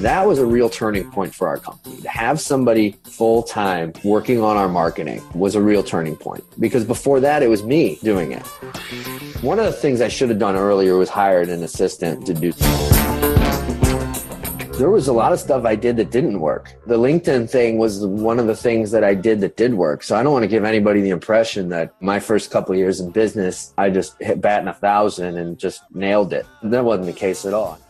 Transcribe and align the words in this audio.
That 0.00 0.28
was 0.28 0.38
a 0.38 0.46
real 0.46 0.70
turning 0.70 1.10
point 1.10 1.34
for 1.34 1.48
our 1.48 1.58
company. 1.58 2.00
To 2.02 2.08
have 2.08 2.40
somebody 2.40 2.96
full 3.02 3.42
time 3.42 3.92
working 4.04 4.40
on 4.40 4.56
our 4.56 4.68
marketing 4.68 5.20
was 5.34 5.56
a 5.56 5.60
real 5.60 5.82
turning 5.82 6.14
point 6.14 6.44
because 6.60 6.84
before 6.84 7.18
that, 7.18 7.42
it 7.42 7.48
was 7.48 7.64
me 7.64 7.98
doing 8.04 8.30
it. 8.30 8.46
One 9.42 9.58
of 9.58 9.64
the 9.64 9.72
things 9.72 10.00
I 10.00 10.06
should 10.06 10.28
have 10.28 10.38
done 10.38 10.54
earlier 10.54 10.96
was 10.96 11.08
hired 11.08 11.48
an 11.48 11.64
assistant 11.64 12.24
to 12.26 12.34
do. 12.34 12.52
There 14.78 14.90
was 14.90 15.08
a 15.08 15.12
lot 15.12 15.32
of 15.32 15.40
stuff 15.40 15.64
I 15.64 15.74
did 15.74 15.96
that 15.96 16.12
didn't 16.12 16.38
work. 16.38 16.76
The 16.86 16.96
LinkedIn 16.96 17.50
thing 17.50 17.78
was 17.78 18.06
one 18.06 18.38
of 18.38 18.46
the 18.46 18.54
things 18.54 18.92
that 18.92 19.02
I 19.02 19.14
did 19.14 19.40
that 19.40 19.56
did 19.56 19.74
work. 19.74 20.04
So 20.04 20.14
I 20.14 20.22
don't 20.22 20.32
want 20.32 20.44
to 20.44 20.48
give 20.48 20.62
anybody 20.62 21.00
the 21.00 21.10
impression 21.10 21.70
that 21.70 21.92
my 22.00 22.20
first 22.20 22.52
couple 22.52 22.76
years 22.76 23.00
in 23.00 23.10
business, 23.10 23.74
I 23.76 23.90
just 23.90 24.14
hit 24.22 24.40
batting 24.40 24.68
a 24.68 24.74
thousand 24.74 25.38
and 25.38 25.58
just 25.58 25.82
nailed 25.92 26.32
it. 26.32 26.46
That 26.62 26.84
wasn't 26.84 27.06
the 27.06 27.12
case 27.12 27.44
at 27.44 27.52
all. 27.52 27.80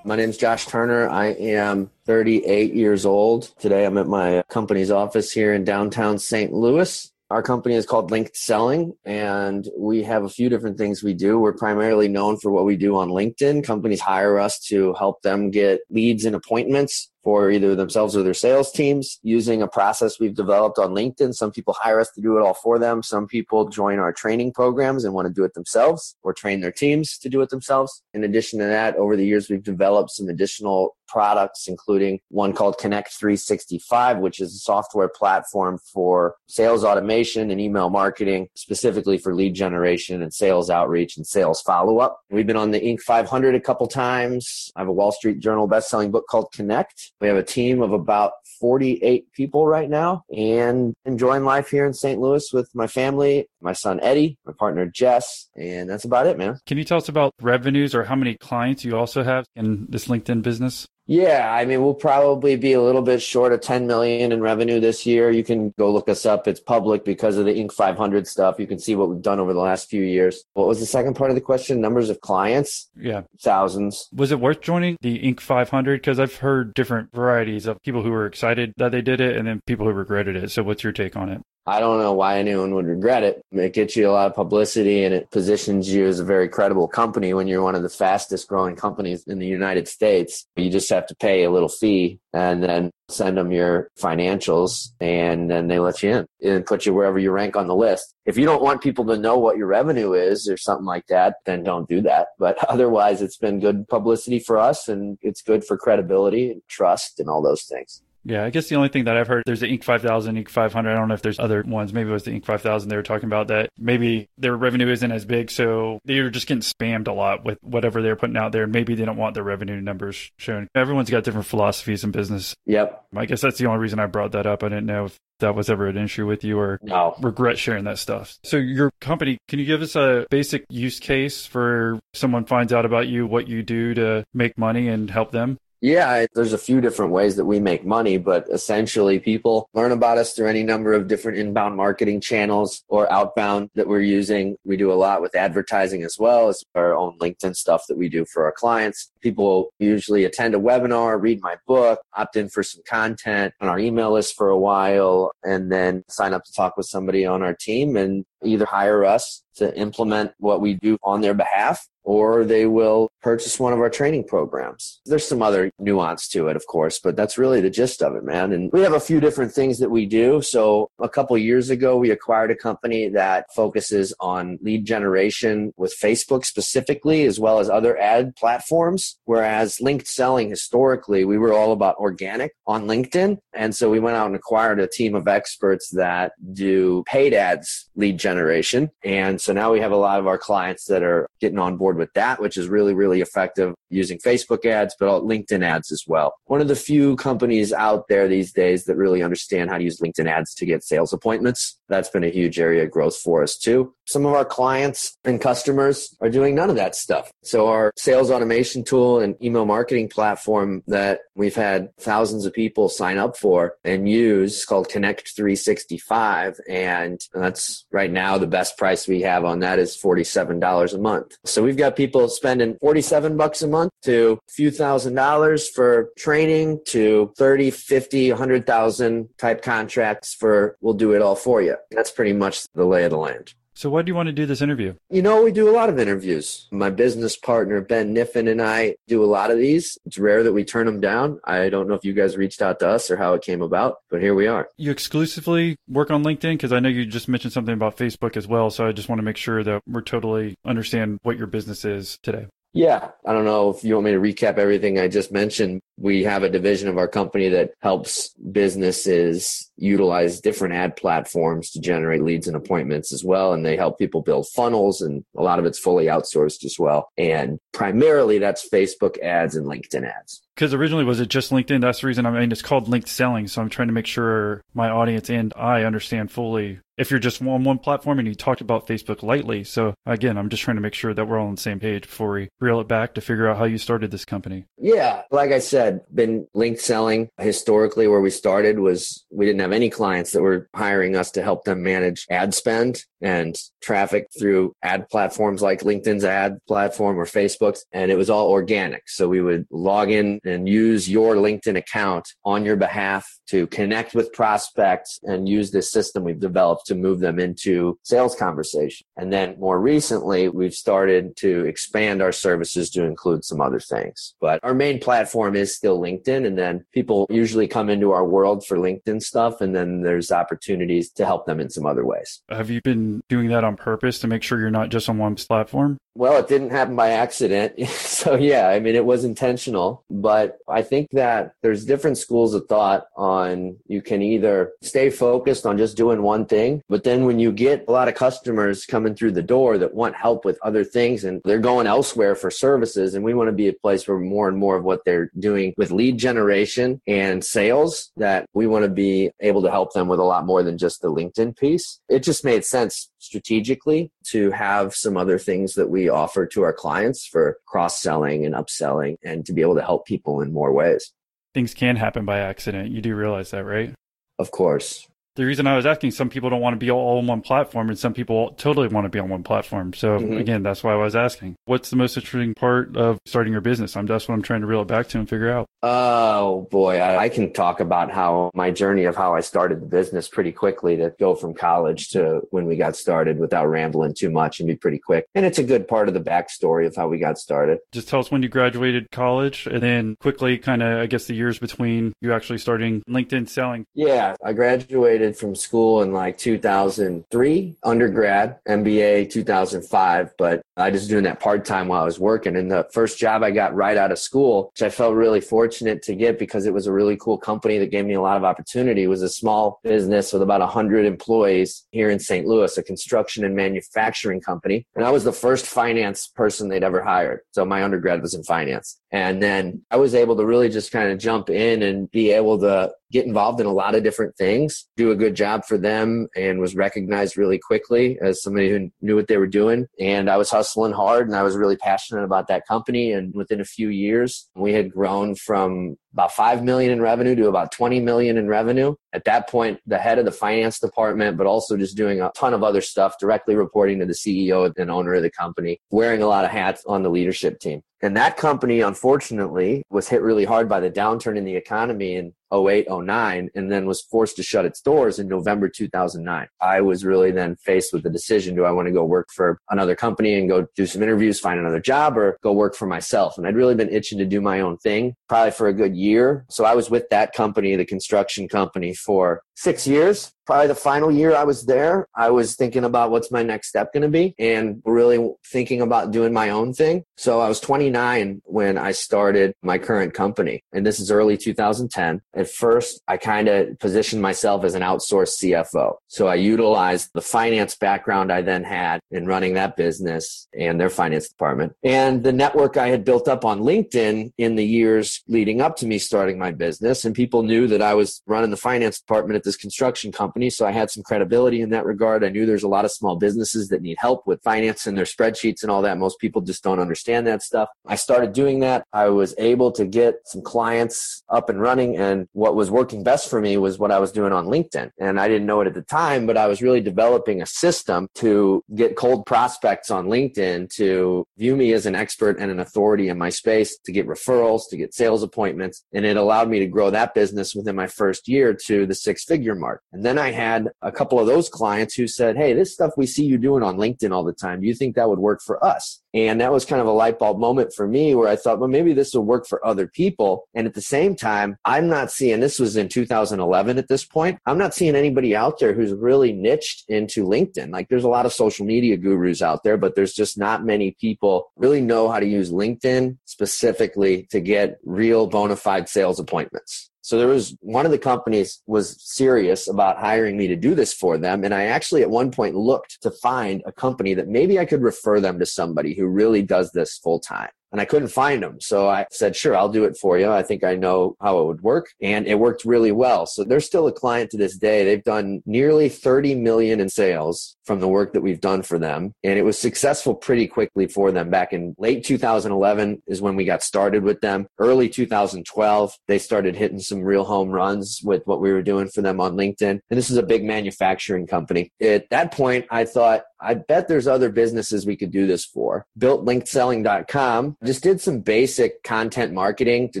My 0.02 0.16
name 0.16 0.30
is 0.30 0.38
Josh 0.38 0.66
Turner. 0.66 1.10
I 1.10 1.26
am 1.26 1.90
38 2.06 2.74
years 2.74 3.04
old. 3.04 3.52
Today 3.58 3.84
I'm 3.84 3.98
at 3.98 4.06
my 4.06 4.42
company's 4.48 4.90
office 4.90 5.30
here 5.30 5.52
in 5.52 5.62
downtown 5.62 6.18
St. 6.18 6.54
Louis. 6.54 7.12
Our 7.28 7.42
company 7.42 7.74
is 7.74 7.84
called 7.84 8.10
Linked 8.10 8.34
Selling, 8.34 8.94
and 9.04 9.68
we 9.78 10.02
have 10.02 10.24
a 10.24 10.28
few 10.28 10.48
different 10.48 10.78
things 10.78 11.02
we 11.02 11.12
do. 11.12 11.38
We're 11.38 11.52
primarily 11.52 12.08
known 12.08 12.38
for 12.38 12.50
what 12.50 12.64
we 12.64 12.76
do 12.76 12.96
on 12.96 13.10
LinkedIn. 13.10 13.62
Companies 13.62 14.00
hire 14.00 14.40
us 14.40 14.58
to 14.68 14.94
help 14.94 15.20
them 15.20 15.50
get 15.50 15.80
leads 15.90 16.24
and 16.24 16.34
appointments 16.34 17.10
for 17.22 17.50
either 17.50 17.74
themselves 17.74 18.16
or 18.16 18.22
their 18.22 18.34
sales 18.34 18.72
teams 18.72 19.18
using 19.22 19.62
a 19.62 19.68
process 19.68 20.18
we've 20.18 20.34
developed 20.34 20.78
on 20.78 20.90
LinkedIn. 20.90 21.34
Some 21.34 21.50
people 21.50 21.74
hire 21.78 22.00
us 22.00 22.10
to 22.12 22.20
do 22.20 22.36
it 22.36 22.42
all 22.42 22.54
for 22.54 22.78
them. 22.78 23.02
Some 23.02 23.26
people 23.26 23.68
join 23.68 23.98
our 23.98 24.12
training 24.12 24.52
programs 24.52 25.04
and 25.04 25.14
want 25.14 25.28
to 25.28 25.32
do 25.32 25.44
it 25.44 25.54
themselves 25.54 26.16
or 26.22 26.32
train 26.32 26.60
their 26.60 26.72
teams 26.72 27.18
to 27.18 27.28
do 27.28 27.40
it 27.40 27.50
themselves. 27.50 28.02
In 28.14 28.24
addition 28.24 28.58
to 28.60 28.66
that, 28.66 28.96
over 28.96 29.16
the 29.16 29.26
years, 29.26 29.50
we've 29.50 29.62
developed 29.62 30.10
some 30.10 30.28
additional 30.28 30.96
products, 31.10 31.66
including 31.66 32.20
one 32.28 32.52
called 32.52 32.78
Connect 32.78 33.12
365, 33.12 34.18
which 34.18 34.40
is 34.40 34.54
a 34.54 34.58
software 34.58 35.08
platform 35.08 35.78
for 35.92 36.36
sales 36.48 36.84
automation 36.84 37.50
and 37.50 37.60
email 37.60 37.90
marketing, 37.90 38.48
specifically 38.54 39.18
for 39.18 39.34
lead 39.34 39.54
generation 39.54 40.22
and 40.22 40.32
sales 40.32 40.70
outreach 40.70 41.16
and 41.16 41.26
sales 41.26 41.60
follow 41.62 41.98
up. 41.98 42.20
We've 42.30 42.46
been 42.46 42.56
on 42.56 42.70
the 42.70 42.80
Inc. 42.80 43.00
500 43.00 43.54
a 43.54 43.60
couple 43.60 43.88
times. 43.88 44.70
I 44.76 44.80
have 44.80 44.88
a 44.88 44.92
Wall 44.92 45.12
Street 45.12 45.40
Journal 45.40 45.66
best-selling 45.66 46.10
book 46.12 46.26
called 46.28 46.52
Connect. 46.52 47.09
We 47.20 47.28
have 47.28 47.36
a 47.36 47.42
team 47.42 47.82
of 47.82 47.92
about 47.92 48.32
48 48.60 49.32
people 49.32 49.66
right 49.66 49.88
now 49.88 50.24
and 50.34 50.94
enjoying 51.04 51.44
life 51.44 51.70
here 51.70 51.86
in 51.86 51.92
St. 51.92 52.20
Louis 52.20 52.50
with 52.52 52.74
my 52.74 52.86
family, 52.86 53.48
my 53.60 53.72
son 53.72 54.00
Eddie, 54.00 54.38
my 54.46 54.52
partner 54.58 54.86
Jess, 54.86 55.48
and 55.56 55.88
that's 55.88 56.04
about 56.04 56.26
it, 56.26 56.38
man. 56.38 56.58
Can 56.66 56.78
you 56.78 56.84
tell 56.84 56.98
us 56.98 57.08
about 57.08 57.32
revenues 57.40 57.94
or 57.94 58.04
how 58.04 58.14
many 58.14 58.36
clients 58.36 58.84
you 58.84 58.96
also 58.96 59.22
have 59.22 59.44
in 59.54 59.86
this 59.88 60.06
LinkedIn 60.08 60.42
business? 60.42 60.86
Yeah, 61.10 61.52
I 61.52 61.64
mean, 61.64 61.82
we'll 61.82 61.94
probably 61.94 62.54
be 62.54 62.72
a 62.72 62.80
little 62.80 63.02
bit 63.02 63.20
short 63.20 63.52
of 63.52 63.60
10 63.62 63.88
million 63.88 64.30
in 64.30 64.40
revenue 64.40 64.78
this 64.78 65.04
year. 65.04 65.28
You 65.28 65.42
can 65.42 65.74
go 65.76 65.92
look 65.92 66.08
us 66.08 66.24
up. 66.24 66.46
It's 66.46 66.60
public 66.60 67.04
because 67.04 67.36
of 67.36 67.46
the 67.46 67.52
Inc. 67.52 67.72
500 67.72 68.28
stuff. 68.28 68.60
You 68.60 68.68
can 68.68 68.78
see 68.78 68.94
what 68.94 69.08
we've 69.08 69.20
done 69.20 69.40
over 69.40 69.52
the 69.52 69.58
last 69.58 69.90
few 69.90 70.04
years. 70.04 70.44
What 70.52 70.68
was 70.68 70.78
the 70.78 70.86
second 70.86 71.14
part 71.14 71.32
of 71.32 71.34
the 71.34 71.40
question? 71.40 71.80
Numbers 71.80 72.10
of 72.10 72.20
clients? 72.20 72.90
Yeah. 72.96 73.22
Thousands. 73.40 74.08
Was 74.14 74.30
it 74.30 74.38
worth 74.38 74.60
joining 74.60 74.98
the 75.00 75.18
Inc. 75.18 75.40
500? 75.40 76.00
Because 76.00 76.20
I've 76.20 76.36
heard 76.36 76.74
different 76.74 77.12
varieties 77.12 77.66
of 77.66 77.82
people 77.82 78.04
who 78.04 78.12
were 78.12 78.26
excited 78.26 78.72
that 78.76 78.92
they 78.92 79.02
did 79.02 79.20
it 79.20 79.36
and 79.36 79.48
then 79.48 79.62
people 79.66 79.86
who 79.86 79.92
regretted 79.92 80.36
it. 80.36 80.52
So 80.52 80.62
what's 80.62 80.84
your 80.84 80.92
take 80.92 81.16
on 81.16 81.28
it? 81.28 81.42
I 81.66 81.78
don't 81.78 81.98
know 81.98 82.14
why 82.14 82.38
anyone 82.38 82.74
would 82.74 82.86
regret 82.86 83.22
it. 83.22 83.42
It 83.52 83.74
gets 83.74 83.94
you 83.94 84.08
a 84.08 84.12
lot 84.12 84.26
of 84.26 84.34
publicity 84.34 85.04
and 85.04 85.14
it 85.14 85.30
positions 85.30 85.92
you 85.92 86.06
as 86.06 86.18
a 86.18 86.24
very 86.24 86.48
credible 86.48 86.88
company 86.88 87.34
when 87.34 87.46
you're 87.48 87.62
one 87.62 87.74
of 87.74 87.82
the 87.82 87.90
fastest 87.90 88.48
growing 88.48 88.76
companies 88.76 89.24
in 89.26 89.38
the 89.38 89.46
United 89.46 89.86
States. 89.86 90.46
You 90.56 90.70
just 90.70 90.88
have 90.88 91.06
to 91.08 91.14
pay 91.14 91.44
a 91.44 91.50
little 91.50 91.68
fee 91.68 92.18
and 92.32 92.62
then 92.62 92.90
send 93.10 93.36
them 93.36 93.52
your 93.52 93.90
financials 93.98 94.88
and 95.00 95.50
then 95.50 95.68
they 95.68 95.78
let 95.78 96.02
you 96.02 96.10
in 96.10 96.26
and 96.42 96.64
put 96.64 96.86
you 96.86 96.94
wherever 96.94 97.18
you 97.18 97.30
rank 97.30 97.56
on 97.56 97.66
the 97.66 97.74
list. 97.74 98.14
If 98.24 98.38
you 98.38 98.46
don't 98.46 98.62
want 98.62 98.82
people 98.82 99.04
to 99.06 99.18
know 99.18 99.36
what 99.36 99.58
your 99.58 99.66
revenue 99.66 100.14
is 100.14 100.48
or 100.48 100.56
something 100.56 100.86
like 100.86 101.06
that, 101.08 101.36
then 101.44 101.62
don't 101.62 101.88
do 101.88 102.00
that. 102.02 102.28
But 102.38 102.56
otherwise, 102.68 103.20
it's 103.20 103.36
been 103.36 103.60
good 103.60 103.86
publicity 103.88 104.38
for 104.38 104.58
us 104.58 104.88
and 104.88 105.18
it's 105.20 105.42
good 105.42 105.64
for 105.64 105.76
credibility 105.76 106.50
and 106.50 106.62
trust 106.68 107.20
and 107.20 107.28
all 107.28 107.42
those 107.42 107.64
things. 107.64 108.02
Yeah, 108.24 108.44
I 108.44 108.50
guess 108.50 108.68
the 108.68 108.76
only 108.76 108.88
thing 108.88 109.04
that 109.04 109.16
I've 109.16 109.28
heard 109.28 109.44
there's 109.46 109.60
the 109.60 109.66
Inc. 109.66 109.84
5000, 109.84 110.36
Inc. 110.36 110.48
500. 110.48 110.90
I 110.90 110.94
don't 110.94 111.08
know 111.08 111.14
if 111.14 111.22
there's 111.22 111.38
other 111.38 111.62
ones. 111.66 111.92
Maybe 111.92 112.10
it 112.10 112.12
was 112.12 112.24
the 112.24 112.32
Inc. 112.32 112.44
5000 112.44 112.88
they 112.88 112.96
were 112.96 113.02
talking 113.02 113.26
about 113.26 113.48
that 113.48 113.70
maybe 113.78 114.28
their 114.36 114.56
revenue 114.56 114.90
isn't 114.90 115.12
as 115.12 115.24
big, 115.24 115.50
so 115.50 116.00
they're 116.04 116.30
just 116.30 116.46
getting 116.46 116.62
spammed 116.62 117.08
a 117.08 117.12
lot 117.12 117.44
with 117.44 117.58
whatever 117.62 118.02
they're 118.02 118.16
putting 118.16 118.36
out 118.36 118.52
there. 118.52 118.66
Maybe 118.66 118.94
they 118.94 119.04
don't 119.04 119.16
want 119.16 119.34
their 119.34 119.44
revenue 119.44 119.80
numbers 119.80 120.30
shown. 120.38 120.68
Everyone's 120.74 121.10
got 121.10 121.24
different 121.24 121.46
philosophies 121.46 122.04
in 122.04 122.10
business. 122.10 122.54
Yep. 122.66 123.06
I 123.16 123.26
guess 123.26 123.40
that's 123.40 123.58
the 123.58 123.66
only 123.66 123.80
reason 123.80 123.98
I 123.98 124.06
brought 124.06 124.32
that 124.32 124.46
up. 124.46 124.62
I 124.62 124.68
didn't 124.68 124.86
know 124.86 125.06
if 125.06 125.16
that 125.40 125.54
was 125.54 125.70
ever 125.70 125.88
an 125.88 125.96
issue 125.96 126.26
with 126.26 126.44
you 126.44 126.58
or 126.58 126.78
no. 126.82 127.14
regret 127.20 127.58
sharing 127.58 127.84
that 127.84 127.98
stuff. 127.98 128.38
So 128.44 128.56
your 128.56 128.90
company, 129.00 129.38
can 129.48 129.58
you 129.58 129.64
give 129.64 129.82
us 129.82 129.96
a 129.96 130.26
basic 130.30 130.64
use 130.68 131.00
case 131.00 131.46
for 131.46 131.98
someone 132.14 132.44
finds 132.44 132.72
out 132.72 132.84
about 132.84 133.08
you, 133.08 133.26
what 133.26 133.48
you 133.48 133.62
do 133.62 133.94
to 133.94 134.24
make 134.34 134.56
money 134.56 134.88
and 134.88 135.10
help 135.10 135.32
them? 135.32 135.58
Yeah, 135.82 136.26
there's 136.34 136.52
a 136.52 136.58
few 136.58 136.82
different 136.82 137.12
ways 137.12 137.36
that 137.36 137.46
we 137.46 137.58
make 137.58 137.86
money, 137.86 138.18
but 138.18 138.46
essentially 138.50 139.18
people 139.18 139.70
learn 139.72 139.92
about 139.92 140.18
us 140.18 140.34
through 140.34 140.48
any 140.48 140.62
number 140.62 140.92
of 140.92 141.08
different 141.08 141.38
inbound 141.38 141.74
marketing 141.74 142.20
channels 142.20 142.84
or 142.88 143.10
outbound 143.10 143.70
that 143.76 143.88
we're 143.88 144.02
using. 144.02 144.56
We 144.64 144.76
do 144.76 144.92
a 144.92 144.94
lot 144.94 145.22
with 145.22 145.34
advertising 145.34 146.02
as 146.02 146.16
well 146.18 146.48
as 146.48 146.62
our 146.74 146.94
own 146.94 147.16
LinkedIn 147.18 147.56
stuff 147.56 147.84
that 147.88 147.96
we 147.96 148.10
do 148.10 148.26
for 148.26 148.44
our 148.44 148.52
clients. 148.52 149.10
People 149.22 149.72
usually 149.78 150.24
attend 150.24 150.54
a 150.54 150.58
webinar, 150.58 151.20
read 151.20 151.40
my 151.40 151.56
book, 151.66 152.00
opt 152.14 152.36
in 152.36 152.50
for 152.50 152.62
some 152.62 152.82
content 152.86 153.54
on 153.62 153.68
our 153.68 153.78
email 153.78 154.12
list 154.12 154.36
for 154.36 154.50
a 154.50 154.58
while, 154.58 155.32
and 155.44 155.72
then 155.72 156.04
sign 156.10 156.34
up 156.34 156.44
to 156.44 156.52
talk 156.52 156.76
with 156.76 156.86
somebody 156.86 157.24
on 157.24 157.42
our 157.42 157.54
team 157.54 157.96
and 157.96 158.26
either 158.44 158.66
hire 158.66 159.06
us 159.06 159.42
to 159.56 159.74
implement 159.78 160.32
what 160.38 160.60
we 160.60 160.74
do 160.74 160.98
on 161.02 161.22
their 161.22 161.34
behalf 161.34 161.88
or 162.10 162.44
they 162.44 162.66
will 162.66 163.08
purchase 163.22 163.60
one 163.60 163.72
of 163.72 163.78
our 163.78 163.88
training 163.88 164.24
programs. 164.24 165.00
There's 165.06 165.24
some 165.24 165.42
other 165.42 165.70
nuance 165.78 166.26
to 166.30 166.48
it, 166.48 166.56
of 166.56 166.66
course, 166.66 166.98
but 166.98 167.14
that's 167.14 167.38
really 167.38 167.60
the 167.60 167.70
gist 167.70 168.02
of 168.02 168.16
it, 168.16 168.24
man. 168.24 168.52
And 168.52 168.68
we 168.72 168.80
have 168.80 168.94
a 168.94 168.98
few 168.98 169.20
different 169.20 169.52
things 169.52 169.78
that 169.78 169.92
we 169.92 170.06
do. 170.06 170.42
So 170.42 170.90
a 170.98 171.08
couple 171.08 171.38
years 171.38 171.70
ago, 171.70 171.96
we 171.96 172.10
acquired 172.10 172.50
a 172.50 172.56
company 172.56 173.08
that 173.10 173.46
focuses 173.54 174.12
on 174.18 174.58
lead 174.60 174.84
generation 174.84 175.72
with 175.76 175.94
Facebook 176.02 176.44
specifically, 176.44 177.26
as 177.26 177.38
well 177.38 177.60
as 177.60 177.70
other 177.70 177.96
ad 177.96 178.34
platforms. 178.34 179.16
Whereas 179.26 179.80
linked 179.80 180.08
selling 180.08 180.50
historically, 180.50 181.24
we 181.24 181.38
were 181.38 181.52
all 181.52 181.70
about 181.70 181.94
organic 181.98 182.56
on 182.66 182.86
LinkedIn. 182.86 183.38
And 183.52 183.72
so 183.72 183.88
we 183.88 184.00
went 184.00 184.16
out 184.16 184.26
and 184.26 184.34
acquired 184.34 184.80
a 184.80 184.88
team 184.88 185.14
of 185.14 185.28
experts 185.28 185.90
that 185.90 186.32
do 186.52 187.04
paid 187.06 187.34
ads 187.34 187.88
lead 187.94 188.18
generation. 188.18 188.90
And 189.04 189.40
so 189.40 189.52
now 189.52 189.70
we 189.70 189.78
have 189.78 189.92
a 189.92 189.96
lot 189.96 190.18
of 190.18 190.26
our 190.26 190.38
clients 190.38 190.86
that 190.86 191.04
are 191.04 191.28
getting 191.40 191.58
on 191.60 191.76
board 191.76 191.99
with 192.00 192.12
that, 192.14 192.40
which 192.40 192.56
is 192.56 192.68
really, 192.68 192.94
really 192.94 193.20
effective 193.20 193.74
using 193.90 194.18
Facebook 194.18 194.64
ads, 194.64 194.96
but 194.98 195.22
LinkedIn 195.22 195.62
ads 195.62 195.92
as 195.92 196.04
well. 196.06 196.34
One 196.46 196.60
of 196.60 196.68
the 196.68 196.76
few 196.76 197.16
companies 197.16 197.72
out 197.72 198.08
there 198.08 198.26
these 198.26 198.52
days 198.52 198.84
that 198.84 198.96
really 198.96 199.22
understand 199.22 199.70
how 199.70 199.78
to 199.78 199.84
use 199.84 200.00
LinkedIn 200.00 200.28
ads 200.28 200.54
to 200.54 200.66
get 200.66 200.82
sales 200.82 201.12
appointments. 201.12 201.78
That's 201.88 202.08
been 202.08 202.24
a 202.24 202.30
huge 202.30 202.58
area 202.58 202.84
of 202.84 202.90
growth 202.90 203.16
for 203.16 203.42
us 203.42 203.56
too. 203.56 203.94
Some 204.06 204.26
of 204.26 204.32
our 204.32 204.44
clients 204.44 205.16
and 205.24 205.40
customers 205.40 206.16
are 206.20 206.30
doing 206.30 206.54
none 206.54 206.70
of 206.70 206.76
that 206.76 206.96
stuff. 206.96 207.30
So 207.44 207.68
our 207.68 207.92
sales 207.96 208.30
automation 208.30 208.82
tool 208.82 209.20
and 209.20 209.40
email 209.42 209.66
marketing 209.66 210.08
platform 210.08 210.82
that 210.86 211.20
we've 211.34 211.54
had 211.54 211.94
thousands 211.98 212.46
of 212.46 212.52
people 212.52 212.88
sign 212.88 213.18
up 213.18 213.36
for 213.36 213.74
and 213.84 214.08
use 214.08 214.64
called 214.64 214.88
Connect 214.88 215.34
365. 215.34 216.58
And 216.68 217.20
that's 217.32 217.86
right 217.92 218.10
now 218.10 218.38
the 218.38 218.46
best 218.46 218.76
price 218.76 219.06
we 219.06 219.20
have 219.22 219.44
on 219.44 219.60
that 219.60 219.78
is 219.78 219.96
$47 219.96 220.94
a 220.94 220.98
month. 220.98 221.36
So 221.44 221.62
we've 221.62 221.76
got 221.80 221.96
people 221.96 222.28
spending 222.28 222.76
47 222.80 223.36
bucks 223.36 223.62
a 223.62 223.68
month 223.68 223.90
to 224.02 224.38
a 224.48 224.52
few 224.52 224.70
thousand 224.70 225.14
dollars 225.14 225.68
for 225.68 226.10
training 226.16 226.80
to 226.88 227.32
30, 227.36 227.70
50, 227.70 228.30
100,000 228.30 229.28
type 229.38 229.62
contracts 229.62 230.34
for 230.34 230.76
we'll 230.80 230.94
do 230.94 231.12
it 231.12 231.22
all 231.22 231.36
for 231.36 231.60
you. 231.60 231.76
That's 231.90 232.10
pretty 232.10 232.32
much 232.32 232.66
the 232.74 232.84
lay 232.84 233.04
of 233.04 233.10
the 233.10 233.18
land. 233.18 233.54
So 233.80 233.88
why 233.88 234.02
do 234.02 234.10
you 234.10 234.14
want 234.14 234.26
to 234.26 234.32
do 234.34 234.44
this 234.44 234.60
interview? 234.60 234.92
You 235.08 235.22
know, 235.22 235.42
we 235.42 235.52
do 235.52 235.70
a 235.70 235.72
lot 235.72 235.88
of 235.88 235.98
interviews. 235.98 236.68
My 236.70 236.90
business 236.90 237.34
partner, 237.34 237.80
Ben 237.80 238.14
Niffin, 238.14 238.46
and 238.50 238.60
I 238.60 238.96
do 239.08 239.24
a 239.24 239.32
lot 239.38 239.50
of 239.50 239.56
these. 239.56 239.96
It's 240.04 240.18
rare 240.18 240.42
that 240.42 240.52
we 240.52 240.64
turn 240.64 240.84
them 240.84 241.00
down. 241.00 241.40
I 241.44 241.70
don't 241.70 241.88
know 241.88 241.94
if 241.94 242.04
you 242.04 242.12
guys 242.12 242.36
reached 242.36 242.60
out 242.60 242.78
to 242.80 242.88
us 242.90 243.10
or 243.10 243.16
how 243.16 243.32
it 243.32 243.40
came 243.40 243.62
about, 243.62 243.96
but 244.10 244.20
here 244.20 244.34
we 244.34 244.46
are. 244.46 244.68
You 244.76 244.90
exclusively 244.90 245.78
work 245.88 246.10
on 246.10 246.22
LinkedIn? 246.22 246.58
Because 246.58 246.72
I 246.72 246.80
know 246.80 246.90
you 246.90 247.06
just 247.06 247.26
mentioned 247.26 247.54
something 247.54 247.72
about 247.72 247.96
Facebook 247.96 248.36
as 248.36 248.46
well. 248.46 248.68
So 248.68 248.86
I 248.86 248.92
just 248.92 249.08
want 249.08 249.18
to 249.18 249.24
make 249.24 249.38
sure 249.38 249.64
that 249.64 249.80
we're 249.86 250.02
totally 250.02 250.58
understand 250.62 251.18
what 251.22 251.38
your 251.38 251.46
business 251.46 251.86
is 251.86 252.18
today. 252.22 252.48
Yeah. 252.72 253.10
I 253.26 253.32
don't 253.32 253.44
know 253.44 253.70
if 253.70 253.82
you 253.82 253.94
want 253.94 254.04
me 254.04 254.12
to 254.12 254.20
recap 254.20 254.56
everything 254.56 254.98
I 254.98 255.08
just 255.08 255.32
mentioned. 255.32 255.80
We 255.98 256.22
have 256.22 256.44
a 256.44 256.48
division 256.48 256.88
of 256.88 256.98
our 256.98 257.08
company 257.08 257.48
that 257.48 257.72
helps 257.82 258.28
businesses 258.34 259.70
utilize 259.76 260.40
different 260.40 260.74
ad 260.74 260.96
platforms 260.96 261.70
to 261.72 261.80
generate 261.80 262.22
leads 262.22 262.46
and 262.46 262.56
appointments 262.56 263.12
as 263.12 263.24
well. 263.24 263.52
And 263.52 263.66
they 263.66 263.76
help 263.76 263.98
people 263.98 264.22
build 264.22 264.46
funnels 264.54 265.00
and 265.00 265.24
a 265.36 265.42
lot 265.42 265.58
of 265.58 265.64
it's 265.64 265.80
fully 265.80 266.06
outsourced 266.06 266.64
as 266.64 266.76
well. 266.78 267.10
And 267.18 267.58
primarily 267.72 268.38
that's 268.38 268.68
Facebook 268.68 269.20
ads 269.20 269.56
and 269.56 269.66
LinkedIn 269.66 270.08
ads. 270.08 270.40
Because 270.60 270.74
originally 270.74 271.04
was 271.04 271.20
it 271.20 271.30
just 271.30 271.50
LinkedIn? 271.50 271.80
That's 271.80 272.02
the 272.02 272.06
reason 272.06 272.26
I 272.26 272.30
mean 272.38 272.52
it's 272.52 272.60
called 272.60 272.86
linked 272.86 273.08
selling. 273.08 273.48
So 273.48 273.62
I'm 273.62 273.70
trying 273.70 273.88
to 273.88 273.94
make 273.94 274.06
sure 274.06 274.62
my 274.74 274.90
audience 274.90 275.30
and 275.30 275.54
I 275.56 275.84
understand 275.84 276.30
fully 276.30 276.80
if 277.00 277.10
you're 277.10 277.18
just 277.18 277.40
on 277.40 277.64
one 277.64 277.78
platform 277.78 278.18
and 278.18 278.28
you 278.28 278.34
talked 278.34 278.60
about 278.60 278.86
Facebook 278.86 279.22
lightly. 279.22 279.64
So 279.64 279.94
again, 280.04 280.36
I'm 280.36 280.50
just 280.50 280.62
trying 280.62 280.76
to 280.76 280.82
make 280.82 280.92
sure 280.92 281.14
that 281.14 281.26
we're 281.26 281.38
all 281.38 281.46
on 281.46 281.54
the 281.54 281.60
same 281.60 281.80
page 281.80 282.02
before 282.02 282.32
we 282.32 282.50
reel 282.60 282.78
it 282.78 282.88
back 282.88 283.14
to 283.14 283.22
figure 283.22 283.48
out 283.48 283.56
how 283.56 283.64
you 283.64 283.78
started 283.78 284.10
this 284.10 284.26
company. 284.26 284.66
Yeah. 284.76 285.22
Like 285.30 285.50
I 285.50 285.60
said, 285.60 286.02
been 286.14 286.46
linked 286.52 286.82
selling 286.82 287.30
historically 287.38 288.06
where 288.06 288.20
we 288.20 288.28
started 288.28 288.78
was 288.78 289.24
we 289.30 289.46
didn't 289.46 289.62
have 289.62 289.72
any 289.72 289.88
clients 289.88 290.32
that 290.32 290.42
were 290.42 290.68
hiring 290.74 291.16
us 291.16 291.30
to 291.32 291.42
help 291.42 291.64
them 291.64 291.82
manage 291.82 292.26
ad 292.28 292.52
spend 292.52 293.02
and 293.22 293.56
traffic 293.82 294.26
through 294.38 294.74
ad 294.82 295.08
platforms 295.08 295.62
like 295.62 295.80
LinkedIn's 295.80 296.24
ad 296.24 296.58
platform 296.68 297.18
or 297.18 297.24
Facebook's. 297.24 297.86
And 297.92 298.10
it 298.10 298.16
was 298.16 298.28
all 298.28 298.50
organic. 298.50 299.08
So 299.08 299.26
we 299.26 299.40
would 299.40 299.66
log 299.70 300.10
in 300.10 300.38
and 300.50 300.68
use 300.68 301.08
your 301.08 301.36
LinkedIn 301.36 301.76
account 301.76 302.28
on 302.44 302.64
your 302.64 302.76
behalf 302.76 303.26
to 303.48 303.66
connect 303.68 304.14
with 304.14 304.32
prospects 304.32 305.18
and 305.24 305.48
use 305.48 305.70
this 305.70 305.90
system 305.90 306.22
we've 306.22 306.38
developed 306.38 306.86
to 306.86 306.94
move 306.94 307.20
them 307.20 307.38
into 307.38 307.98
sales 308.02 308.36
conversation. 308.36 309.04
And 309.16 309.32
then 309.32 309.56
more 309.58 309.80
recently, 309.80 310.48
we've 310.48 310.74
started 310.74 311.36
to 311.38 311.64
expand 311.66 312.22
our 312.22 312.32
services 312.32 312.90
to 312.90 313.04
include 313.04 313.44
some 313.44 313.60
other 313.60 313.80
things. 313.80 314.34
But 314.40 314.60
our 314.62 314.74
main 314.74 315.00
platform 315.00 315.56
is 315.56 315.74
still 315.74 316.00
LinkedIn. 316.00 316.46
And 316.46 316.56
then 316.56 316.84
people 316.92 317.26
usually 317.28 317.66
come 317.66 317.90
into 317.90 318.12
our 318.12 318.24
world 318.24 318.64
for 318.64 318.76
LinkedIn 318.76 319.22
stuff. 319.22 319.60
And 319.60 319.74
then 319.74 320.02
there's 320.02 320.30
opportunities 320.30 321.10
to 321.12 321.26
help 321.26 321.46
them 321.46 321.60
in 321.60 321.70
some 321.70 321.86
other 321.86 322.04
ways. 322.04 322.42
Have 322.48 322.70
you 322.70 322.80
been 322.82 323.22
doing 323.28 323.48
that 323.48 323.64
on 323.64 323.76
purpose 323.76 324.20
to 324.20 324.28
make 324.28 324.42
sure 324.42 324.60
you're 324.60 324.70
not 324.70 324.90
just 324.90 325.08
on 325.08 325.18
one 325.18 325.34
platform? 325.34 325.98
Well, 326.20 326.36
it 326.36 326.48
didn't 326.48 326.68
happen 326.68 326.96
by 326.96 327.12
accident. 327.12 327.88
so, 327.88 328.36
yeah, 328.36 328.68
I 328.68 328.78
mean, 328.78 328.94
it 328.94 329.06
was 329.06 329.24
intentional. 329.24 330.04
But 330.10 330.58
I 330.68 330.82
think 330.82 331.08
that 331.12 331.54
there's 331.62 331.86
different 331.86 332.18
schools 332.18 332.52
of 332.52 332.66
thought 332.66 333.06
on 333.16 333.78
you 333.86 334.02
can 334.02 334.20
either 334.20 334.72
stay 334.82 335.08
focused 335.08 335.64
on 335.64 335.78
just 335.78 335.96
doing 335.96 336.20
one 336.20 336.44
thing, 336.44 336.82
but 336.90 337.04
then 337.04 337.24
when 337.24 337.38
you 337.38 337.52
get 337.52 337.86
a 337.88 337.90
lot 337.90 338.06
of 338.06 338.16
customers 338.16 338.84
coming 338.84 339.14
through 339.14 339.32
the 339.32 339.40
door 339.40 339.78
that 339.78 339.94
want 339.94 340.14
help 340.14 340.44
with 340.44 340.58
other 340.62 340.84
things 340.84 341.24
and 341.24 341.40
they're 341.46 341.58
going 341.58 341.86
elsewhere 341.86 342.34
for 342.34 342.50
services, 342.50 343.14
and 343.14 343.24
we 343.24 343.32
want 343.32 343.48
to 343.48 343.56
be 343.56 343.68
a 343.68 343.72
place 343.72 344.06
where 344.06 344.18
more 344.18 344.46
and 344.46 344.58
more 344.58 344.76
of 344.76 344.84
what 344.84 345.02
they're 345.06 345.30
doing 345.38 345.72
with 345.78 345.90
lead 345.90 346.18
generation 346.18 347.00
and 347.06 347.42
sales, 347.42 348.12
that 348.18 348.46
we 348.52 348.66
want 348.66 348.84
to 348.84 348.90
be 348.90 349.30
able 349.40 349.62
to 349.62 349.70
help 349.70 349.94
them 349.94 350.06
with 350.06 350.20
a 350.20 350.24
lot 350.24 350.44
more 350.44 350.62
than 350.62 350.76
just 350.76 351.00
the 351.00 351.10
LinkedIn 351.10 351.56
piece. 351.56 351.98
It 352.10 352.18
just 352.18 352.44
made 352.44 352.66
sense 352.66 353.08
strategically 353.20 354.10
to 354.28 354.50
have 354.50 354.94
some 354.94 355.16
other 355.16 355.38
things 355.38 355.74
that 355.74 355.88
we 355.88 356.08
offer 356.08 356.46
to 356.46 356.62
our 356.62 356.72
clients 356.72 357.26
for 357.26 357.58
cross 357.66 358.02
selling 358.02 358.44
and 358.44 358.54
upselling 358.54 359.16
and 359.24 359.46
to 359.46 359.52
be 359.52 359.62
able 359.62 359.76
to 359.76 359.82
help 359.82 360.06
people 360.06 360.40
in 360.40 360.52
more 360.52 360.72
ways. 360.72 361.12
Things 361.54 361.74
can 361.74 361.96
happen 361.96 362.24
by 362.24 362.38
accident. 362.38 362.90
You 362.90 363.00
do 363.00 363.14
realize 363.14 363.50
that, 363.50 363.64
right? 363.64 363.94
Of 364.38 364.50
course 364.50 365.06
the 365.40 365.46
reason 365.46 365.66
I 365.66 365.74
was 365.74 365.86
asking, 365.86 366.10
some 366.10 366.28
people 366.28 366.50
don't 366.50 366.60
want 366.60 366.74
to 366.74 366.78
be 366.78 366.90
all 366.90 367.16
on 367.16 367.26
one 367.26 367.40
platform, 367.40 367.88
and 367.88 367.98
some 367.98 368.12
people 368.12 368.50
totally 368.58 368.88
want 368.88 369.06
to 369.06 369.08
be 369.08 369.18
on 369.18 369.30
one 369.30 369.42
platform. 369.42 369.94
So 369.94 370.18
mm-hmm. 370.18 370.36
again, 370.36 370.62
that's 370.62 370.84
why 370.84 370.92
I 370.92 370.96
was 370.96 371.16
asking. 371.16 371.56
What's 371.64 371.88
the 371.88 371.96
most 371.96 372.14
interesting 372.18 372.52
part 372.52 372.94
of 372.94 373.18
starting 373.24 373.50
your 373.50 373.62
business? 373.62 373.96
I'm 373.96 374.04
that's 374.04 374.28
what 374.28 374.34
I'm 374.34 374.42
trying 374.42 374.60
to 374.60 374.66
reel 374.66 374.82
it 374.82 374.88
back 374.88 375.08
to 375.08 375.18
and 375.18 375.26
figure 375.26 375.50
out. 375.50 375.66
Oh 375.82 376.68
boy, 376.70 377.00
I, 377.00 377.22
I 377.22 377.28
can 377.30 377.54
talk 377.54 377.80
about 377.80 378.10
how 378.10 378.50
my 378.52 378.70
journey 378.70 379.04
of 379.04 379.16
how 379.16 379.34
I 379.34 379.40
started 379.40 379.80
the 379.80 379.86
business 379.86 380.28
pretty 380.28 380.52
quickly 380.52 380.98
to 380.98 381.14
go 381.18 381.34
from 381.34 381.54
college 381.54 382.10
to 382.10 382.42
when 382.50 382.66
we 382.66 382.76
got 382.76 382.94
started 382.94 383.38
without 383.38 383.64
rambling 383.64 384.12
too 384.12 384.28
much 384.28 384.60
and 384.60 384.66
be 384.66 384.76
pretty 384.76 384.98
quick. 384.98 385.24
And 385.34 385.46
it's 385.46 385.58
a 385.58 385.64
good 385.64 385.88
part 385.88 386.08
of 386.08 386.12
the 386.12 386.20
backstory 386.20 386.86
of 386.86 386.94
how 386.94 387.08
we 387.08 387.18
got 387.18 387.38
started. 387.38 387.78
Just 387.92 388.10
tell 388.10 388.20
us 388.20 388.30
when 388.30 388.42
you 388.42 388.50
graduated 388.50 389.10
college, 389.10 389.66
and 389.66 389.82
then 389.82 390.16
quickly, 390.16 390.58
kind 390.58 390.82
of, 390.82 390.98
I 390.98 391.06
guess 391.06 391.24
the 391.24 391.34
years 391.34 391.58
between 391.58 392.12
you 392.20 392.34
actually 392.34 392.58
starting 392.58 393.02
LinkedIn 393.08 393.48
selling. 393.48 393.86
Yeah, 393.94 394.36
I 394.44 394.52
graduated 394.52 395.29
graduated 395.30 395.36
from 395.38 395.54
school 395.54 396.02
in 396.02 396.12
like 396.12 396.38
2003, 396.38 397.76
undergrad, 397.82 398.58
MBA 398.68 399.30
2005, 399.30 400.30
but 400.38 400.62
I 400.76 400.90
just 400.90 401.08
doing 401.08 401.24
that 401.24 401.40
part 401.40 401.64
time 401.64 401.88
while 401.88 402.02
I 402.02 402.04
was 402.04 402.18
working. 402.18 402.56
And 402.56 402.70
the 402.70 402.88
first 402.92 403.18
job 403.18 403.42
I 403.42 403.50
got 403.50 403.74
right 403.74 403.96
out 403.96 404.12
of 404.12 404.18
school, 404.18 404.70
which 404.72 404.82
I 404.82 404.90
felt 404.90 405.14
really 405.14 405.40
fortunate 405.40 406.02
to 406.04 406.14
get 406.14 406.38
because 406.38 406.66
it 406.66 406.74
was 406.74 406.86
a 406.86 406.92
really 406.92 407.16
cool 407.16 407.38
company 407.38 407.78
that 407.78 407.90
gave 407.90 408.06
me 408.06 408.14
a 408.14 408.20
lot 408.20 408.36
of 408.36 408.44
opportunity, 408.44 409.06
was 409.06 409.22
a 409.22 409.28
small 409.28 409.80
business 409.82 410.32
with 410.32 410.42
about 410.42 410.60
100 410.60 411.04
employees 411.04 411.86
here 411.92 412.10
in 412.10 412.18
St. 412.18 412.46
Louis, 412.46 412.76
a 412.78 412.82
construction 412.82 413.44
and 413.44 413.54
manufacturing 413.54 414.40
company. 414.40 414.86
And 414.96 415.04
I 415.04 415.10
was 415.10 415.24
the 415.24 415.32
first 415.32 415.66
finance 415.66 416.28
person 416.28 416.68
they'd 416.68 416.84
ever 416.84 417.02
hired. 417.02 417.40
So 417.52 417.64
my 417.64 417.82
undergrad 417.82 418.22
was 418.22 418.34
in 418.34 418.42
finance. 418.44 418.99
And 419.12 419.42
then 419.42 419.82
I 419.90 419.96
was 419.96 420.14
able 420.14 420.36
to 420.36 420.46
really 420.46 420.68
just 420.68 420.92
kind 420.92 421.10
of 421.10 421.18
jump 421.18 421.50
in 421.50 421.82
and 421.82 422.10
be 422.10 422.30
able 422.30 422.58
to 422.60 422.92
get 423.10 423.26
involved 423.26 423.60
in 423.60 423.66
a 423.66 423.72
lot 423.72 423.96
of 423.96 424.04
different 424.04 424.36
things, 424.36 424.86
do 424.96 425.10
a 425.10 425.16
good 425.16 425.34
job 425.34 425.64
for 425.64 425.76
them, 425.76 426.28
and 426.36 426.60
was 426.60 426.76
recognized 426.76 427.36
really 427.36 427.58
quickly 427.58 428.18
as 428.22 428.40
somebody 428.40 428.70
who 428.70 428.88
knew 429.00 429.16
what 429.16 429.26
they 429.26 429.36
were 429.36 429.48
doing. 429.48 429.86
And 429.98 430.30
I 430.30 430.36
was 430.36 430.50
hustling 430.50 430.92
hard 430.92 431.26
and 431.26 431.36
I 431.36 431.42
was 431.42 431.56
really 431.56 431.76
passionate 431.76 432.22
about 432.22 432.46
that 432.48 432.66
company. 432.68 433.12
And 433.12 433.34
within 433.34 433.60
a 433.60 433.64
few 433.64 433.88
years, 433.88 434.48
we 434.54 434.72
had 434.72 434.92
grown 434.92 435.34
from 435.34 435.96
about 436.12 436.32
5 436.32 436.62
million 436.62 436.92
in 436.92 437.00
revenue 437.00 437.34
to 437.34 437.48
about 437.48 437.72
20 437.72 438.00
million 438.00 438.36
in 438.36 438.46
revenue. 438.46 438.94
At 439.12 439.24
that 439.24 439.48
point, 439.48 439.80
the 439.86 439.98
head 439.98 440.18
of 440.18 440.24
the 440.24 440.32
finance 440.32 440.78
department, 440.78 441.36
but 441.36 441.46
also 441.46 441.76
just 441.76 441.96
doing 441.96 442.20
a 442.20 442.30
ton 442.36 442.54
of 442.54 442.62
other 442.62 442.80
stuff, 442.80 443.18
directly 443.18 443.56
reporting 443.56 443.98
to 443.98 444.06
the 444.06 444.12
CEO 444.12 444.72
and 444.76 444.90
owner 444.90 445.14
of 445.14 445.22
the 445.22 445.30
company, 445.30 445.80
wearing 445.90 446.22
a 446.22 446.28
lot 446.28 446.44
of 446.44 446.52
hats 446.52 446.84
on 446.86 447.02
the 447.02 447.10
leadership 447.10 447.58
team. 447.58 447.82
And 448.02 448.16
that 448.16 448.36
company, 448.36 448.80
unfortunately, 448.80 449.82
was 449.90 450.08
hit 450.08 450.22
really 450.22 450.44
hard 450.44 450.68
by 450.68 450.80
the 450.80 450.90
downturn 450.90 451.36
in 451.36 451.44
the 451.44 451.54
economy. 451.54 452.16
In 452.16 452.32
08, 452.52 452.86
09, 452.90 453.50
and 453.54 453.70
then 453.70 453.86
was 453.86 454.02
forced 454.02 454.36
to 454.36 454.42
shut 454.42 454.64
its 454.64 454.80
doors 454.80 455.18
in 455.18 455.28
November 455.28 455.68
2009. 455.68 456.48
I 456.60 456.80
was 456.80 457.04
really 457.04 457.30
then 457.30 457.56
faced 457.56 457.92
with 457.92 458.02
the 458.02 458.10
decision 458.10 458.54
do 458.54 458.64
I 458.64 458.72
want 458.72 458.86
to 458.86 458.92
go 458.92 459.04
work 459.04 459.28
for 459.34 459.58
another 459.70 459.94
company 459.94 460.34
and 460.34 460.48
go 460.48 460.66
do 460.76 460.86
some 460.86 461.02
interviews, 461.02 461.40
find 461.40 461.58
another 461.58 461.80
job, 461.80 462.16
or 462.16 462.38
go 462.42 462.52
work 462.52 462.74
for 462.74 462.86
myself? 462.86 463.38
And 463.38 463.46
I'd 463.46 463.56
really 463.56 463.74
been 463.74 463.90
itching 463.90 464.18
to 464.18 464.26
do 464.26 464.40
my 464.40 464.60
own 464.60 464.76
thing, 464.78 465.14
probably 465.28 465.52
for 465.52 465.68
a 465.68 465.72
good 465.72 465.96
year. 465.96 466.44
So 466.50 466.64
I 466.64 466.74
was 466.74 466.90
with 466.90 467.08
that 467.10 467.32
company, 467.32 467.76
the 467.76 467.84
construction 467.84 468.48
company, 468.48 468.94
for 468.94 469.42
six 469.54 469.86
years 469.86 470.32
probably 470.50 470.66
the 470.66 470.74
final 470.74 471.12
year 471.12 471.32
I 471.32 471.44
was 471.44 471.64
there, 471.64 472.08
I 472.16 472.30
was 472.30 472.56
thinking 472.56 472.82
about 472.82 473.12
what's 473.12 473.30
my 473.30 473.44
next 473.44 473.68
step 473.68 473.92
going 473.92 474.02
to 474.02 474.08
be 474.08 474.34
and 474.36 474.82
really 474.84 475.32
thinking 475.46 475.80
about 475.80 476.10
doing 476.10 476.32
my 476.32 476.50
own 476.50 476.72
thing. 476.72 477.04
So 477.16 477.38
I 477.38 477.46
was 477.46 477.60
29 477.60 478.42
when 478.46 478.76
I 478.76 478.90
started 478.90 479.54
my 479.62 479.78
current 479.78 480.12
company 480.12 480.64
and 480.72 480.84
this 480.84 480.98
is 480.98 481.12
early 481.12 481.36
2010. 481.36 482.20
At 482.40 482.50
first, 482.50 483.02
I 483.06 483.16
kind 483.18 483.48
of 483.48 483.78
positioned 483.78 484.22
myself 484.22 484.64
as 484.64 484.74
an 484.74 484.82
outsourced 484.82 485.38
CFO. 485.40 485.96
So 486.08 486.26
I 486.26 486.36
utilized 486.36 487.10
the 487.12 487.20
finance 487.20 487.76
background 487.76 488.32
I 488.32 488.40
then 488.40 488.64
had 488.64 489.00
in 489.10 489.26
running 489.26 489.54
that 489.54 489.76
business 489.76 490.48
and 490.58 490.80
their 490.80 490.90
finance 490.90 491.28
department 491.28 491.74
and 491.82 492.24
the 492.24 492.32
network 492.32 492.76
I 492.76 492.88
had 492.88 493.04
built 493.04 493.28
up 493.28 493.44
on 493.44 493.60
LinkedIn 493.60 494.32
in 494.38 494.56
the 494.56 494.64
years 494.64 495.22
leading 495.28 495.60
up 495.60 495.76
to 495.76 495.86
me 495.86 495.98
starting 495.98 496.38
my 496.38 496.50
business. 496.50 497.04
And 497.04 497.14
people 497.14 497.42
knew 497.42 497.66
that 497.66 497.82
I 497.82 497.94
was 497.94 498.22
running 498.26 498.50
the 498.50 498.56
finance 498.56 498.98
department 499.00 499.36
at 499.36 499.44
this 499.44 499.56
construction 499.56 500.12
company. 500.12 500.48
So 500.48 500.66
I 500.66 500.70
had 500.70 500.90
some 500.90 501.02
credibility 501.02 501.60
in 501.60 501.70
that 501.70 501.84
regard. 501.84 502.24
I 502.24 502.30
knew 502.30 502.46
there's 502.46 502.62
a 502.62 502.68
lot 502.68 502.84
of 502.84 502.90
small 502.90 503.16
businesses 503.16 503.68
that 503.68 503.82
need 503.82 503.98
help 503.98 504.26
with 504.26 504.42
finance 504.42 504.86
and 504.86 504.96
their 504.96 505.04
spreadsheets 505.04 505.62
and 505.62 505.70
all 505.70 505.82
that. 505.82 505.98
Most 505.98 506.18
people 506.18 506.40
just 506.40 506.62
don't 506.62 506.80
understand 506.80 507.26
that 507.26 507.42
stuff. 507.42 507.68
I 507.86 507.96
started 507.96 508.32
doing 508.32 508.60
that. 508.60 508.84
I 508.92 509.08
was 509.08 509.34
able 509.36 509.72
to 509.72 509.84
get 509.84 510.14
some 510.24 510.42
clients 510.42 511.22
up 511.28 511.50
and 511.50 511.60
running 511.60 511.96
and 511.96 512.28
what 512.32 512.54
was 512.54 512.70
working 512.70 513.02
best 513.02 513.28
for 513.28 513.40
me 513.40 513.56
was 513.56 513.78
what 513.78 513.90
I 513.90 513.98
was 513.98 514.12
doing 514.12 514.32
on 514.32 514.46
LinkedIn. 514.46 514.90
And 515.00 515.20
I 515.20 515.28
didn't 515.28 515.46
know 515.46 515.60
it 515.60 515.66
at 515.66 515.74
the 515.74 515.82
time, 515.82 516.26
but 516.26 516.36
I 516.36 516.46
was 516.46 516.62
really 516.62 516.80
developing 516.80 517.42
a 517.42 517.46
system 517.46 518.08
to 518.16 518.62
get 518.74 518.96
cold 518.96 519.26
prospects 519.26 519.90
on 519.90 520.06
LinkedIn 520.06 520.74
to 520.76 521.26
view 521.38 521.56
me 521.56 521.72
as 521.72 521.86
an 521.86 521.94
expert 521.94 522.38
and 522.38 522.50
an 522.50 522.60
authority 522.60 523.08
in 523.08 523.18
my 523.18 523.30
space, 523.30 523.78
to 523.84 523.92
get 523.92 524.06
referrals, 524.06 524.62
to 524.70 524.76
get 524.76 524.94
sales 524.94 525.22
appointments. 525.22 525.84
And 525.92 526.04
it 526.04 526.16
allowed 526.16 526.48
me 526.48 526.58
to 526.60 526.66
grow 526.66 526.90
that 526.90 527.14
business 527.14 527.54
within 527.54 527.76
my 527.76 527.86
first 527.86 528.28
year 528.28 528.54
to 528.66 528.86
the 528.86 528.94
six 528.94 529.24
figure 529.24 529.54
mark. 529.54 529.82
And 529.92 530.04
then 530.04 530.18
I 530.18 530.30
had 530.30 530.68
a 530.82 530.92
couple 530.92 531.18
of 531.18 531.26
those 531.26 531.48
clients 531.48 531.94
who 531.94 532.06
said, 532.06 532.36
Hey, 532.36 532.52
this 532.52 532.72
stuff 532.72 532.92
we 532.96 533.06
see 533.06 533.24
you 533.24 533.38
doing 533.38 533.62
on 533.62 533.76
LinkedIn 533.76 534.12
all 534.12 534.24
the 534.24 534.32
time. 534.32 534.60
Do 534.60 534.66
you 534.66 534.74
think 534.74 534.96
that 534.96 535.08
would 535.08 535.18
work 535.18 535.40
for 535.44 535.64
us? 535.64 536.02
And 536.12 536.40
that 536.40 536.52
was 536.52 536.64
kind 536.64 536.80
of 536.80 536.88
a 536.88 536.92
light 536.92 537.18
bulb 537.18 537.38
moment 537.38 537.72
for 537.74 537.86
me 537.86 538.14
where 538.14 538.28
I 538.28 538.36
thought, 538.36 538.58
well, 538.58 538.68
maybe 538.68 538.92
this 538.92 539.14
will 539.14 539.24
work 539.24 539.46
for 539.46 539.64
other 539.64 539.86
people. 539.86 540.48
And 540.54 540.66
at 540.66 540.74
the 540.74 540.82
same 540.82 541.14
time, 541.14 541.56
I'm 541.64 541.88
not 541.88 542.10
seeing 542.20 542.40
this 542.40 542.58
was 542.58 542.76
in 542.76 542.86
2011 542.86 543.78
at 543.78 543.88
this 543.88 544.04
point. 544.04 544.38
I'm 544.44 544.58
not 544.58 544.74
seeing 544.74 544.94
anybody 544.94 545.34
out 545.34 545.58
there 545.58 545.72
who's 545.72 545.94
really 545.94 546.34
niched 546.34 546.84
into 546.88 547.24
LinkedIn. 547.24 547.72
Like 547.72 547.88
there's 547.88 548.04
a 548.04 548.08
lot 548.08 548.26
of 548.26 548.32
social 548.34 548.66
media 548.66 548.98
gurus 548.98 549.40
out 549.40 549.64
there, 549.64 549.78
but 549.78 549.94
there's 549.94 550.12
just 550.12 550.36
not 550.36 550.62
many 550.62 550.94
people 551.00 551.50
really 551.56 551.80
know 551.80 552.10
how 552.10 552.20
to 552.20 552.26
use 552.26 552.50
LinkedIn 552.50 553.16
specifically 553.24 554.28
to 554.30 554.38
get 554.38 554.76
real 554.84 555.26
bona 555.26 555.56
fide 555.56 555.88
sales 555.88 556.20
appointments. 556.20 556.90
So 557.00 557.16
there 557.16 557.26
was 557.26 557.56
one 557.60 557.86
of 557.86 557.90
the 557.90 557.98
companies 557.98 558.62
was 558.66 559.02
serious 559.02 559.66
about 559.66 559.96
hiring 559.96 560.36
me 560.36 560.46
to 560.48 560.56
do 560.56 560.74
this 560.74 560.92
for 560.92 561.16
them. 561.16 561.42
And 561.42 561.54
I 561.54 561.64
actually 561.64 562.02
at 562.02 562.10
one 562.10 562.30
point 562.30 562.54
looked 562.54 563.00
to 563.00 563.10
find 563.10 563.62
a 563.64 563.72
company 563.72 564.12
that 564.12 564.28
maybe 564.28 564.58
I 564.58 564.66
could 564.66 564.82
refer 564.82 565.20
them 565.20 565.38
to 565.38 565.46
somebody 565.46 565.94
who 565.94 566.06
really 566.06 566.42
does 566.42 566.70
this 566.72 566.98
full 566.98 567.18
time 567.18 567.48
and 567.72 567.80
I 567.80 567.84
couldn't 567.84 568.08
find 568.08 568.42
them. 568.42 568.60
So 568.60 568.88
I 568.88 569.06
said, 569.10 569.36
sure, 569.36 569.56
I'll 569.56 569.68
do 569.68 569.84
it 569.84 569.96
for 569.96 570.18
you. 570.18 570.30
I 570.30 570.42
think 570.42 570.64
I 570.64 570.74
know 570.74 571.16
how 571.20 571.40
it 571.40 571.46
would 571.46 571.62
work. 571.62 571.90
And 572.02 572.26
it 572.26 572.38
worked 572.38 572.64
really 572.64 572.92
well. 572.92 573.26
So 573.26 573.44
they're 573.44 573.60
still 573.60 573.86
a 573.86 573.92
client 573.92 574.30
to 574.30 574.36
this 574.36 574.56
day. 574.56 574.84
They've 574.84 575.02
done 575.02 575.42
nearly 575.46 575.88
30 575.88 576.34
million 576.36 576.80
in 576.80 576.88
sales 576.88 577.56
from 577.64 577.80
the 577.80 577.88
work 577.88 578.12
that 578.12 578.22
we've 578.22 578.40
done 578.40 578.62
for 578.62 578.78
them. 578.78 579.14
And 579.22 579.38
it 579.38 579.44
was 579.44 579.58
successful 579.58 580.14
pretty 580.14 580.46
quickly 580.46 580.88
for 580.88 581.12
them. 581.12 581.30
Back 581.30 581.52
in 581.52 581.74
late 581.78 582.04
2011 582.04 583.02
is 583.06 583.22
when 583.22 583.36
we 583.36 583.44
got 583.44 583.62
started 583.62 584.02
with 584.02 584.20
them. 584.20 584.46
Early 584.58 584.88
2012, 584.88 585.94
they 586.08 586.18
started 586.18 586.56
hitting 586.56 586.80
some 586.80 587.00
real 587.00 587.24
home 587.24 587.50
runs 587.50 588.00
with 588.02 588.22
what 588.26 588.40
we 588.40 588.52
were 588.52 588.62
doing 588.62 588.88
for 588.88 589.02
them 589.02 589.20
on 589.20 589.36
LinkedIn. 589.36 589.70
And 589.70 589.80
this 589.88 590.10
is 590.10 590.16
a 590.16 590.22
big 590.22 590.44
manufacturing 590.44 591.26
company. 591.26 591.70
At 591.80 592.10
that 592.10 592.32
point, 592.32 592.66
I 592.70 592.84
thought, 592.84 593.22
I 593.42 593.54
bet 593.54 593.88
there's 593.88 594.06
other 594.06 594.30
businesses 594.30 594.86
we 594.86 594.96
could 594.96 595.10
do 595.10 595.26
this 595.26 595.44
for. 595.44 595.86
Built 595.96 596.24
linkedselling.com. 596.24 597.56
Just 597.64 597.82
did 597.82 598.00
some 598.00 598.20
basic 598.20 598.82
content 598.82 599.32
marketing 599.32 599.90
to 599.92 600.00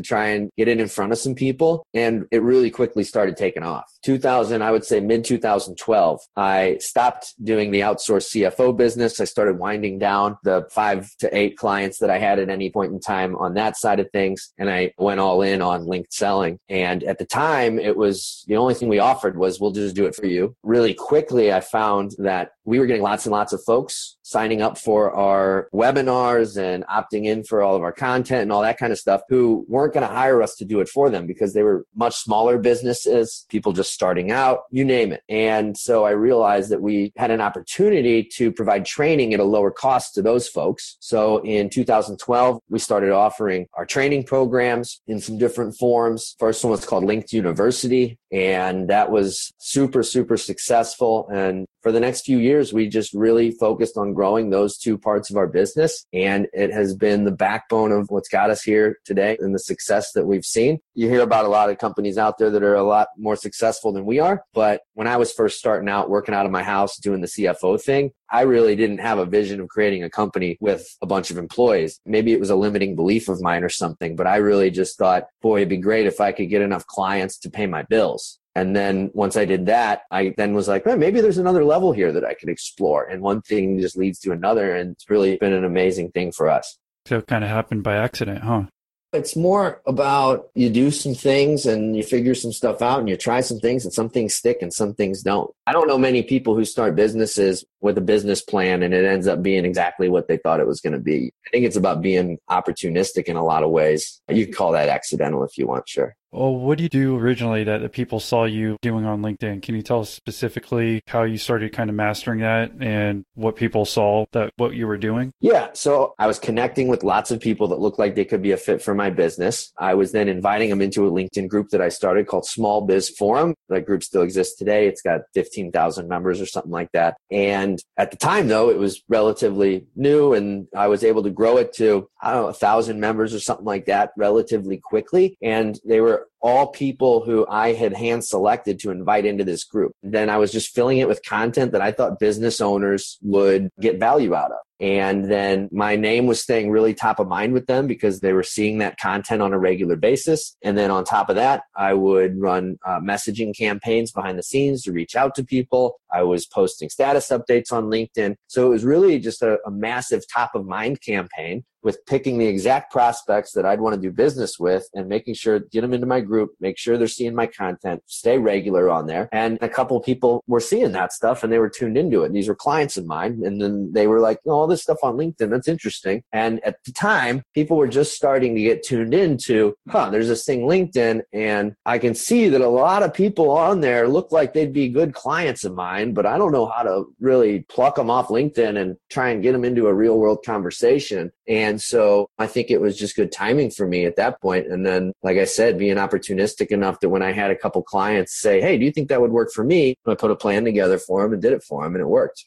try 0.00 0.28
and 0.28 0.50
get 0.56 0.68
it 0.68 0.80
in 0.80 0.88
front 0.88 1.12
of 1.12 1.18
some 1.18 1.34
people. 1.34 1.86
And 1.94 2.26
it 2.30 2.42
really 2.42 2.70
quickly 2.70 3.04
started 3.04 3.36
taking 3.36 3.62
off. 3.62 3.90
2000, 4.02 4.62
I 4.62 4.70
would 4.70 4.84
say 4.84 5.00
mid 5.00 5.24
2012, 5.24 6.20
I 6.36 6.78
stopped 6.80 7.34
doing 7.42 7.70
the 7.70 7.80
outsourced 7.80 8.30
CFO 8.30 8.76
business. 8.76 9.20
I 9.20 9.24
started 9.24 9.58
winding 9.58 9.98
down 9.98 10.38
the 10.44 10.66
five 10.70 11.10
to 11.20 11.36
eight 11.36 11.56
clients 11.56 11.98
that 11.98 12.10
I 12.10 12.18
had 12.18 12.38
at 12.38 12.48
any 12.48 12.70
point 12.70 12.92
in 12.92 13.00
time 13.00 13.36
on 13.36 13.54
that 13.54 13.76
side 13.76 14.00
of 14.00 14.10
things. 14.10 14.52
And 14.58 14.70
I 14.70 14.92
went 14.98 15.20
all 15.20 15.42
in 15.42 15.62
on 15.62 15.86
linked 15.86 16.12
selling. 16.12 16.58
And 16.68 17.02
at 17.04 17.18
the 17.18 17.26
time, 17.26 17.78
it 17.78 17.96
was 17.96 18.44
the 18.46 18.56
only 18.56 18.74
thing 18.74 18.88
we 18.88 18.98
offered 18.98 19.36
was 19.36 19.60
we'll 19.60 19.72
just 19.72 19.96
do 19.96 20.06
it 20.06 20.14
for 20.14 20.26
you. 20.26 20.54
Really 20.62 20.94
quickly, 20.94 21.52
I 21.52 21.60
found 21.60 22.12
that 22.18 22.52
we 22.64 22.78
were 22.78 22.86
getting 22.86 23.02
lots 23.02 23.26
and 23.26 23.29
lots 23.30 23.52
of 23.52 23.62
folks 23.64 24.16
signing 24.30 24.62
up 24.62 24.78
for 24.78 25.12
our 25.12 25.68
webinars 25.74 26.56
and 26.56 26.86
opting 26.86 27.24
in 27.24 27.42
for 27.42 27.62
all 27.62 27.74
of 27.74 27.82
our 27.82 27.92
content 27.92 28.42
and 28.42 28.52
all 28.52 28.62
that 28.62 28.78
kind 28.78 28.92
of 28.92 28.98
stuff 28.98 29.22
who 29.28 29.64
weren't 29.68 29.92
going 29.92 30.06
to 30.06 30.14
hire 30.14 30.40
us 30.40 30.54
to 30.54 30.64
do 30.64 30.80
it 30.80 30.88
for 30.88 31.10
them 31.10 31.26
because 31.26 31.52
they 31.52 31.64
were 31.64 31.84
much 31.96 32.14
smaller 32.14 32.56
businesses, 32.56 33.44
people 33.48 33.72
just 33.72 33.92
starting 33.92 34.30
out, 34.30 34.60
you 34.70 34.84
name 34.84 35.10
it. 35.12 35.22
And 35.28 35.76
so 35.76 36.04
I 36.04 36.10
realized 36.10 36.70
that 36.70 36.80
we 36.80 37.12
had 37.16 37.32
an 37.32 37.40
opportunity 37.40 38.22
to 38.36 38.52
provide 38.52 38.86
training 38.86 39.34
at 39.34 39.40
a 39.40 39.44
lower 39.44 39.72
cost 39.72 40.14
to 40.14 40.22
those 40.22 40.46
folks. 40.48 40.96
So 41.00 41.38
in 41.38 41.68
2012, 41.68 42.60
we 42.68 42.78
started 42.78 43.10
offering 43.10 43.66
our 43.74 43.84
training 43.84 44.24
programs 44.24 45.00
in 45.08 45.20
some 45.20 45.38
different 45.38 45.76
forms. 45.76 46.36
First 46.38 46.62
one 46.62 46.70
was 46.70 46.84
called 46.84 47.04
Linked 47.04 47.32
University, 47.32 48.18
and 48.30 48.88
that 48.88 49.10
was 49.10 49.52
super, 49.58 50.04
super 50.04 50.36
successful. 50.36 51.28
And 51.32 51.66
for 51.82 51.92
the 51.92 52.00
next 52.00 52.22
few 52.22 52.38
years, 52.38 52.72
we 52.72 52.88
just 52.88 53.12
really 53.14 53.50
focused 53.50 53.96
on 53.96 54.14
growing 54.20 54.50
those 54.50 54.76
two 54.76 54.98
parts 54.98 55.30
of 55.30 55.38
our 55.38 55.46
business. 55.46 56.04
And 56.12 56.46
it 56.52 56.70
has 56.74 56.94
been 56.94 57.24
the 57.24 57.30
backbone 57.30 57.90
of 57.90 58.10
what's 58.10 58.28
got 58.28 58.50
us 58.50 58.62
here 58.62 58.98
today 59.06 59.38
and 59.40 59.54
the 59.54 59.58
success 59.58 60.12
that 60.12 60.26
we've 60.26 60.44
seen. 60.44 60.78
You 60.94 61.08
hear 61.08 61.22
about 61.22 61.46
a 61.46 61.48
lot 61.48 61.70
of 61.70 61.78
companies 61.78 62.18
out 62.18 62.36
there 62.36 62.50
that 62.50 62.62
are 62.62 62.74
a 62.74 62.82
lot 62.82 63.08
more 63.16 63.34
successful 63.34 63.94
than 63.94 64.04
we 64.04 64.18
are. 64.18 64.44
But 64.52 64.82
when 64.92 65.06
I 65.06 65.16
was 65.16 65.32
first 65.32 65.58
starting 65.58 65.88
out 65.88 66.10
working 66.10 66.34
out 66.34 66.44
of 66.44 66.52
my 66.52 66.62
house 66.62 66.98
doing 66.98 67.22
the 67.22 67.28
CFO 67.28 67.80
thing, 67.80 68.10
I 68.30 68.42
really 68.42 68.76
didn't 68.76 68.98
have 68.98 69.18
a 69.18 69.24
vision 69.24 69.58
of 69.58 69.68
creating 69.68 70.04
a 70.04 70.10
company 70.10 70.58
with 70.60 70.86
a 71.00 71.06
bunch 71.06 71.30
of 71.30 71.38
employees. 71.38 71.98
Maybe 72.04 72.34
it 72.34 72.40
was 72.40 72.50
a 72.50 72.56
limiting 72.56 72.96
belief 72.96 73.30
of 73.30 73.40
mine 73.40 73.64
or 73.64 73.70
something, 73.70 74.16
but 74.16 74.26
I 74.26 74.36
really 74.36 74.70
just 74.70 74.98
thought, 74.98 75.28
boy, 75.40 75.60
it'd 75.60 75.70
be 75.70 75.78
great 75.78 76.06
if 76.06 76.20
I 76.20 76.32
could 76.32 76.50
get 76.50 76.60
enough 76.60 76.86
clients 76.86 77.38
to 77.38 77.50
pay 77.50 77.66
my 77.66 77.84
bills. 77.84 78.38
And 78.54 78.74
then 78.74 79.10
once 79.14 79.36
I 79.36 79.44
did 79.44 79.66
that, 79.66 80.02
I 80.10 80.34
then 80.36 80.54
was 80.54 80.66
like, 80.66 80.84
maybe 80.84 81.20
there's 81.20 81.38
another 81.38 81.64
level 81.64 81.92
here 81.92 82.12
that 82.12 82.24
I 82.24 82.34
could 82.34 82.48
explore. 82.48 83.04
And 83.04 83.22
one 83.22 83.42
thing 83.42 83.78
just 83.78 83.96
leads 83.96 84.18
to 84.20 84.32
another. 84.32 84.74
And 84.74 84.92
it's 84.92 85.08
really 85.08 85.36
been 85.36 85.52
an 85.52 85.64
amazing 85.64 86.10
thing 86.10 86.32
for 86.32 86.48
us. 86.48 86.76
So 87.06 87.18
it 87.18 87.26
kind 87.26 87.44
of 87.44 87.50
happened 87.50 87.82
by 87.82 87.96
accident, 87.96 88.42
huh? 88.42 88.64
It's 89.12 89.34
more 89.34 89.82
about 89.86 90.50
you 90.54 90.70
do 90.70 90.92
some 90.92 91.14
things 91.14 91.66
and 91.66 91.96
you 91.96 92.02
figure 92.04 92.34
some 92.34 92.52
stuff 92.52 92.80
out 92.80 93.00
and 93.00 93.08
you 93.08 93.16
try 93.16 93.40
some 93.40 93.58
things 93.58 93.84
and 93.84 93.92
some 93.92 94.08
things 94.08 94.34
stick 94.34 94.58
and 94.62 94.72
some 94.72 94.94
things 94.94 95.22
don't. 95.22 95.50
I 95.66 95.72
don't 95.72 95.88
know 95.88 95.98
many 95.98 96.22
people 96.22 96.54
who 96.54 96.64
start 96.64 96.94
businesses 96.94 97.64
with 97.80 97.98
a 97.98 98.02
business 98.02 98.40
plan 98.40 98.84
and 98.84 98.94
it 98.94 99.04
ends 99.04 99.26
up 99.26 99.42
being 99.42 99.64
exactly 99.64 100.08
what 100.08 100.28
they 100.28 100.36
thought 100.36 100.60
it 100.60 100.66
was 100.66 100.80
going 100.80 100.92
to 100.92 101.00
be. 101.00 101.32
I 101.44 101.50
think 101.50 101.64
it's 101.64 101.76
about 101.76 102.02
being 102.02 102.38
opportunistic 102.48 103.24
in 103.24 103.34
a 103.34 103.44
lot 103.44 103.64
of 103.64 103.70
ways. 103.70 104.20
You 104.28 104.44
can 104.44 104.54
call 104.54 104.72
that 104.72 104.88
accidental 104.88 105.42
if 105.42 105.58
you 105.58 105.66
want, 105.66 105.88
sure. 105.88 106.14
Well, 106.32 106.54
what 106.54 106.78
do 106.78 106.84
you 106.84 106.88
do 106.88 107.16
originally 107.16 107.64
that 107.64 107.78
the 107.78 107.88
people 107.88 108.20
saw 108.20 108.44
you 108.44 108.76
doing 108.82 109.04
on 109.04 109.20
LinkedIn? 109.20 109.62
Can 109.62 109.74
you 109.74 109.82
tell 109.82 110.00
us 110.00 110.10
specifically 110.10 111.02
how 111.08 111.24
you 111.24 111.38
started 111.38 111.72
kind 111.72 111.90
of 111.90 111.96
mastering 111.96 112.40
that 112.40 112.70
and 112.80 113.24
what 113.34 113.56
people 113.56 113.84
saw 113.84 114.26
that 114.32 114.52
what 114.56 114.74
you 114.74 114.86
were 114.86 114.96
doing? 114.96 115.32
Yeah. 115.40 115.70
So 115.72 116.14
I 116.20 116.28
was 116.28 116.38
connecting 116.38 116.86
with 116.86 117.02
lots 117.02 117.32
of 117.32 117.40
people 117.40 117.66
that 117.68 117.80
looked 117.80 117.98
like 117.98 118.14
they 118.14 118.24
could 118.24 118.42
be 118.42 118.52
a 118.52 118.56
fit 118.56 118.80
for 118.80 118.94
my 118.94 119.10
business. 119.10 119.72
I 119.76 119.94
was 119.94 120.12
then 120.12 120.28
inviting 120.28 120.70
them 120.70 120.80
into 120.80 121.04
a 121.04 121.10
LinkedIn 121.10 121.48
group 121.48 121.70
that 121.70 121.80
I 121.80 121.88
started 121.88 122.28
called 122.28 122.46
Small 122.46 122.82
Biz 122.82 123.10
Forum. 123.10 123.54
That 123.68 123.84
group 123.84 124.04
still 124.04 124.22
exists 124.22 124.56
today. 124.56 124.86
It's 124.86 125.02
got 125.02 125.22
15,000 125.34 126.06
members 126.06 126.40
or 126.40 126.46
something 126.46 126.70
like 126.70 126.92
that. 126.92 127.16
And 127.32 127.82
at 127.96 128.12
the 128.12 128.16
time, 128.16 128.46
though, 128.46 128.70
it 128.70 128.78
was 128.78 129.02
relatively 129.08 129.86
new 129.96 130.34
and 130.34 130.68
I 130.76 130.86
was 130.86 131.02
able 131.02 131.24
to 131.24 131.30
grow 131.30 131.56
it 131.56 131.72
to, 131.74 132.08
I 132.22 132.32
don't 132.32 132.42
know, 132.42 132.48
a 132.48 132.54
thousand 132.54 133.00
members 133.00 133.34
or 133.34 133.40
something 133.40 133.66
like 133.66 133.86
that 133.86 134.10
relatively 134.16 134.78
quickly. 134.78 135.36
And 135.42 135.78
they 135.84 136.00
were 136.00 136.19
all 136.40 136.68
people 136.68 137.24
who 137.24 137.46
I 137.48 137.72
had 137.72 137.92
hand 137.92 138.24
selected 138.24 138.78
to 138.80 138.90
invite 138.90 139.26
into 139.26 139.44
this 139.44 139.64
group. 139.64 139.92
Then 140.02 140.30
I 140.30 140.38
was 140.38 140.52
just 140.52 140.74
filling 140.74 140.98
it 140.98 141.08
with 141.08 141.24
content 141.24 141.72
that 141.72 141.82
I 141.82 141.92
thought 141.92 142.18
business 142.18 142.60
owners 142.60 143.18
would 143.22 143.70
get 143.80 144.00
value 144.00 144.34
out 144.34 144.52
of. 144.52 144.58
And 144.80 145.30
then 145.30 145.68
my 145.70 145.94
name 145.94 146.26
was 146.26 146.42
staying 146.42 146.70
really 146.70 146.94
top 146.94 147.20
of 147.20 147.28
mind 147.28 147.52
with 147.52 147.66
them 147.66 147.86
because 147.86 148.20
they 148.20 148.32
were 148.32 148.42
seeing 148.42 148.78
that 148.78 148.98
content 148.98 149.42
on 149.42 149.52
a 149.52 149.58
regular 149.58 149.94
basis. 149.94 150.56
And 150.62 150.78
then 150.78 150.90
on 150.90 151.04
top 151.04 151.28
of 151.28 151.36
that, 151.36 151.64
I 151.76 151.92
would 151.92 152.40
run 152.40 152.78
uh, 152.86 152.98
messaging 152.98 153.54
campaigns 153.56 154.10
behind 154.10 154.38
the 154.38 154.42
scenes 154.42 154.82
to 154.84 154.92
reach 154.92 155.14
out 155.14 155.34
to 155.34 155.44
people. 155.44 156.00
I 156.10 156.22
was 156.22 156.46
posting 156.46 156.88
status 156.88 157.28
updates 157.28 157.70
on 157.70 157.90
LinkedIn. 157.90 158.36
So 158.46 158.66
it 158.66 158.70
was 158.70 158.84
really 158.84 159.18
just 159.18 159.42
a, 159.42 159.58
a 159.66 159.70
massive 159.70 160.22
top 160.32 160.54
of 160.54 160.64
mind 160.64 161.02
campaign 161.02 161.64
with 161.82 162.04
picking 162.06 162.38
the 162.38 162.46
exact 162.46 162.92
prospects 162.92 163.52
that 163.52 163.66
I'd 163.66 163.80
want 163.80 163.94
to 163.94 164.00
do 164.00 164.10
business 164.10 164.58
with 164.58 164.88
and 164.94 165.08
making 165.08 165.34
sure 165.34 165.60
get 165.60 165.82
them 165.82 165.94
into 165.94 166.06
my 166.06 166.20
group, 166.20 166.52
make 166.60 166.78
sure 166.78 166.96
they're 166.96 167.08
seeing 167.08 167.34
my 167.34 167.46
content, 167.46 168.02
stay 168.06 168.38
regular 168.38 168.90
on 168.90 169.06
there. 169.06 169.28
And 169.32 169.58
a 169.60 169.68
couple 169.68 170.00
people 170.00 170.42
were 170.46 170.60
seeing 170.60 170.92
that 170.92 171.12
stuff 171.12 171.42
and 171.42 171.52
they 171.52 171.58
were 171.58 171.70
tuned 171.70 171.96
into 171.96 172.22
it. 172.22 172.32
These 172.32 172.48
were 172.48 172.54
clients 172.54 172.96
of 172.96 173.06
mine. 173.06 173.42
And 173.44 173.60
then 173.60 173.92
they 173.92 174.06
were 174.06 174.20
like, 174.20 174.38
oh, 174.46 174.50
all 174.52 174.66
this 174.66 174.82
stuff 174.82 174.98
on 175.02 175.16
LinkedIn, 175.16 175.50
that's 175.50 175.68
interesting. 175.68 176.22
And 176.32 176.62
at 176.64 176.76
the 176.84 176.92
time, 176.92 177.42
people 177.54 177.76
were 177.76 177.88
just 177.88 178.14
starting 178.14 178.54
to 178.54 178.62
get 178.62 178.82
tuned 178.82 179.14
into, 179.14 179.74
huh, 179.88 180.10
there's 180.10 180.28
this 180.28 180.44
thing 180.44 180.62
LinkedIn. 180.62 181.22
And 181.32 181.74
I 181.86 181.98
can 181.98 182.14
see 182.14 182.48
that 182.48 182.60
a 182.60 182.68
lot 182.68 183.02
of 183.02 183.14
people 183.14 183.50
on 183.50 183.80
there 183.80 184.08
look 184.08 184.32
like 184.32 184.52
they'd 184.52 184.72
be 184.72 184.88
good 184.88 185.14
clients 185.14 185.64
of 185.64 185.74
mine, 185.74 186.12
but 186.12 186.26
I 186.26 186.38
don't 186.38 186.52
know 186.52 186.66
how 186.66 186.82
to 186.82 187.04
really 187.20 187.60
pluck 187.68 187.96
them 187.96 188.10
off 188.10 188.28
LinkedIn 188.28 188.80
and 188.80 188.96
try 189.10 189.30
and 189.30 189.42
get 189.42 189.52
them 189.52 189.64
into 189.64 189.88
a 189.88 189.94
real 189.94 190.18
world 190.18 190.44
conversation. 190.44 191.32
And 191.50 191.82
so 191.82 192.30
I 192.38 192.46
think 192.46 192.70
it 192.70 192.80
was 192.80 192.96
just 192.96 193.16
good 193.16 193.32
timing 193.32 193.72
for 193.72 193.84
me 193.84 194.04
at 194.06 194.14
that 194.16 194.40
point. 194.40 194.68
And 194.68 194.86
then, 194.86 195.12
like 195.24 195.36
I 195.36 195.46
said, 195.46 195.78
being 195.78 195.96
opportunistic 195.96 196.68
enough 196.68 197.00
that 197.00 197.08
when 197.08 197.22
I 197.22 197.32
had 197.32 197.50
a 197.50 197.56
couple 197.56 197.82
clients 197.82 198.40
say, 198.40 198.60
Hey, 198.60 198.78
do 198.78 198.84
you 198.84 198.92
think 198.92 199.08
that 199.08 199.20
would 199.20 199.32
work 199.32 199.50
for 199.52 199.64
me? 199.64 199.96
I 200.06 200.14
put 200.14 200.30
a 200.30 200.36
plan 200.36 200.64
together 200.64 200.96
for 200.96 201.24
them 201.24 201.32
and 201.32 201.42
did 201.42 201.52
it 201.52 201.64
for 201.64 201.82
them 201.82 201.96
and 201.96 202.02
it 202.02 202.06
worked. 202.06 202.46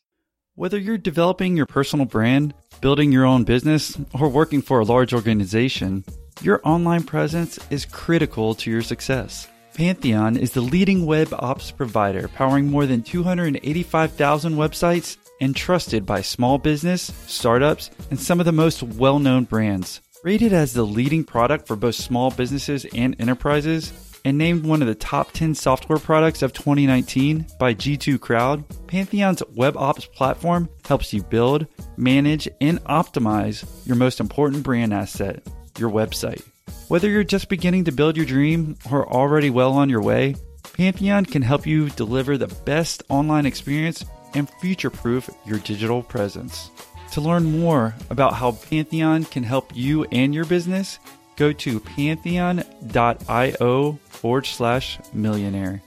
Whether 0.56 0.78
you're 0.78 0.98
developing 0.98 1.58
your 1.58 1.66
personal 1.66 2.06
brand, 2.06 2.54
building 2.80 3.12
your 3.12 3.26
own 3.26 3.44
business, 3.44 3.98
or 4.14 4.30
working 4.30 4.62
for 4.62 4.80
a 4.80 4.86
large 4.86 5.14
organization, 5.14 6.06
your 6.42 6.62
online 6.64 7.04
presence 7.04 7.60
is 7.70 7.86
critical 7.86 8.56
to 8.56 8.72
your 8.72 8.84
success. 8.84 9.50
Pantheon 9.74 10.38
is 10.38 10.52
the 10.52 10.62
leading 10.62 11.06
web 11.06 11.34
ops 11.34 11.72
provider 11.72 12.30
powering 12.30 12.68
more 12.68 12.86
than 12.86 13.02
285,000 13.02 14.54
websites 14.54 15.18
and 15.44 15.56
trusted 15.56 16.06
by 16.06 16.22
small 16.22 16.58
business, 16.58 17.12
startups, 17.28 17.92
and 18.10 18.20
some 18.20 18.40
of 18.40 18.46
the 18.46 18.52
most 18.52 18.82
well 18.82 19.20
known 19.20 19.44
brands. 19.44 20.02
Rated 20.24 20.54
as 20.54 20.72
the 20.72 20.84
leading 20.84 21.26
product 21.26 21.68
for 21.68 21.76
both 21.76 21.96
small 21.96 22.32
businesses 22.32 22.86
and 22.96 23.14
enterprises, 23.20 23.92
and 24.24 24.38
named 24.38 24.64
one 24.64 24.82
of 24.82 24.88
the 24.88 24.96
top 24.96 25.34
10 25.34 25.54
software 25.54 26.00
products 26.00 26.44
of 26.44 26.54
2019 26.54 27.46
by 27.60 27.74
G2 27.74 28.22
Crowd, 28.22 28.64
Pantheon's 28.88 29.44
web 29.54 29.76
ops 29.76 30.06
platform 30.06 30.70
helps 30.86 31.12
you 31.12 31.22
build, 31.24 31.68
manage, 31.98 32.48
and 32.62 32.82
optimize 32.86 33.66
your 33.86 33.98
most 33.98 34.22
important 34.22 34.64
brand 34.64 34.94
asset, 34.94 35.46
your 35.78 35.90
website. 35.90 36.42
Whether 36.88 37.10
you're 37.10 37.26
just 37.26 37.50
beginning 37.50 37.84
to 37.84 37.92
build 37.92 38.16
your 38.16 38.26
dream 38.26 38.78
or 38.90 39.12
already 39.12 39.50
well 39.50 39.74
on 39.74 39.90
your 39.90 40.02
way, 40.02 40.36
Pantheon 40.72 41.26
can 41.26 41.42
help 41.42 41.68
you 41.68 41.90
deliver 41.90 42.38
the 42.38 42.48
best 42.48 43.04
online 43.10 43.46
experience 43.46 44.06
and 44.36 44.50
future 44.62 44.90
proof 44.90 45.30
your 45.46 45.60
digital 45.60 46.02
presence. 46.04 46.72
To 47.12 47.22
learn 47.22 47.60
more 47.60 47.94
about 48.10 48.34
how 48.34 48.54
Pantheon 48.54 49.26
can 49.26 49.44
help 49.44 49.72
you 49.76 50.06
and 50.06 50.34
your 50.34 50.46
business, 50.46 50.98
go 51.36 51.54
to 51.54 51.80
pantheon.io 51.80 52.64
forward 54.10 54.46
slash 54.46 55.00
millionaire. 55.14 55.82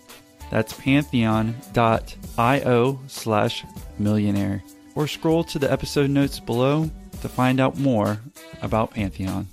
That's 0.51 0.73
pantheon.io 0.75 1.59
slash 3.09 3.65
millionaire. 3.99 4.63
Or 4.95 5.09
scroll 5.09 5.45
to 5.45 5.59
the 5.59 5.71
episode 5.71 6.11
notes 6.11 6.39
below 6.39 6.91
to 7.23 7.29
find 7.29 7.61
out 7.61 7.79
more 7.79 8.21
about 8.63 8.93
Pantheon. 8.93 9.49